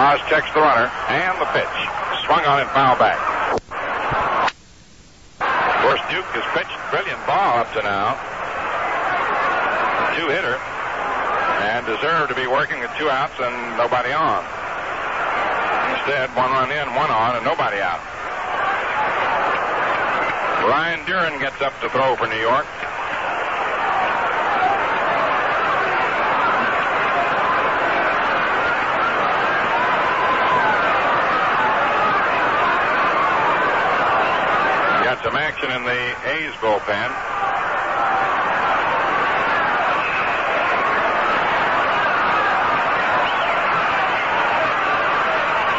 [0.00, 1.76] Maas checks the runner and the pitch.
[2.24, 3.31] Swung on and foul back.
[6.12, 8.12] Duke has pitched brilliant ball up to now.
[10.12, 10.60] Two hitter
[11.64, 14.44] and deserved to be working with two outs and nobody on.
[15.96, 17.96] Instead, one run in, one on, and nobody out.
[20.68, 22.68] Ryne Duren gets up to throw for New York.
[35.02, 35.84] Got some action in
[36.42, 37.10] A's bullpen.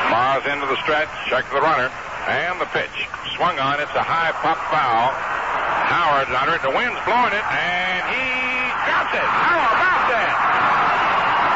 [0.08, 1.92] Maas into the stretch, check the runner,
[2.32, 2.96] and the pitch.
[3.36, 5.12] Swung on, it's a high pop foul.
[5.92, 8.24] Howard's under it, the wind's blowing it, and he
[8.88, 9.20] drops it.
[9.20, 10.32] How about that?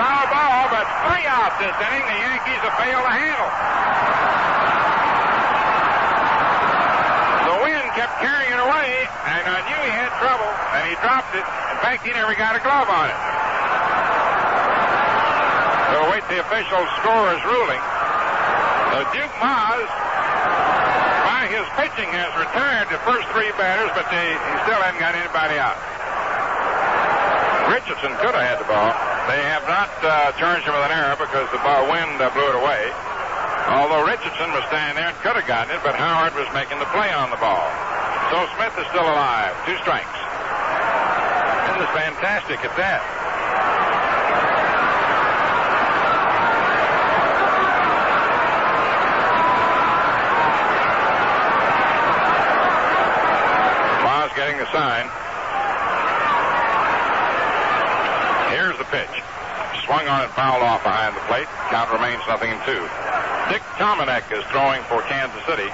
[0.03, 2.03] Foul ball, but three outs this inning.
[2.11, 3.51] The Yankees have failed to handle.
[7.47, 11.33] The wind kept carrying it away, and I knew he had trouble, and he dropped
[11.33, 11.41] it.
[11.41, 13.19] In fact, he never got a glove on it.
[15.89, 17.81] We'll wait the official scorer's ruling.
[19.13, 19.89] Duke Maas,
[21.25, 25.15] by his pitching, has retired the first three batters, but they, he still hasn't got
[25.15, 25.77] anybody out.
[27.71, 28.93] Richardson could have had the ball.
[29.25, 32.45] They have not uh, charged him with an error because the ball wind uh, blew
[32.45, 32.93] it away.
[33.73, 36.89] Although Richardson was standing there and could have gotten it, but Howard was making the
[36.95, 37.86] play on the ball.
[38.29, 39.55] So Smith is still alive.
[39.65, 40.19] Two strikes.
[41.71, 43.01] This is fantastic at that.
[54.03, 55.07] Ma's getting the sign.
[58.51, 59.23] Here's the pitch.
[59.85, 61.47] Swung on and fouled off behind the plate.
[61.69, 62.83] Count remains nothing in two.
[63.47, 65.71] Dick Tomanek is throwing for Kansas City.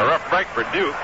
[0.00, 0.94] A rough break for Duke.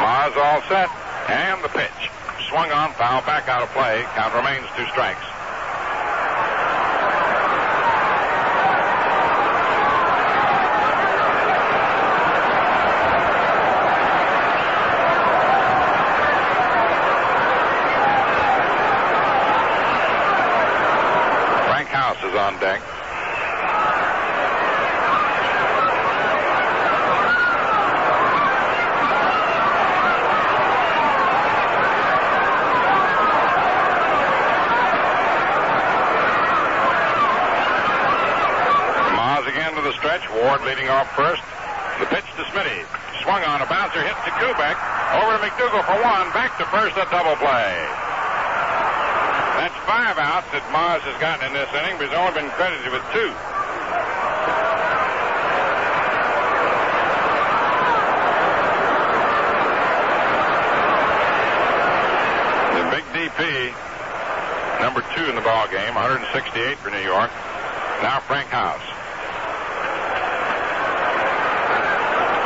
[0.00, 0.88] Maas all set.
[1.26, 1.90] And the pitch.
[2.50, 4.04] Swung on, foul, back out of play.
[4.14, 5.24] Count remains two strikes.
[21.66, 22.34] Frank House is on deck.
[22.34, 22.52] Maas again to the
[40.04, 40.28] stretch.
[40.30, 41.42] Ward leading off first.
[41.98, 42.84] The pitch to Smitty.
[43.22, 44.76] Swung on a bouncer, hit to Kubek.
[45.16, 46.30] Over to McDougald for one.
[46.32, 48.13] Back to first, a double play.
[50.04, 53.00] Five outs that Maas has gotten in this inning, but he's only been credited with
[53.16, 53.32] two.
[62.76, 63.72] The big DP,
[64.84, 67.32] number two in the ball game, 168 for New York.
[68.04, 68.84] Now Frank House.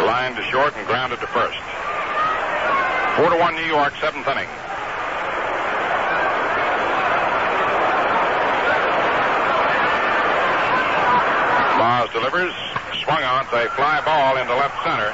[0.07, 1.59] Line to short and grounded to first.
[3.19, 4.47] Four to one New York, seventh inning.
[11.79, 12.55] Maas delivers.
[13.07, 13.47] Swung on.
[13.47, 15.07] It's a fly ball into left center.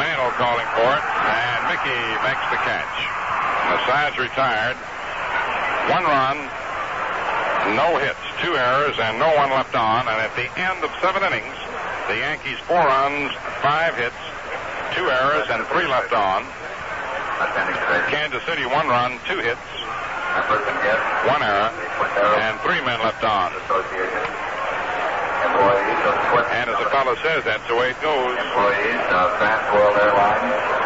[0.00, 1.04] Mantle calling for it.
[1.04, 2.96] And Mickey makes the catch.
[3.68, 4.76] The side's retired.
[5.92, 6.38] One run,
[7.76, 10.08] no hits, two errors, and no one left on.
[10.08, 11.56] And at the end of seven innings,
[12.08, 14.16] the Yankees four runs, five hits,
[14.96, 16.46] two errors, and three left on.
[18.08, 19.60] Kansas City one run, two hits,
[21.28, 21.68] one error,
[22.40, 23.52] and three men left on.
[26.60, 28.34] And as the fellow says, that's the way it goes.
[28.34, 30.80] Employees of Airlines.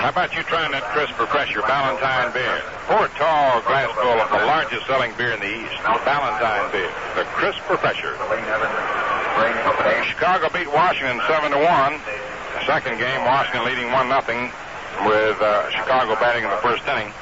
[0.00, 2.64] How about you trying that crisp pressure Ballantine beer?
[2.88, 6.88] Pour a tall glass full of the largest selling beer in the East, Ballantine beer,
[7.14, 8.16] the crisper pressure.
[10.08, 12.00] Chicago beat Washington seven to one.
[12.56, 14.50] The second game, Washington leading one nothing
[15.04, 17.12] with uh, Chicago batting in the first inning.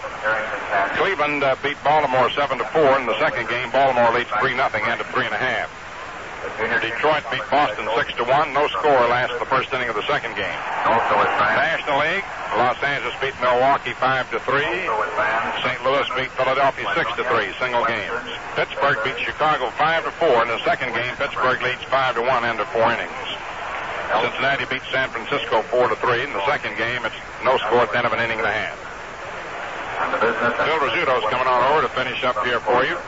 [0.98, 3.70] Cleveland uh, beat Baltimore seven to four in the second game.
[3.70, 5.70] Baltimore leads three nothing and to three and a half.
[6.58, 8.50] Detroit beat Boston six to one.
[8.50, 10.58] No score last the first inning of the second game.
[11.54, 12.26] National League,
[12.58, 14.66] Los Angeles beat Milwaukee five to three.
[15.62, 15.78] St.
[15.86, 18.10] Louis beat Philadelphia six to three, single games.
[18.58, 20.42] Pittsburgh beat Chicago five to four.
[20.42, 23.28] In the second game, Pittsburgh leads five to one end of four innings.
[24.18, 26.26] Cincinnati beat San Francisco four to three.
[26.26, 27.14] In the second game, it's
[27.46, 28.74] no score at the end of an inning and a half.
[30.18, 32.98] Phil Rizzuto's coming on over to finish up here for you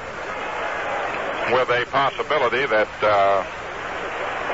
[1.52, 3.44] with a possibility that, uh,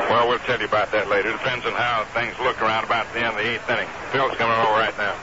[0.09, 1.33] well, we'll tell you about that later.
[1.33, 3.89] Depends on how things look around about the end of the eighth inning.
[4.13, 5.15] Phil's coming over right now.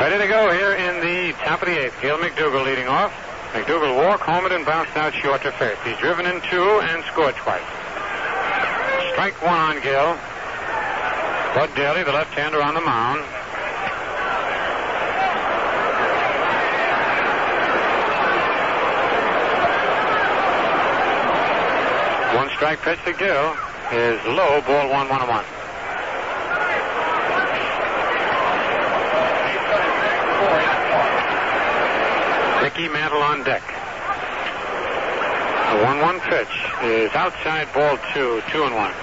[0.00, 2.00] Ready to go here in the top of the eighth.
[2.00, 3.12] Gil McDougald leading off.
[3.52, 5.80] McDougald walked, homered, and bounced out short to first.
[5.82, 7.62] He's driven in two and scored twice.
[9.12, 10.16] Strike one on Gil.
[11.54, 13.20] Bud Daley, the left-hander on the mound.
[22.36, 23.56] One strike pitch to Gil
[23.92, 25.44] is low, ball one, one, one.
[32.78, 33.62] Key Mantle on deck.
[35.72, 36.46] A 1 1 pitch
[36.84, 38.94] is outside ball two, two and one.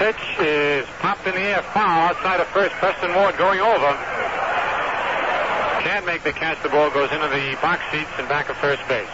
[0.00, 2.74] Pitch is popped in the air, foul outside of first.
[2.74, 3.92] Preston Ward going over.
[5.84, 6.60] Can't make the catch.
[6.64, 9.06] The ball goes into the box seats and back of first base.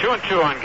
[0.00, 0.56] Two and two on.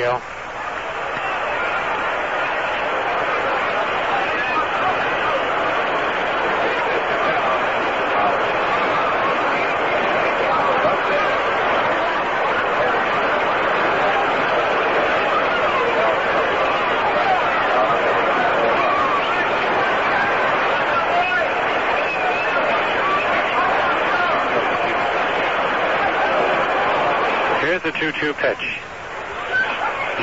[27.62, 28.91] Here's the 2-2 pitch.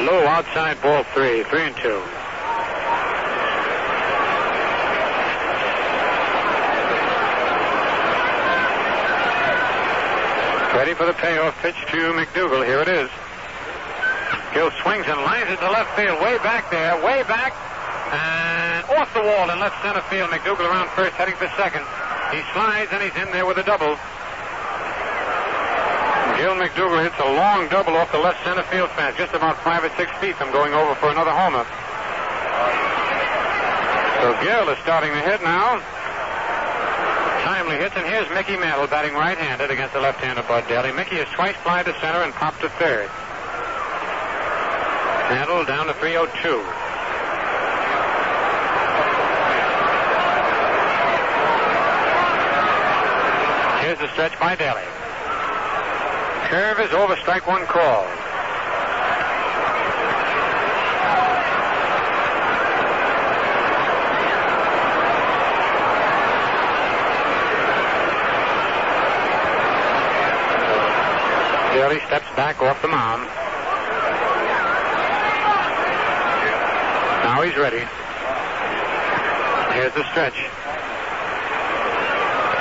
[0.08, 2.00] Low outside ball three, three and two.
[10.72, 12.64] Ready for the payoff pitch to McDougald.
[12.64, 13.10] Here it is.
[14.54, 17.52] Gil swings and lines it to left field, way back there, way back,
[18.08, 20.30] and off the wall in left center field.
[20.30, 21.84] McDougald around first, heading for second.
[22.32, 23.98] He slides and he's in there with a double.
[26.58, 29.90] McDougald hits a long double off the left center field fence, just about five or
[29.94, 31.62] six feet from going over for another homer.
[34.18, 35.78] So Gil is starting to hit now.
[37.46, 40.90] Timely hits, and here's Mickey Mantle batting right-handed against the left-hander Bud Daley.
[40.90, 43.06] Mickey has twice fly to center and popped to third.
[45.30, 46.34] Mantle down to 302.
[53.86, 54.82] Here's the stretch by Daley.
[56.48, 58.04] Curve is over, strike one call.
[71.74, 73.24] Daley steps back off the mound.
[77.24, 77.84] Now he's ready.
[79.74, 80.32] Here's the stretch.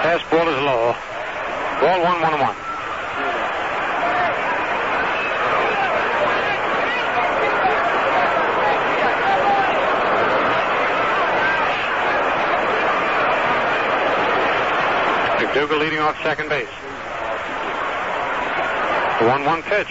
[0.03, 0.93] Fastball is low.
[1.79, 2.66] Ball one, one, one.
[15.57, 16.69] McDougald leading off second base.
[19.17, 19.89] The One one pitch.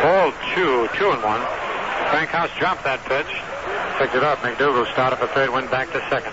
[0.00, 1.42] Ball two, two and one.
[2.14, 3.26] Frank House dropped that pitch.
[3.98, 4.38] Picked it up.
[4.38, 6.30] McDougald started for third, went back to second.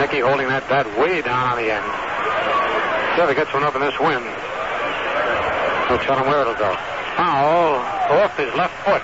[0.00, 1.86] Mickey holding that bat way down on the end.
[3.30, 4.43] He gets one up in this wind.
[5.90, 6.74] No him where it'll go.
[7.16, 7.76] Foul
[8.16, 9.02] off his left foot.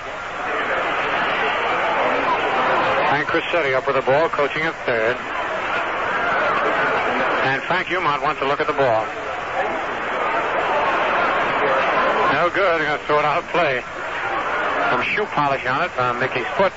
[3.11, 5.17] Frank Crosetti up with the ball, coaching at third.
[7.45, 9.05] And Frank Umont wants to look at the ball.
[12.33, 12.81] No good.
[12.81, 13.83] They're going to throw it out of play.
[14.91, 16.73] Some shoe polish on it on Mickey's foot.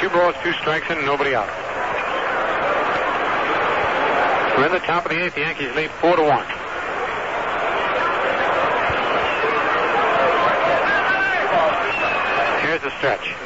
[0.00, 1.48] Two balls, two strikes, and nobody out.
[4.56, 5.34] We're in the top of the eighth.
[5.34, 6.46] The Yankees lead four to one.
[12.64, 13.36] Here's the stretch.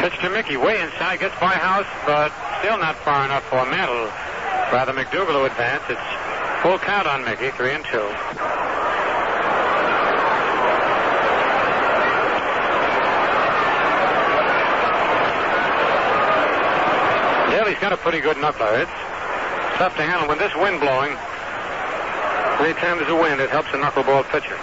[0.00, 4.10] Pitch to Mickey, way inside, gets by House, but still not far enough for Mantle.
[4.72, 5.82] Rather McDougald to advance.
[5.90, 6.00] It's
[6.62, 8.08] full count on Mickey, three and two.
[17.50, 18.88] Daley's got a pretty good knuckler.
[19.78, 20.26] Tough to handle.
[20.26, 21.14] When this wind blowing,
[22.58, 24.58] anytime there's a wind, it helps a knuckleball pitcher.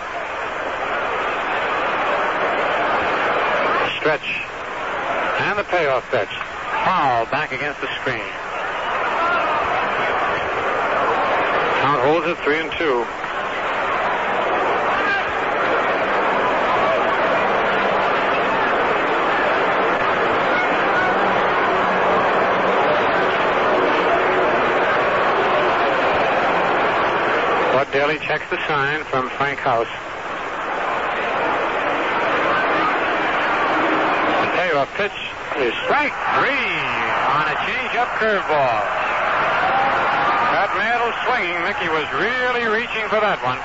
[3.95, 4.27] Stretch.
[5.39, 6.27] And the payoff pitch.
[6.83, 8.27] Foul back against the screen.
[11.79, 13.07] Count holds it three and two.
[28.15, 29.91] Daley checks the sign from Frank House.
[34.39, 35.19] The payoff pitch
[35.59, 36.71] is strike three
[37.35, 38.79] on a change-up curveball.
[40.47, 41.59] Got Mantle swinging.
[41.67, 43.59] Mickey was really reaching for that one.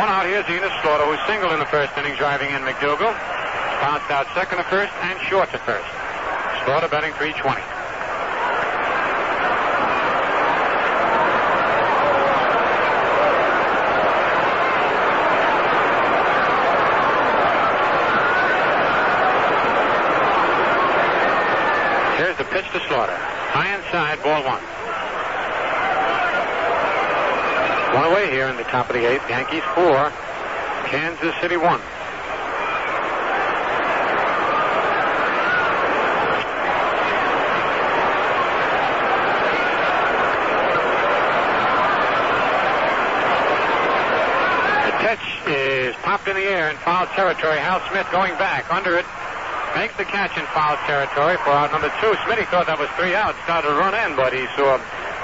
[0.00, 3.16] One out here is Enos Slaughter, who singled in the first inning, driving in McDougald.
[3.84, 5.88] Bounced out second to first and short to first.
[6.64, 7.78] Slaughter batting 320.
[22.98, 23.37] order.
[23.50, 24.62] High inside, ball one.
[27.94, 29.28] One away here in the top of the eighth.
[29.28, 30.12] Yankees four,
[30.86, 31.80] Kansas City one.
[44.84, 47.56] The pitch is popped in the air in foul territory.
[47.56, 49.06] Hal Smith going back under it.
[49.78, 52.10] Makes the catch in foul territory for out number two.
[52.26, 53.38] Smitty thought that was three outs.
[53.46, 54.74] Started to run in, but he saw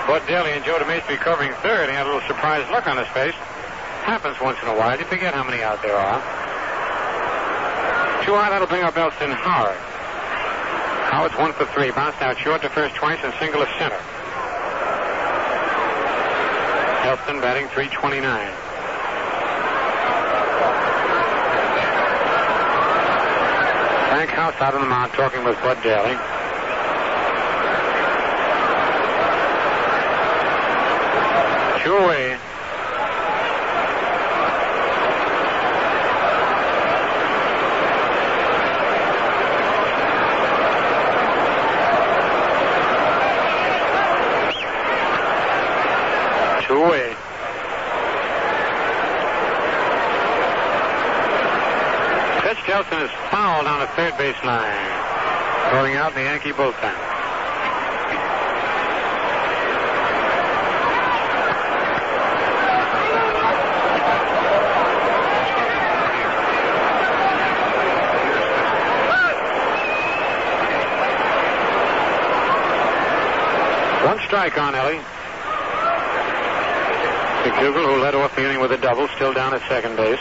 [0.07, 1.91] Bud Daley and Joe DeMaestri covering third.
[1.91, 3.35] He had a little surprised look on his face.
[4.07, 4.95] Happens once in a while.
[4.95, 6.23] You forget how many out there are.
[8.23, 9.75] Two out, that'll bring up Elston Howard.
[11.11, 11.91] Howard's one for three.
[11.91, 13.99] Bounced out short to first twice and single to center.
[17.11, 18.23] Elston batting 329.
[24.15, 26.15] Frank House out on the mound talking with Bud Daley.
[31.83, 32.39] Two away.
[46.69, 47.17] Two away.
[52.43, 55.71] Pitch Kelson is fouled on the third base line.
[55.71, 56.95] Throwing out in the Yankee bullpen.
[74.05, 75.01] One strike on Ellie.
[77.45, 80.19] McDougald, who led off the inning with a double, still down at second base.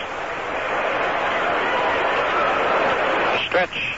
[3.47, 3.97] Stretch.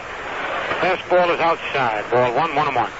[0.85, 2.07] Fastball is outside.
[2.11, 2.91] Ball one, one and one.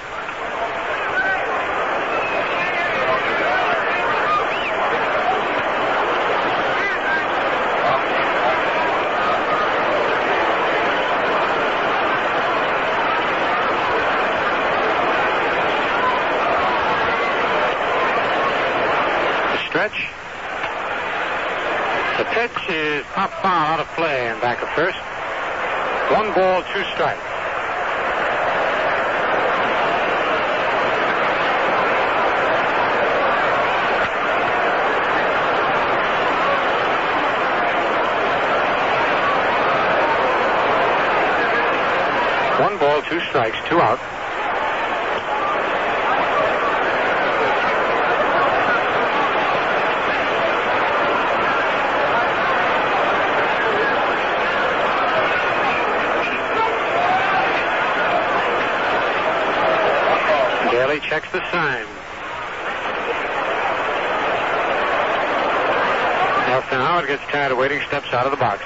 [19.52, 20.08] The stretch.
[22.18, 24.98] The pitch is pop foul out of play and back at first.
[26.12, 27.22] One ball, two strikes.
[42.58, 43.98] One ball, two strikes, two out.
[60.72, 61.86] Daley checks the sign.
[66.48, 68.62] Nelson Howard gets tired of waiting, steps out of the box.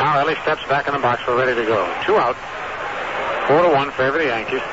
[0.00, 1.22] Now Ellie steps back in the box.
[1.26, 1.84] We're ready to go.
[2.04, 2.36] Two out.
[3.48, 4.64] Four to one favor the Yankees.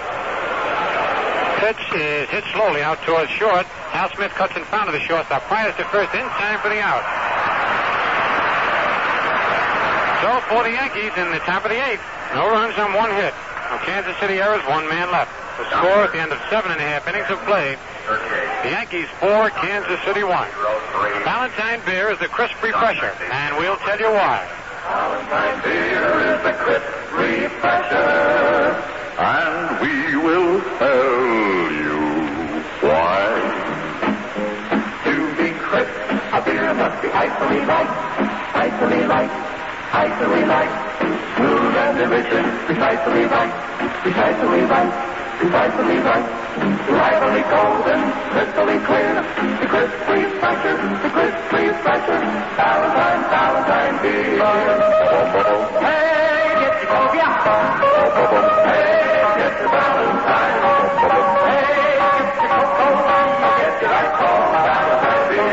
[1.60, 3.66] Pitch is hit slowly out towards short.
[3.94, 5.44] Al Smith cuts in front of the shortstop.
[5.44, 7.04] Fires to first in time for the out.
[10.24, 12.04] So for the Yankees in the top of the eighth,
[12.36, 13.34] no runs on one hit.
[13.72, 15.32] No Kansas City errors, one man left.
[15.58, 17.78] The score at the end of seven and a half innings of play.
[18.64, 20.50] The Yankees four, Kansas City one.
[21.24, 24.63] Ballantine beer is a crisp refresher, and we'll tell you why.
[25.34, 26.86] Ballantine beer is the crisp
[27.18, 28.78] refresher,
[29.18, 33.26] and we will tell you why.
[35.06, 35.98] To be crisp,
[36.38, 37.90] a beer must be icily light,
[38.54, 39.34] icily light,
[40.06, 40.74] icily light,
[41.36, 43.54] smooth and delicious, precisely right,
[44.04, 45.03] precisely right,
[45.44, 46.24] precisely right.
[46.88, 48.00] Lively golden,
[48.32, 49.16] crystally clear,
[49.60, 52.20] the crisp refresher, the crisp refresher,
[52.56, 54.40] Ballantine, Ballantine beer.
[55.84, 57.28] Hey, get copia.
[58.64, 60.60] Hey, get Ballantine.
[61.44, 63.20] Hey, get your Coca-Cola,
[63.60, 65.44] get your ice cold Ballantine.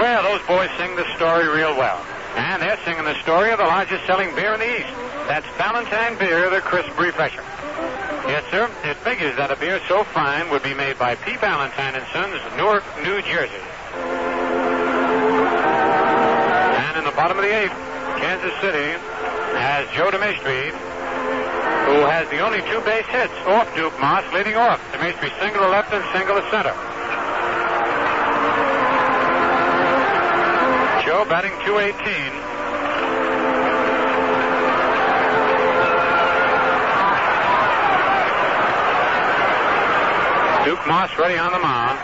[0.00, 2.13] Well, those boys sing the story real well.
[2.36, 4.90] And they're singing the story of the largest selling beer in the East.
[5.28, 7.42] That's Ballantine Beer, the crisp refresher.
[8.26, 8.70] Yes, sir.
[8.84, 11.36] It figures that a beer so fine would be made by P.
[11.36, 13.62] Ballantine and Sons, Newark, New Jersey.
[16.74, 17.76] And in the bottom of the eighth,
[18.18, 18.98] Kansas City
[19.60, 24.80] has Joe DeMaestri, who has the only two base hits off Duke Maas, leading off.
[24.92, 26.74] DeMaestri single to left and single to center.
[31.28, 32.04] Batting 218.
[40.68, 41.96] Duke Maas ready on the mound.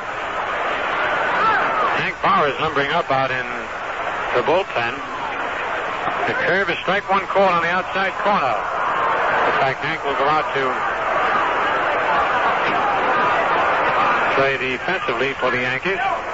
[2.00, 3.44] Hank Bauer is lumbering up out in
[4.34, 4.96] the bullpen.
[6.26, 8.56] The curve is strike one call on the outside corner.
[9.52, 10.64] In fact, Hank will go out to
[14.40, 16.29] play defensively for the Yankees.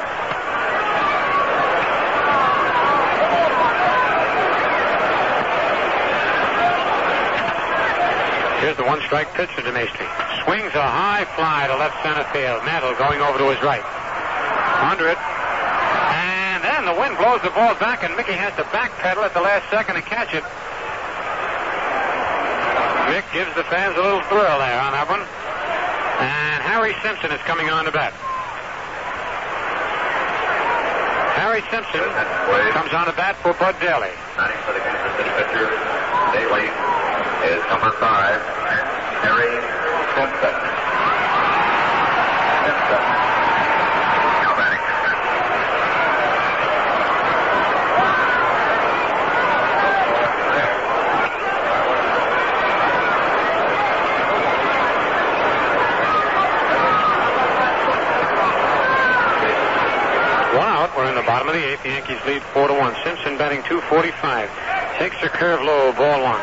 [8.61, 10.09] Here's the one strike pitch to DeMaestri.
[10.45, 12.65] Swings a high fly to left center field.
[12.65, 13.85] Mantle going over to his right.
[14.89, 15.19] Under it.
[15.19, 19.45] And then the wind blows the ball back, and Mickey has to backpedal at the
[19.45, 20.45] last second to catch it.
[23.13, 25.21] Mick gives the fans a little thrill there on that one.
[25.21, 28.11] And Harry Simpson is coming on to bat.
[31.37, 32.03] Harry Simpson
[32.73, 34.11] comes on to bat for Bud Daley.
[36.35, 36.67] Daley,
[37.45, 38.41] is number five,
[39.23, 39.53] Harry
[40.17, 40.55] Simpson.
[42.65, 43.03] Simpson.
[50.57, 50.77] Now.
[60.57, 60.97] One out.
[60.97, 61.83] We're in the bottom of the eighth.
[61.83, 62.95] The Yankees lead four to one.
[63.05, 64.49] Simpson batting 245.
[64.99, 66.41] Takes a curve low, ball one.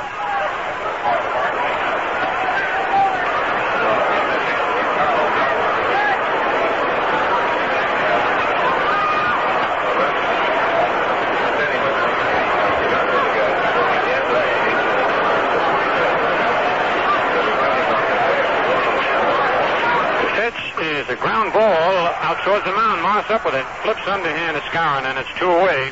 [20.22, 23.02] The pitch is a ground ball out towards the mound.
[23.02, 23.66] Maas up with it.
[23.84, 25.92] Flips underhand to Skowron, and it's two away.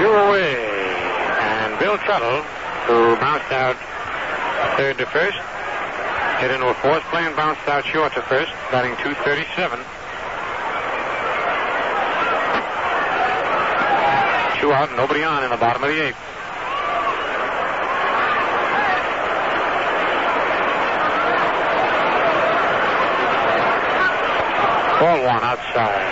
[0.00, 0.56] Two away.
[1.44, 2.40] And Bill Tuttle,
[2.88, 3.76] who bounced out
[4.76, 5.36] third to first,
[6.40, 9.78] hit into a fourth play and bounced out short to first, batting 237.
[14.60, 16.16] Two out, nobody on in the bottom of the eighth.
[25.04, 26.04] Ball one outside.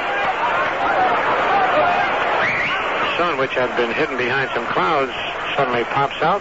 [3.03, 5.13] The sun, which had been hidden behind some clouds,
[5.55, 6.41] suddenly pops out.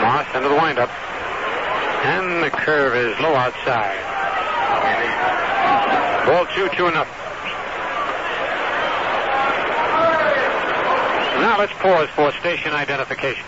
[0.00, 0.88] Maas into the windup.
[2.06, 4.00] And the curve is low outside.
[6.26, 7.06] Ball two, two and up.
[11.36, 13.44] Now let's pause for station identification.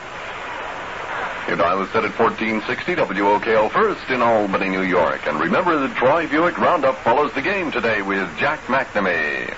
[1.49, 5.27] Your dial is set at 1460 WOKO first in Albany, New York.
[5.27, 9.55] And remember the Troy Buick Roundup follows the game today with Jack McNamee.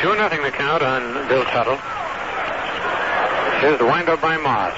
[0.00, 1.76] Two nothing the count on Bill Tuttle.
[3.60, 4.74] Here's the windup by Maas.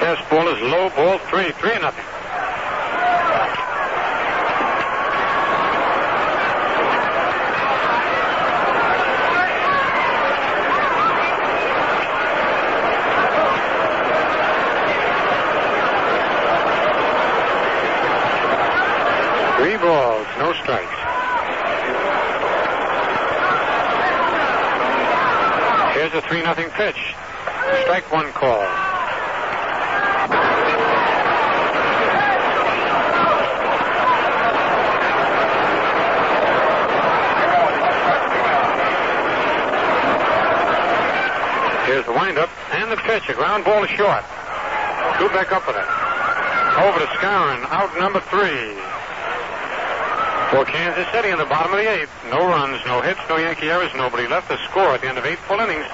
[0.00, 2.04] First ball is low, ball three, three nothing.
[19.60, 21.00] Three balls, no strikes.
[25.94, 27.14] Here's a 3 nothing pitch.
[27.82, 28.58] Strike one call.
[41.86, 43.28] Here's the windup and the pitch.
[43.28, 44.24] A ground ball to short.
[45.22, 45.86] Kubek up with it.
[46.82, 47.62] Over to Skowron.
[47.70, 48.74] Out number three.
[50.50, 52.10] For Kansas City in the bottom of the eighth.
[52.28, 54.48] No runs, no hits, no Yankee errors, nobody left.
[54.48, 55.86] The score at the end of eight full innings.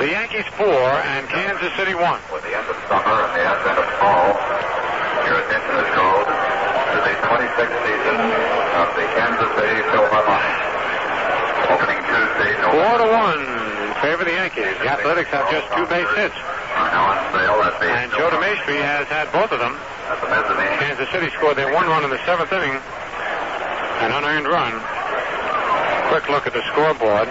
[0.00, 0.80] The Yankees four
[1.12, 2.16] and Kansas City one.
[2.32, 4.32] With the end of summer and the advent of fall,
[5.28, 8.18] your attention is called to the 26th season
[8.80, 10.56] of the Kansas City Philharmonic.
[11.68, 14.72] Opening Tuesday, Four to one in favor of the Yankees.
[14.80, 16.38] The Athletics have just two base hits.
[16.80, 19.76] are now on sale at the And Joe DeMaestri has had both of them.
[20.08, 20.80] at the mezzanine.
[20.80, 22.72] Kansas City scored their one run in the seventh inning.
[24.00, 24.72] An unearned run.
[26.08, 27.28] Quick look at the scoreboard.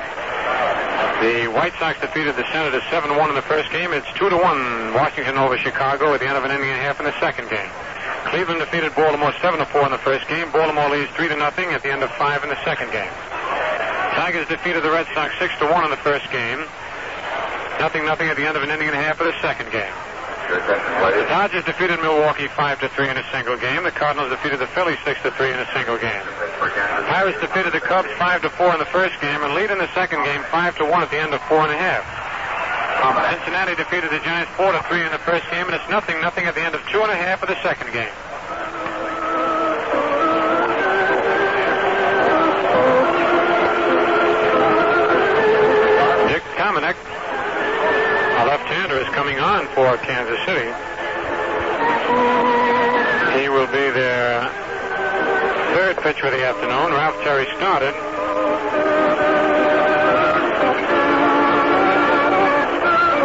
[1.20, 3.91] The White Sox defeated the Senators 7-1 in the first game.
[3.91, 7.06] It's 2-1 Washington over Chicago at the end of an inning and a half in
[7.06, 7.68] the second game.
[8.32, 10.50] Cleveland defeated Baltimore 7-4 in the first game.
[10.52, 13.12] Baltimore leads 3 to nothing at the end of 5 in the second game.
[14.16, 16.64] Tigers defeated the Red Sox 6 to 1 in the first game.
[17.84, 19.91] Nothing, nothing at the end of an inning and a half of the second game.
[20.48, 23.84] The Dodgers defeated Milwaukee 5 to 3 in a single game.
[23.84, 26.24] The Cardinals defeated the Phillies 6 to 3 in a single game.
[26.60, 29.88] Pirates defeated the Cubs 5 to 4 in the first game and lead in the
[29.94, 32.03] second game 5 to 1 at the end of four and a half.
[32.99, 36.19] Um, Cincinnati defeated the Giants 4 to 3 in the first game, and it's nothing,
[36.19, 38.11] nothing at the end of two and a half of the second game.
[46.27, 46.99] Dick Tomanek,
[48.36, 50.68] a left-hander, is coming on for Kansas City.
[53.40, 54.19] He will be their
[56.02, 56.94] pitcher of the afternoon.
[56.94, 57.94] Ralph Terry started.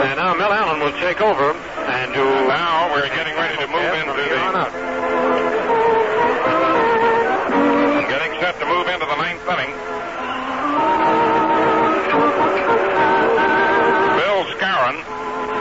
[0.03, 2.25] And now Mel Allen will take over and do.
[2.49, 4.65] Now we're getting ready to move into from here on the.
[8.11, 9.71] Getting set to move into the ninth inning.
[14.19, 14.99] Bill Skowron,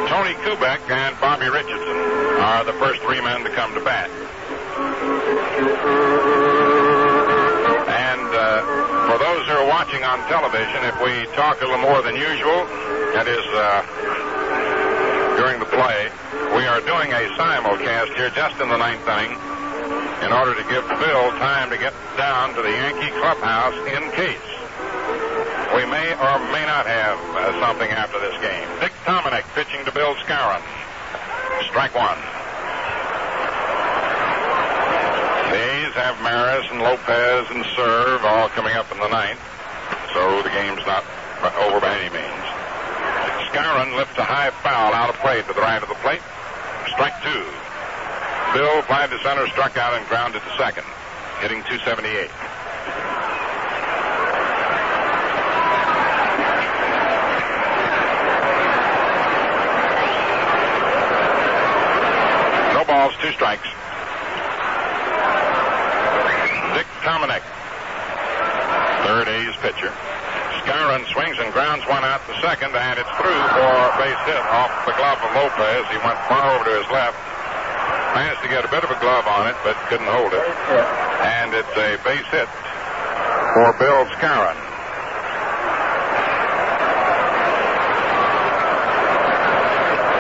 [0.09, 1.97] Tony Kubek, and Bobby Richardson
[2.41, 4.09] are the first three men to come to bat.
[8.53, 8.61] Uh,
[9.09, 12.69] for those who are watching on television, if we talk a little more than usual,
[13.17, 13.81] that is uh,
[15.41, 16.13] during the play,
[16.53, 19.33] we are doing a simulcast here just in the ninth inning
[20.21, 24.49] in order to give Bill time to get down to the Yankee clubhouse in case
[25.73, 28.69] we may or may not have uh, something after this game.
[28.85, 30.61] Dick Tomanek pitching to Bill Skowron.
[31.73, 32.21] Strike one.
[35.49, 39.39] The A's have Maris and Lopez and Cerv all coming up in the ninth,
[40.13, 41.05] so the game's not
[41.69, 42.45] over by any means.
[43.53, 46.21] Skowron lifts a high foul out of play to the right of the plate.
[46.89, 47.45] Strike two.
[48.53, 50.85] Bill flied to center, struck out, and grounded to second,
[51.41, 52.29] hitting 278.
[62.73, 63.69] No balls, two strikes.
[66.73, 67.45] Dick Tomanek,
[69.05, 69.95] third A's pitcher.
[70.63, 74.39] Skowron swings and grounds one out to second, and it's through for a base hit
[74.55, 75.83] off the glove of Lopez.
[75.91, 77.19] He went far over to his left.
[78.15, 80.45] Managed to get a bit of a glove on it, but couldn't hold it.
[81.25, 82.47] And it's a base hit
[83.57, 84.55] for Bill Skowron.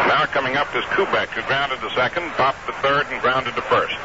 [0.09, 3.61] Now coming up is Kubek, who grounded to second, popped to third, and grounded to
[3.61, 3.95] first.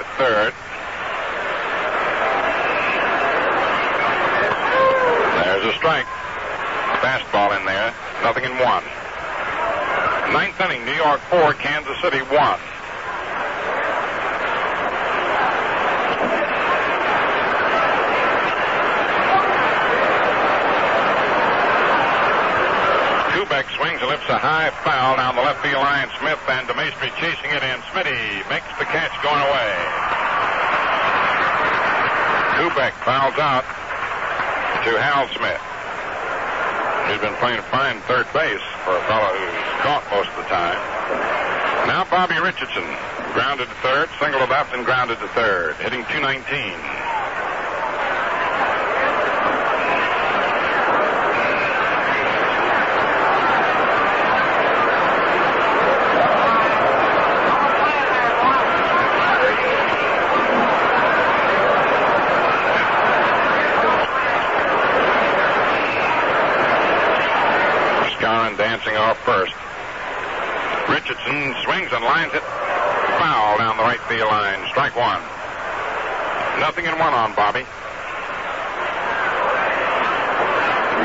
[0.00, 0.54] to third.
[5.44, 6.06] There's a strike.
[7.04, 7.92] Fastball in there.
[8.22, 8.84] Nothing in one.
[10.32, 12.60] Ninth inning, New York 4, Kansas City 1.
[24.06, 26.08] Lifts a high foul down the left field line.
[26.16, 29.72] Smith and DeMaestri chasing it, and Smitty makes the catch going away.
[32.56, 33.64] Kubek fouls out
[34.84, 35.60] to Hal Smith.
[37.12, 40.80] He's been playing fine third base for a fellow who's caught most of the time.
[41.88, 42.86] Now Bobby Richardson
[43.32, 46.99] grounded to third, single to left, and grounded to third, hitting 219.
[68.90, 69.54] Dancing off first.
[70.90, 72.42] Richardson swings and lines it
[73.22, 74.66] foul down the right field line.
[74.70, 75.22] Strike one.
[76.58, 77.62] Nothing in one on Bobby.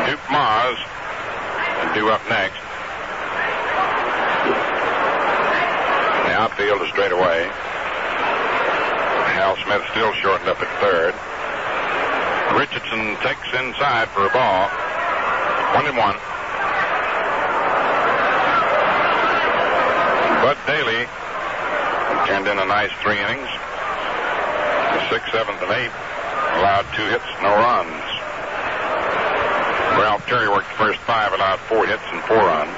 [0.10, 0.80] Duke Maas
[1.94, 2.58] due up next.
[6.26, 7.50] The outfield is straight away.
[9.38, 11.14] Hal Smith still shortened up at third.
[12.58, 14.70] Richardson takes inside for a ball.
[15.76, 16.35] One and one.
[20.66, 21.06] Daley
[22.26, 23.46] turned in a nice three innings.
[23.46, 25.94] The sixth, seventh, and eighth
[26.58, 28.02] allowed two hits, no runs.
[30.02, 32.74] Ralph Terry worked the first five, allowed four hits and four runs.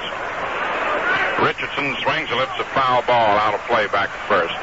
[1.40, 4.58] Richardson swings and lifts a foul ball out of play back at first.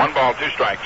[0.00, 0.80] One ball, two strikes.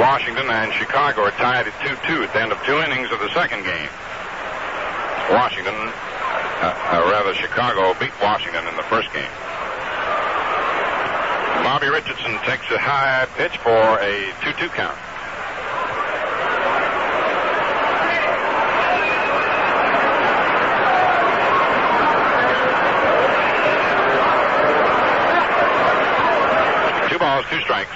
[0.00, 3.28] Washington and Chicago are tied at 2-2 at the end of two innings of the
[3.34, 3.90] second game.
[5.30, 5.92] Washington
[6.62, 9.30] uh, uh, rather, Chicago beat Washington in the first game.
[11.64, 14.96] Bobby Richardson takes a high pitch for a 2 2 count.
[27.10, 27.90] Two balls, two strikes.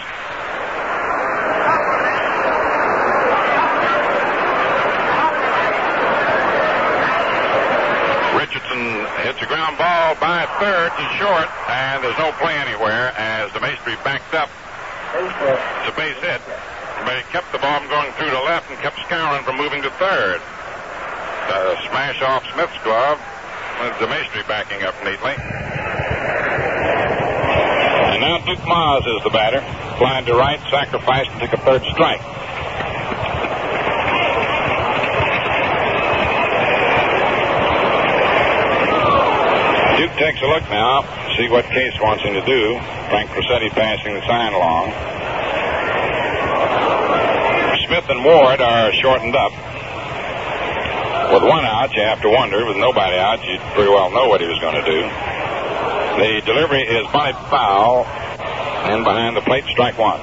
[8.37, 13.51] Richardson hits a ground ball by third to short, and there's no play anywhere as
[13.53, 14.49] DeMaestri backed up.
[15.17, 16.41] It's a base hit,
[17.05, 19.91] but he kept the ball going through to left and kept Skowron from moving to
[20.01, 20.41] third.
[21.49, 23.21] The smash off Smith's glove
[23.81, 25.37] with DeMaestri backing up neatly.
[28.13, 29.61] And now Duke Maas is the batter.
[29.99, 32.21] Flying to right, sacrificed, and took a third strike.
[39.97, 41.05] Duke takes a look now,
[41.37, 42.79] see what Case wants him to do.
[43.13, 44.91] Frank Crosetti passing the sign along.
[47.87, 49.53] Smith and Ward are shortened up.
[51.33, 52.65] With one out, you have to wonder.
[52.65, 55.03] With nobody out, you pretty well know what he was going to do.
[56.17, 58.07] The delivery is by foul
[58.89, 60.21] and behind the plate, strike one.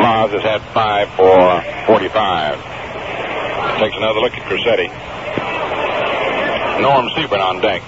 [0.00, 2.54] Maas has had five for 45.
[3.80, 5.09] Takes another look at Crosetti.
[6.80, 7.82] Norm Siebern on deck.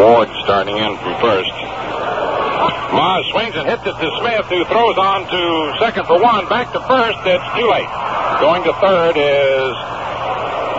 [0.00, 1.52] Ward starting in from first.
[2.92, 6.48] Maas swings and hits it to Smith, who throws on to second for one.
[6.48, 7.18] Back to first.
[7.24, 7.88] It's too late.
[8.40, 9.74] Going to third is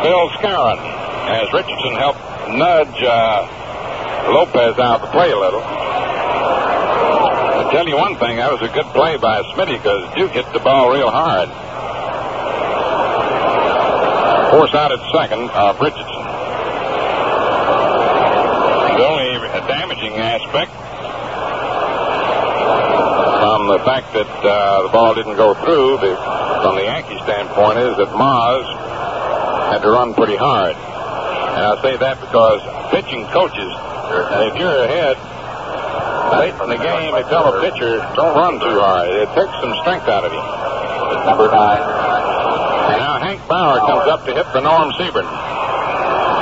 [0.02, 0.78] Bill Skowron,
[1.30, 3.48] as Richardson helped nudge uh,
[4.34, 5.83] Lopez out the play a little.
[7.74, 10.62] Tell you one thing, that was a good play by Smitty because Duke hit the
[10.62, 11.50] ball real hard.
[14.54, 15.50] Force out at second
[15.82, 16.24] Richardson.
[18.94, 20.70] The only damaging aspect
[23.42, 26.14] from the fact that uh, the ball didn't go through, the,
[26.62, 28.70] from the Yankee standpoint, is that Maas
[29.74, 30.78] had to run pretty hard.
[30.78, 32.62] And I say that because
[32.94, 33.74] pitching coaches,
[34.46, 35.18] if you're ahead
[36.40, 39.10] late in the game, they tell a pitcher, don't run too hard.
[39.10, 40.44] It takes some strength out of you.
[41.26, 41.80] Number nine.
[43.00, 45.28] Now Hank Bauer comes up to hit for Norm Siebern.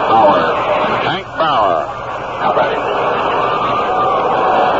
[0.09, 0.53] Bauer.
[1.03, 1.85] Hank Bauer.
[2.41, 2.81] Now batting.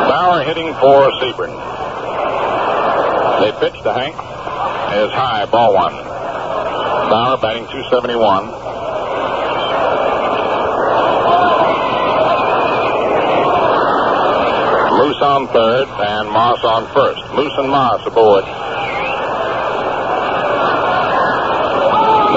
[0.10, 1.54] Bauer hitting for Siebern.
[3.42, 4.16] They pitch to Hank.
[4.92, 5.94] Is high, ball one.
[5.94, 8.61] Bauer batting 271.
[15.02, 17.26] Moose on third and Maas on first.
[17.34, 18.46] Moose and Maas aboard.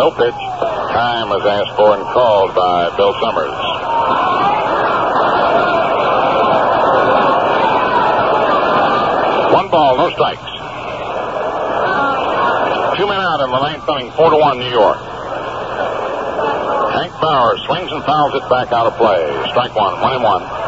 [0.01, 0.41] No pitch.
[0.97, 3.53] Time was asked for and called by Bill Summers.
[9.53, 10.41] One ball, no strikes.
[12.97, 14.97] Two men out in the ninth inning, four to one, New York.
[16.97, 19.21] Hank Bauer swings and fouls it back out of play.
[19.51, 20.65] Strike one, one and one.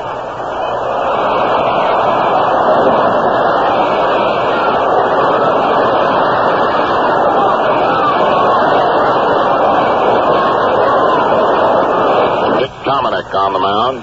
[12.58, 12.70] Dick
[13.26, 13.98] On the mound.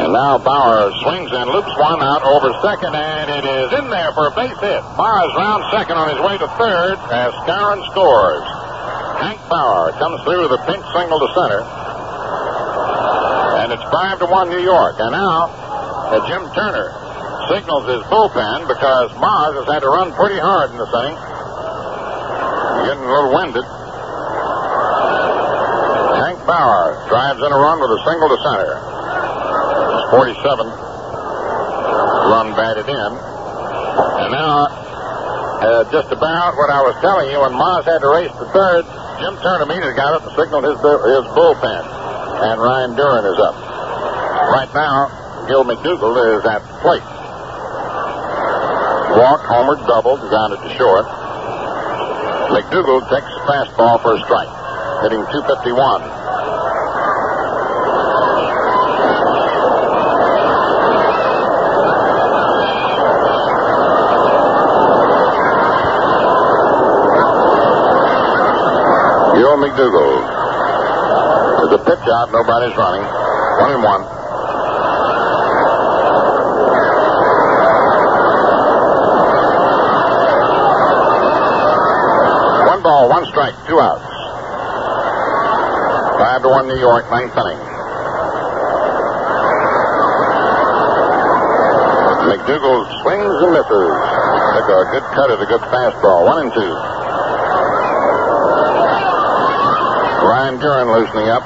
[0.00, 4.12] And now Bauer swings and loops one out over second, and it is in there
[4.12, 4.82] for a base hit.
[4.96, 8.48] Maas round second on his way to third as Skowron scores.
[9.20, 11.62] Hank Bauer comes through with a pinch single to center.
[13.60, 14.96] And it's five to one New York.
[14.98, 16.90] And now uh, Jim Turner
[17.52, 21.18] signals his bullpen because Maas has had to run pretty hard in this inning.
[23.06, 23.62] A little winded.
[26.18, 28.74] Hank Bauer drives in a run with a single to center.
[29.94, 30.66] It's 47.
[32.26, 33.10] Run batted in.
[33.14, 38.34] And now, uh, just about what I was telling you, when Maas had to race
[38.42, 38.82] to third,
[39.22, 41.86] Jim Turner immediately got up and signaled his, his bullpen.
[42.42, 43.54] And Ryne Duren is up.
[44.50, 47.06] Right now, Gil McDougald is at the plate.
[49.14, 51.06] Walk, homered, doubled, grounded to short.
[52.66, 54.50] McDougald takes fastball for a strike,
[55.02, 56.02] hitting 251.
[69.36, 70.26] Gil McDougald.
[71.56, 73.06] There's a pitch out, nobody's running.
[73.06, 74.16] One and.
[82.66, 84.00] One ball, one strike, two outs.
[86.16, 87.60] Five to one New York, ninth inning.
[92.32, 93.92] McDougald swings and misses.
[94.56, 96.24] Took a good cut at a good fastball.
[96.24, 96.72] One and two.
[100.24, 101.42] Ryne Duren loosening up.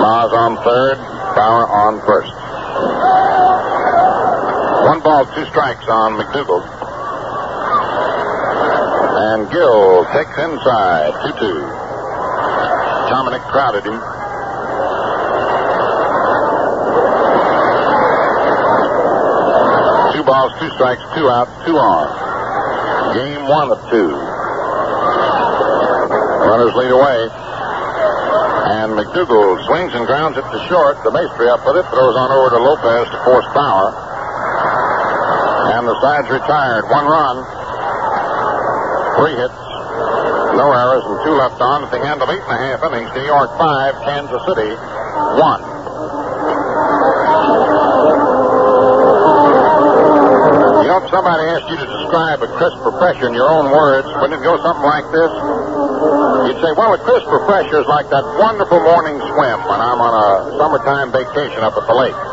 [0.00, 0.96] Maas on third,
[1.36, 2.35] Bauer on first.
[4.96, 6.64] One ball, two strikes on McDougald.
[9.28, 11.52] And Gil takes inside, 2 2.
[13.12, 14.00] Tomanek crowded him.
[20.16, 22.08] Two balls, two strikes, two outs, two on.
[23.12, 24.16] Game one of two.
[26.40, 27.28] Runners lead away.
[28.80, 30.96] And McDougald swings and grounds it to short.
[31.04, 34.05] DeMaestri up with it, throws on over to Lopez to force Bauer.
[35.86, 36.90] The side's retired.
[36.90, 37.46] One run.
[39.22, 39.54] Three hits.
[40.58, 43.06] No errors and two left on at the end of eight and a half innings.
[43.14, 44.74] New York five, Kansas City
[45.38, 45.62] one.
[50.82, 54.10] You know, if somebody asked you to describe a crisp profession in your own words,
[54.18, 55.30] wouldn't it go something like this?
[56.50, 60.14] You'd say, well, a crisp profession is like that wonderful morning swim when I'm on
[60.18, 62.25] a summertime vacation up at the lake.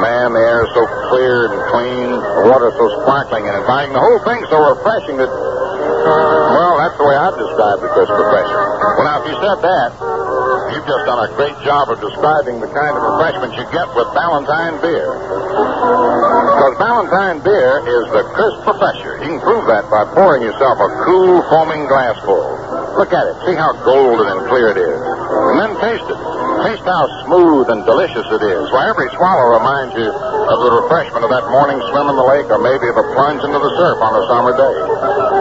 [0.00, 4.00] Man, the air is so clear and clean, the water so sparkling and inviting, the
[4.00, 8.56] whole thing's so refreshing that, well, that's the way I've described the crisp profession.
[8.56, 9.90] Well, now, if you said that,
[10.72, 14.08] you've just done a great job of describing the kind of refreshment you get with
[14.16, 15.12] Ballantine beer.
[15.12, 19.20] Because Ballantine beer is the crisp professor.
[19.20, 22.40] You can prove that by pouring yourself a cool, foaming glassful.
[22.96, 23.36] Look at it.
[23.44, 24.96] See how golden and clear it is.
[24.96, 26.20] And then taste it.
[26.64, 28.64] Taste how smooth and delicious it is.
[28.74, 32.50] Why, every swallow reminds you of the refreshment of that morning swim in the lake
[32.50, 34.76] or maybe of a plunge into the surf on a summer day.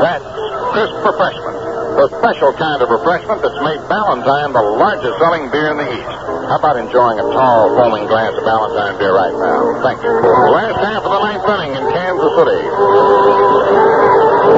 [0.05, 0.21] That's
[0.69, 1.57] crisp refreshment.
[1.97, 6.13] The special kind of refreshment that's made Ballantine the largest selling beer in the East.
[6.53, 9.81] How about enjoying a tall, foaming glass of Ballantine beer right now?
[9.81, 10.13] Thank you.
[10.13, 12.61] Last half of the ninth inning in Kansas City.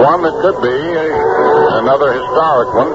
[0.04, 0.80] One that could be
[1.80, 2.92] another historic one.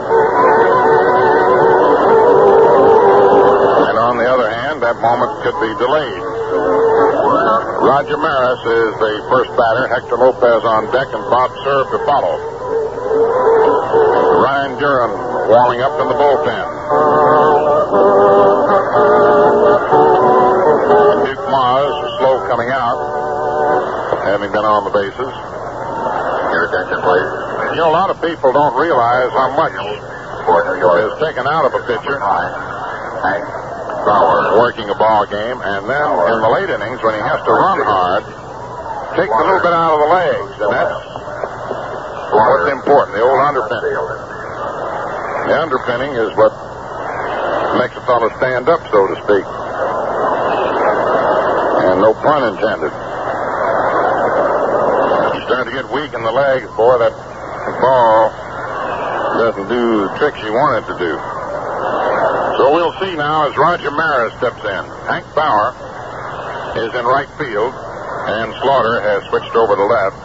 [4.86, 6.22] That moment could be delayed.
[7.82, 9.90] Roger Maris is the first batter.
[9.90, 12.38] Hector Lopez on deck, and Bob Cerv to follow.
[14.46, 15.10] Ryne Duren
[15.50, 16.66] warming up in the bullpen.
[21.26, 25.34] Duke Maas is slow coming out, having been on the bases.
[26.54, 27.74] Your attention, please.
[27.74, 31.82] You know, a lot of people don't realize how much is taken out of a
[31.90, 32.22] pitcher
[34.06, 34.54] Bauer.
[34.62, 37.82] working a ball game, and then in the late innings when he has to run
[37.82, 38.22] hard,
[39.18, 40.94] takes a little bit out of the legs, and that's
[42.30, 43.18] what's important.
[43.18, 43.98] The old underpinning.
[45.50, 46.54] The underpinning is what
[47.82, 49.46] makes a fellow stand up, so to speak.
[51.90, 52.94] And no pun intended.
[55.34, 57.10] You start to get weak in the legs, boy, that
[57.82, 58.30] ball
[59.34, 61.35] doesn't do the tricks you want it to do.
[63.00, 64.84] See now as Roger Maris steps in.
[65.04, 65.76] Hank Bauer
[66.80, 70.16] is in right field, and Slaughter has switched over to left.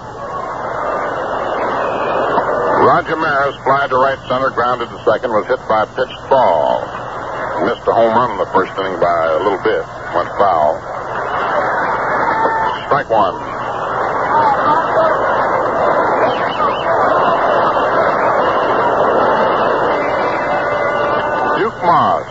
[2.88, 6.80] Roger Maris fly to right center, grounded to second, was hit by a pitched ball.
[7.68, 9.84] Missed a home run in the first inning by a little bit.
[10.16, 10.80] Went foul.
[12.88, 13.36] Strike one.
[21.60, 22.26] Duke Maas.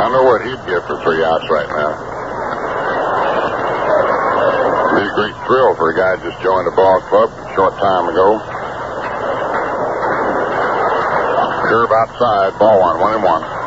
[0.00, 0.40] I know what
[1.00, 1.92] he'd for three outs right now.
[4.90, 7.74] It'd Be a great thrill for a guy just joined a ball club a short
[7.74, 8.38] time ago.
[11.68, 13.60] Curve outside, ball one, one and one.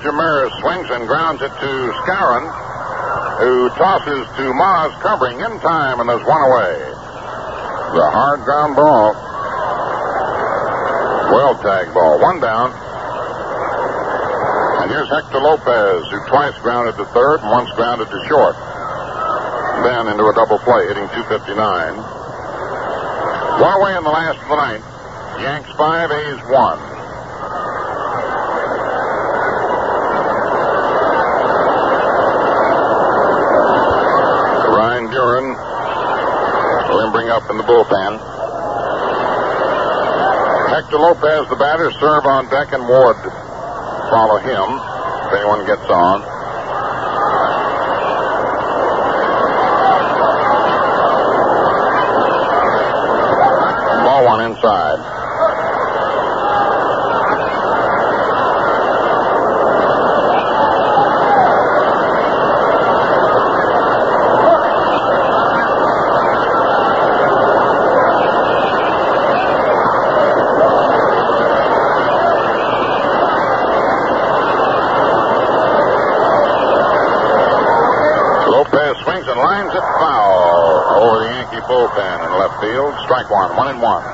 [0.00, 1.72] Roger Maris swings and grounds it to
[2.04, 2.44] Skowron,
[3.40, 6.76] who tosses to Maas covering in time, and there's one away.
[7.96, 9.16] The hard ground ball.
[11.32, 12.20] Well tagged ball.
[12.20, 12.68] One down.
[14.84, 18.56] And here's Hector Lopez, who twice grounded to third and once grounded to short.
[19.80, 21.56] Then into a double play, hitting 259.
[23.56, 24.84] One away in the last of the ninth.
[25.40, 26.78] Yanks five, A's one.
[34.76, 35.56] Ryne Duren
[36.92, 38.18] limbering up in the bullpen.
[40.70, 43.16] Hector Lopez, the batter, Cerv on deck and Ward
[44.10, 44.80] follow him
[45.26, 46.20] if anyone gets on.
[54.04, 55.20] Ball one inside.
[78.50, 82.94] Lopez swings and lines it foul over the Yankee bullpen in left field.
[83.04, 84.04] Strike one, one and one.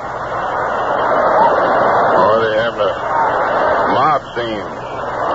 [2.17, 2.93] Oh, they having a
[3.93, 4.67] mob scene.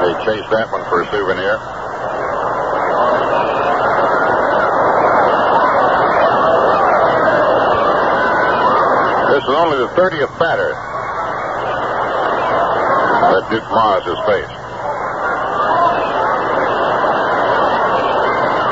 [0.03, 1.61] They chased that one for a souvenir.
[9.33, 10.73] This is only the 30th batter
[13.33, 14.53] that Duke Maas has faced.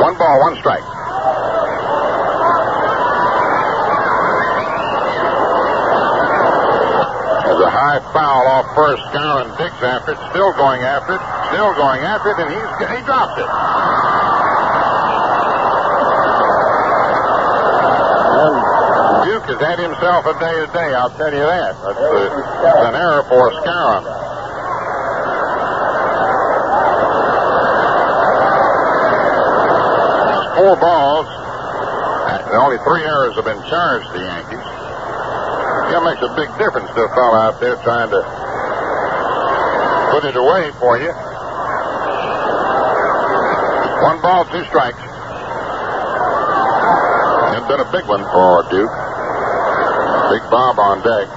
[0.03, 0.85] One ball, one strike.
[7.45, 9.03] There's a high foul off first.
[9.81, 13.33] Digs after it, still going after it, still going after it, and he's he drops
[13.41, 13.49] it.
[18.37, 21.73] And Duke has had himself a day today, I'll tell you that.
[21.81, 24.05] That's, uh, an error for Skowron.
[30.61, 31.27] four balls,
[32.29, 34.61] and only three errors have been charged to the Yankees.
[35.89, 38.40] That makes a big difference to a fellow out there trying to
[40.11, 41.13] put it away for you.
[44.03, 44.99] One ball, two strikes.
[47.55, 48.91] It's been a big one for Duke.
[50.31, 51.29] Big Bob on deck.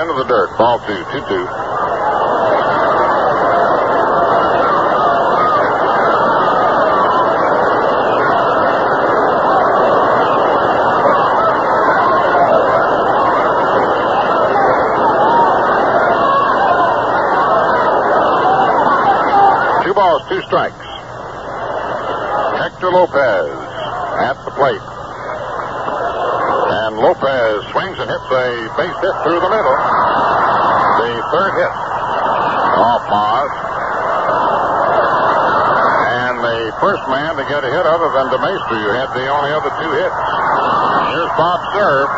[0.00, 0.56] Into the dirt.
[0.56, 1.71] Ball two, two, two.
[20.32, 20.80] Two strikes.
[22.56, 23.52] Hector Lopez
[24.16, 24.80] at the plate.
[26.72, 29.76] And Lopez swings and hits a base hit through the middle.
[31.04, 31.68] The third hit
[32.80, 33.52] off Maas.
[36.16, 39.52] And the first man to get a hit other than DeMaestri, who had the only
[39.52, 40.16] other two hits.
[41.12, 42.08] Here's Bob Cerv.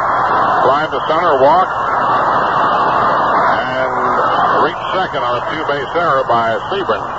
[0.62, 1.66] Fly to center, walk,
[3.58, 3.90] and
[4.62, 7.13] reach second on a two-base error by Siebern.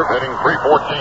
[0.00, 0.96] Cerv hitting 314.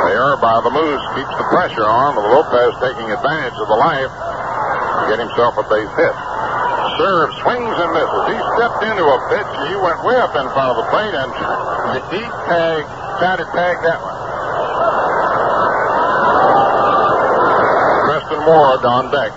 [0.00, 3.76] The error by the Moose keeps the pressure on, with Lopez taking advantage of the
[3.76, 6.16] life to get himself a base hit.
[6.96, 8.24] Cerv swings and misses.
[8.32, 9.44] He stepped into a pitch.
[9.60, 11.28] And he went way up in front of the plate and
[12.16, 12.88] he tagged,
[13.20, 14.11] tried to tag that one.
[18.32, 19.32] Preston Ward on deck.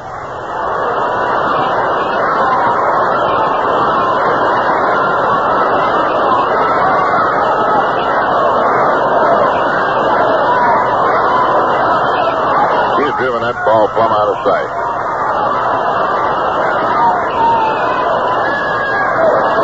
[12.96, 14.72] He's driven that ball plumb out of sight.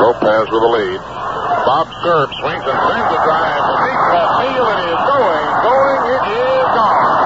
[0.02, 1.00] Lopez with the lead.
[1.64, 4.68] Bob Cerv swings and sends a drive deep left field.
[4.68, 7.22] It is going, going, it is gone.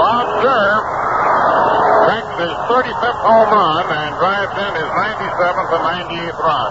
[0.00, 0.82] Bob Cerv
[2.04, 6.70] cracks his 35th home run and drives in his 97th and 98th run.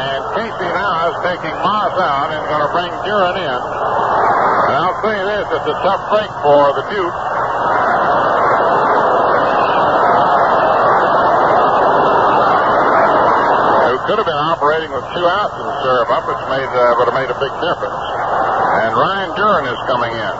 [0.00, 3.60] And Casey now is taking Maas out and going to bring Duren in.
[4.68, 7.16] And I'll say this, it's a tough break for the Duke.
[13.88, 16.92] Who could have been operating with two outs in the Cerv up, which made, uh,
[17.00, 18.04] would have made a big difference.
[18.84, 20.34] And Ryne Duren is coming in.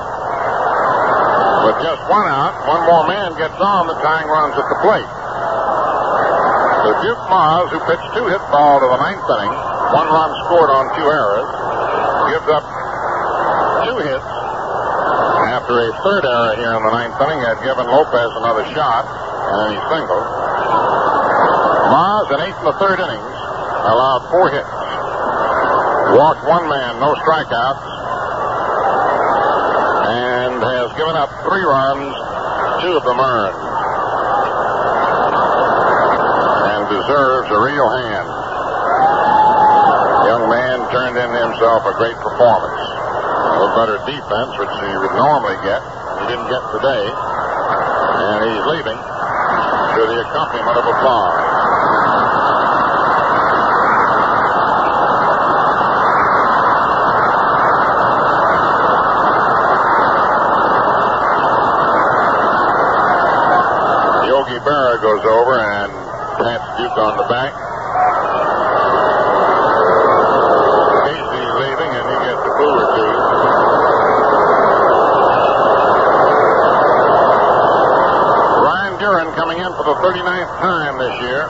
[1.65, 5.09] With just one out, one more man gets on, the tying runs at the plate.
[6.85, 10.71] The Duke Maas, who pitched two hit ball to the ninth inning, one run scored
[10.71, 11.49] on two errors,
[12.31, 12.65] gives up
[13.87, 14.31] two hits
[15.51, 19.03] after a third error here in the ninth inning uh, had given Lopez another shot,
[19.03, 20.27] and he singled.
[21.91, 23.35] Maas, in eight and the third innings,
[23.91, 24.71] allowed four hits.
[26.15, 27.83] Walked one man, no strikeouts,
[30.07, 32.15] and has given up three runs,
[32.87, 33.59] two of them earned.
[36.73, 38.40] And deserves a real hand.
[41.21, 42.81] In himself a great performance.
[42.81, 45.85] A little better defense, which he would normally get.
[46.17, 47.13] He didn't get today.
[47.13, 51.37] And he's leaving to the accompaniment of applause.
[64.25, 65.93] Yogi Berra goes over and
[66.41, 67.53] pats Duke on the back.
[71.01, 73.11] Casey's leaving and he gets a boo or two.
[78.65, 81.41] Ryne Duren coming in for the 39th time this year.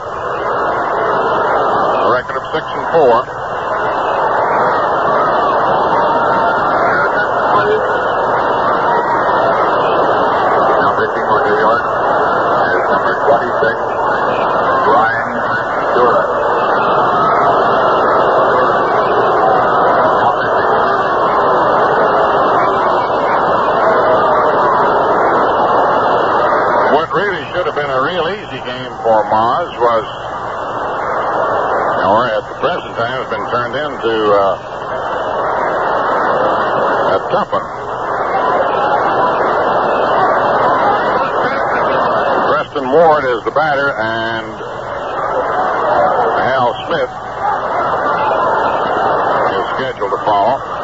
[1.99, 3.27] A record of 6 and 4.
[10.79, 11.83] Now pitching for New York
[12.71, 13.75] is number 26,
[14.87, 15.35] Ryne
[15.91, 16.27] Duren.
[19.91, 20.79] Now pitching.
[26.95, 28.59] What really should have been a real easy
[29.31, 30.03] game was,
[32.03, 34.59] or at the present time, has been turned into uh,
[37.15, 37.63] a one.
[42.51, 44.51] Preston Ward is the batter, and
[46.43, 47.11] Hal Smith
[49.55, 50.81] is scheduled to follow.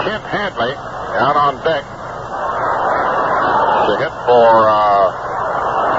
[0.00, 0.72] Kent Hadley
[1.20, 1.84] out on deck
[3.86, 5.12] to hit for uh,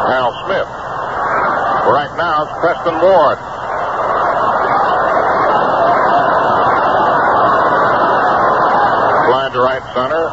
[0.09, 0.67] Hal Smith.
[1.87, 3.37] Right now it's Preston Ward.
[9.29, 10.25] Fly to right center,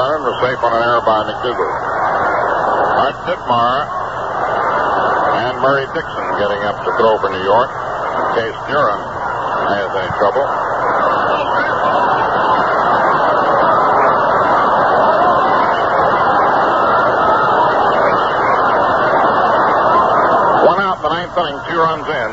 [0.00, 1.76] and was safe on an error by McDougald.
[3.04, 3.84] Art Ditmar
[5.44, 10.08] and Murray Dickson getting up to throw for New York in case Duren has any
[10.16, 10.40] trouble.
[20.64, 22.30] One out in the ninth inning, two runs in.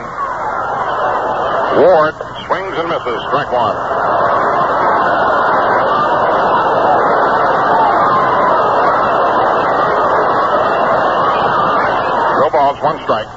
[1.83, 2.15] Ward
[2.47, 3.75] swings and misses, strike one.
[12.47, 13.27] No balls, one strike.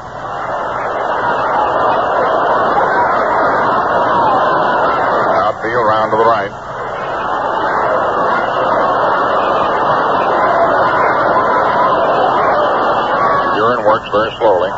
[5.39, 6.51] Outfield round to the right.
[13.55, 14.71] Duren works very slowly.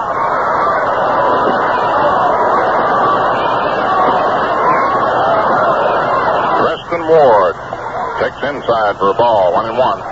[6.60, 7.54] Preston Ward
[8.20, 9.78] takes inside for a ball, one and.
[9.78, 10.11] One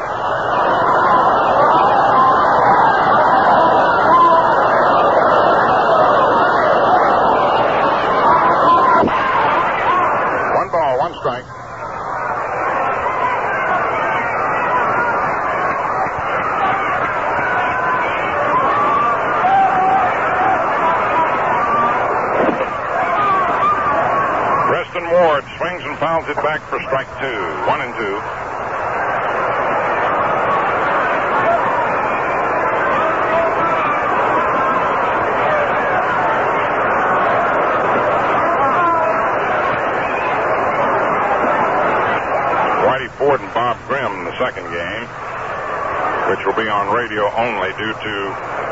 [46.61, 48.13] be on radio only due to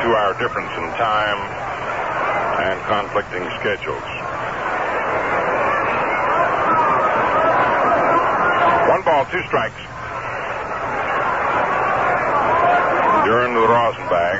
[0.05, 1.41] two hour difference in time
[2.61, 4.09] and conflicting schedules.
[8.93, 9.81] One ball, two strikes.
[13.25, 14.37] During the rosin bag.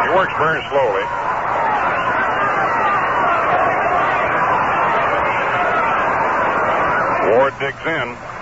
[0.00, 1.04] He works very slowly.
[7.36, 8.33] Ward digs in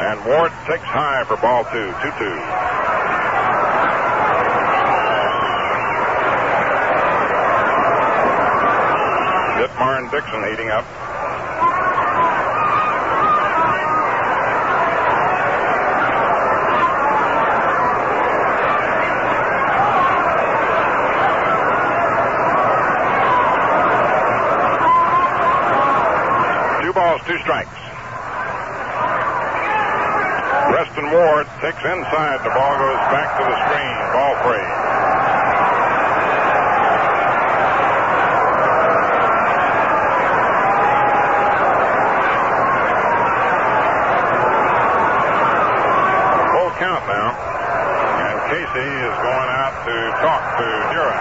[0.00, 3.20] and Ward takes high for ball two, 2 2.
[9.60, 10.86] Ditmar and Dickson heating up.
[26.80, 27.80] Two balls, two strikes.
[30.70, 31.10] Preston
[31.70, 32.42] Takes inside.
[32.42, 33.94] The ball goes back to the screen.
[34.10, 34.66] Ball free.
[46.50, 47.38] Full count now.
[48.18, 49.94] And Casey is going out to
[50.26, 51.18] talk to Duren.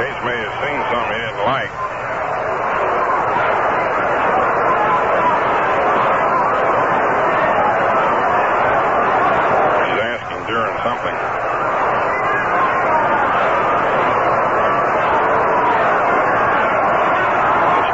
[0.00, 1.72] Case may have seen something he didn't like.
[9.84, 11.16] He's asking Duren something.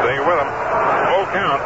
[0.02, 0.50] Stay with him.
[1.10, 1.62] Full count.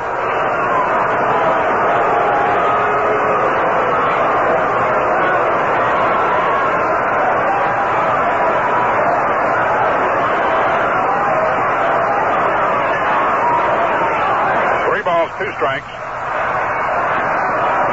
[14.86, 15.92] Three balls, two strikes.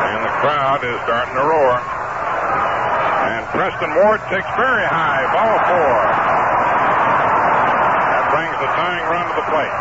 [0.08, 1.82] And the crowd is starting to roar.
[3.78, 5.94] And Ward takes very high, ball four.
[8.10, 9.76] That brings the tying run to the plate.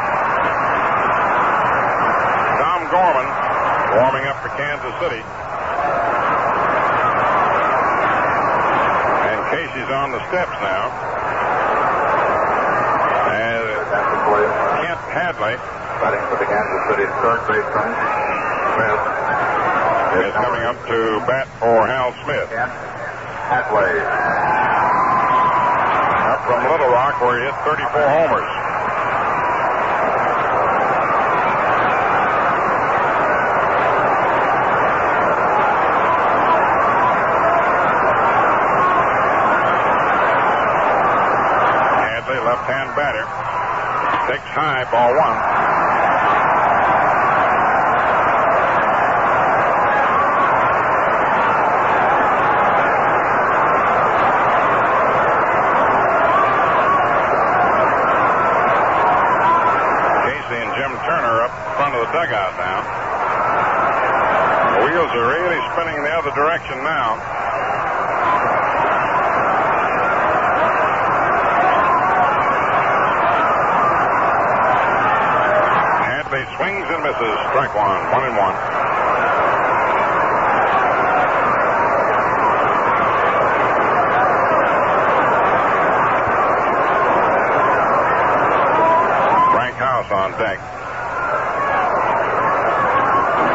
[2.60, 3.25] Tom Gorman
[3.97, 5.25] warming up for Kansas City.
[9.33, 10.92] And Casey's on the steps now.
[13.33, 13.65] And
[14.84, 15.57] Kent Hadley
[16.05, 17.89] Batting for the Kansas City third baseman,
[18.76, 19.00] Smith.
[20.28, 22.52] is coming up to bat for Hal Smith.
[22.52, 22.95] Kent
[23.47, 23.94] Hathaway.
[26.34, 28.50] Up from Little Rock where he hit 34 homers.
[42.02, 43.25] Hadley, left-hand batter,
[44.26, 45.36] takes high, ball one.
[60.26, 62.81] Casey and Jim Turner up front of the dugout now.
[64.73, 67.20] The wheels are really spinning the other direction now.
[76.09, 77.36] Hadley swings and misses.
[77.53, 78.01] Strike one.
[78.11, 78.57] One and one.
[89.53, 90.77] Frank House on deck.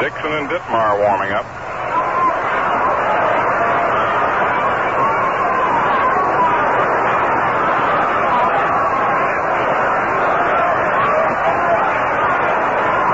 [0.02, 1.46] Dickson and Ditmar warming up.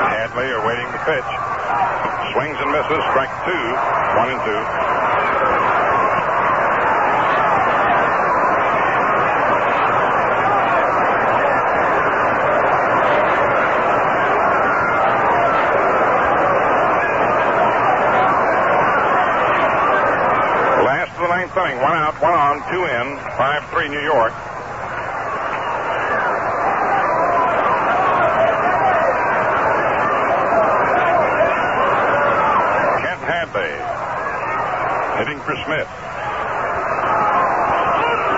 [0.09, 1.29] Hadley awaiting the pitch.
[2.33, 3.03] Swings and misses.
[3.13, 3.65] Strike two.
[4.17, 4.61] One and two.
[20.87, 21.81] Last of the ninth inning.
[21.81, 23.15] One out, one on, two in.
[23.39, 24.33] 5-3 New York.
[32.99, 33.71] Kent Hadley
[35.17, 35.87] hitting for Smith.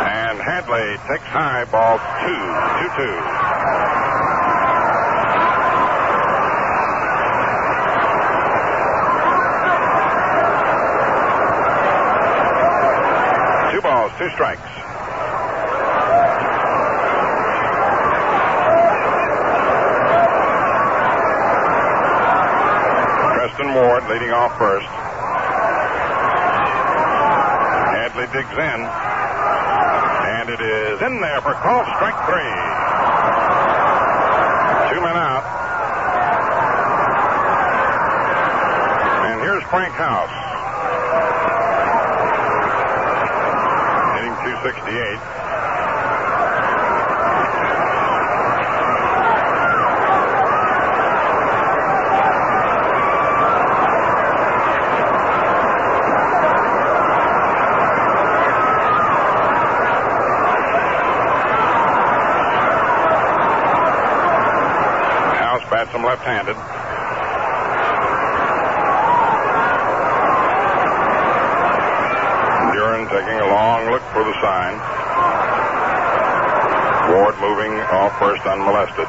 [0.09, 2.43] And Hadley takes high, ball two,
[2.77, 3.38] two, two.
[14.19, 14.59] two strikes.
[23.31, 24.87] Preston Ward leading off first.
[27.95, 28.81] Hadley digs in.
[30.27, 32.51] And it is in there for call strike three.
[34.91, 35.45] Two men out.
[39.31, 40.38] And here's Frank House.
[44.61, 45.48] 68.
[78.45, 79.07] Unmolested.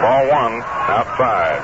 [0.00, 1.60] Ball one, outside.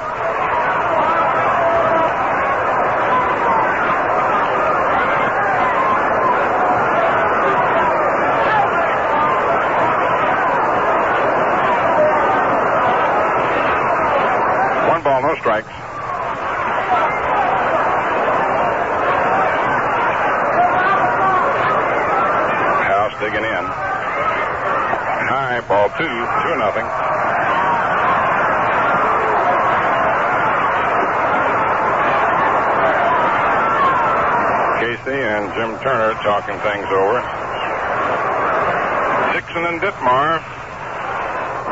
[14.88, 15.68] One ball, no strikes.
[22.86, 23.64] House digging in.
[25.28, 26.86] High ball two, two nothing.
[34.80, 37.22] Casey and Jim Turner talking things over.
[39.32, 40.42] Dickson and Ditmar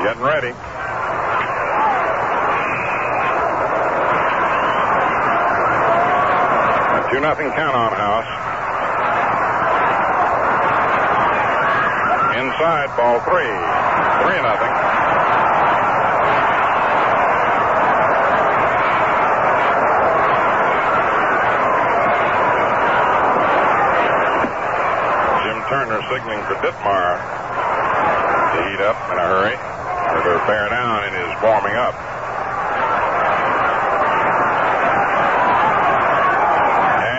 [0.04, 0.54] getting ready.
[6.94, 8.30] A two nothing count on House.
[12.38, 13.50] Inside ball three.
[14.22, 14.74] Three nothing.
[25.44, 27.16] Jim Turner signaling for Ditmar
[28.54, 31.94] to heat up in a hurry or to bear down in his warming up.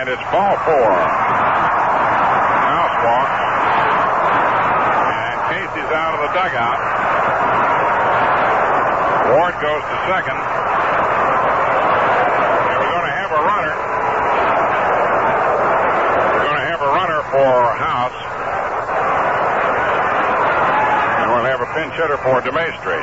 [0.06, 0.92] And it's ball four.
[2.70, 3.38] House walks.
[5.02, 6.78] And Casey's out of the dugout.
[9.34, 10.38] Ward goes to second.
[12.70, 13.74] And we're going to have a runner.
[16.32, 17.50] We're going to have a runner for
[17.82, 18.14] House.
[21.18, 23.00] And hitter for DeMaestri.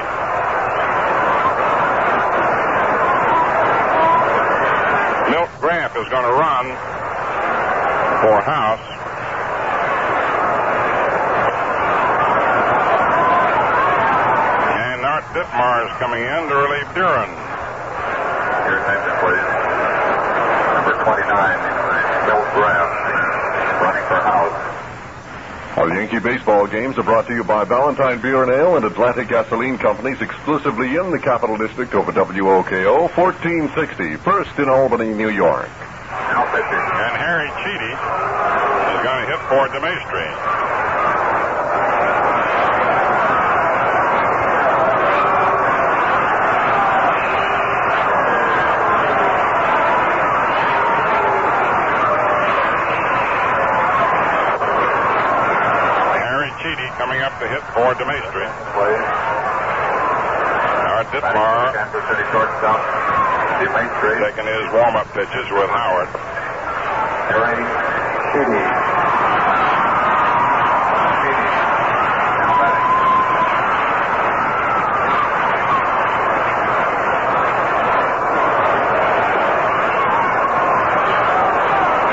[5.33, 6.65] Milt Graff is going to run
[8.21, 8.85] for House.
[14.77, 17.33] And Art Ditmar is coming in to relieve Duren.
[18.69, 19.49] Your attention, please.
[20.77, 21.33] Number 29,
[22.29, 22.89] Bill Graff,
[23.81, 24.53] running for House.
[25.77, 29.29] Our Yankee baseball games are brought to you by Ballantine Beer and Ale and Atlantic
[29.29, 35.65] Gasoline Companies exclusively in the Capital District over WOKO 1460, first in Albany, New York.
[35.65, 37.93] And Harry Chiti
[38.93, 40.73] is going to hit for DeMaestri.
[56.43, 58.45] Harry Chiti coming up to hit for DeMaestri.
[60.93, 61.73] Art Ditmar
[64.21, 66.07] taking his warm-up pitches with Howard.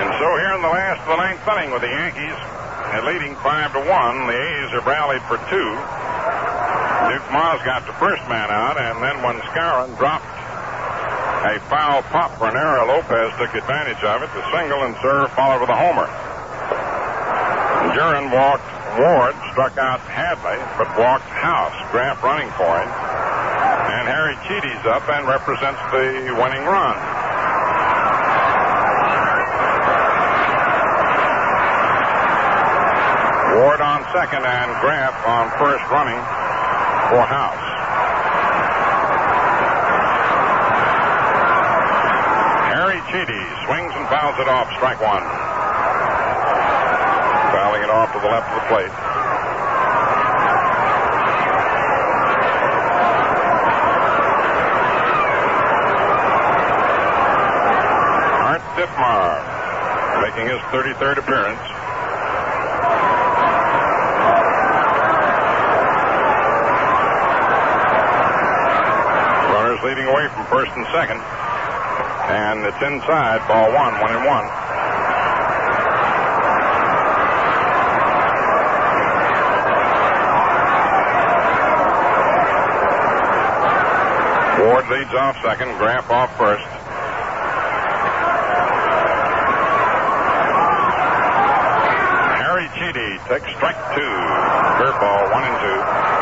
[0.00, 2.59] And so here in the last of the ninth inning with the Yankees
[2.90, 5.70] uh, leading five to one, the A's have rallied for two.
[7.10, 10.26] Duke Maas got the first man out, and then when Skowron dropped
[11.46, 14.30] a foul pop for Nero, Lopez took advantage of it.
[14.34, 16.06] The single and Cerv followed with a homer.
[17.96, 21.74] Duren walked Ward, struck out Hadley, but walked House.
[21.90, 22.90] Graff running for him.
[22.90, 26.98] And Harry Chiti's up and represents the winning run.
[33.60, 36.16] Ward on second and Graff on first running
[37.12, 37.60] for House.
[42.72, 45.20] Harry Chiti swings and fouls it off, strike one.
[47.52, 48.94] Fouling it off to the left of the plate.
[58.40, 61.79] Art Ditmar making his 33rd appearance.
[69.90, 71.18] Leading away from first and second.
[71.18, 74.46] And it's inside, ball one, one and one.
[84.62, 86.62] Ward leads off second, Graff off first.
[92.38, 94.16] Harry Chiti takes strike two.
[94.78, 96.20] Curveball, one and two.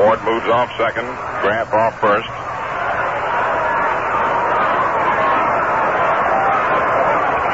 [0.00, 1.04] Ward moves off second,
[1.44, 2.24] Graff off first.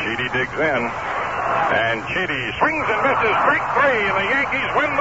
[0.07, 0.83] Chiti digs in.
[1.75, 4.96] And Chiti swings and misses strike three, and the Yankees win.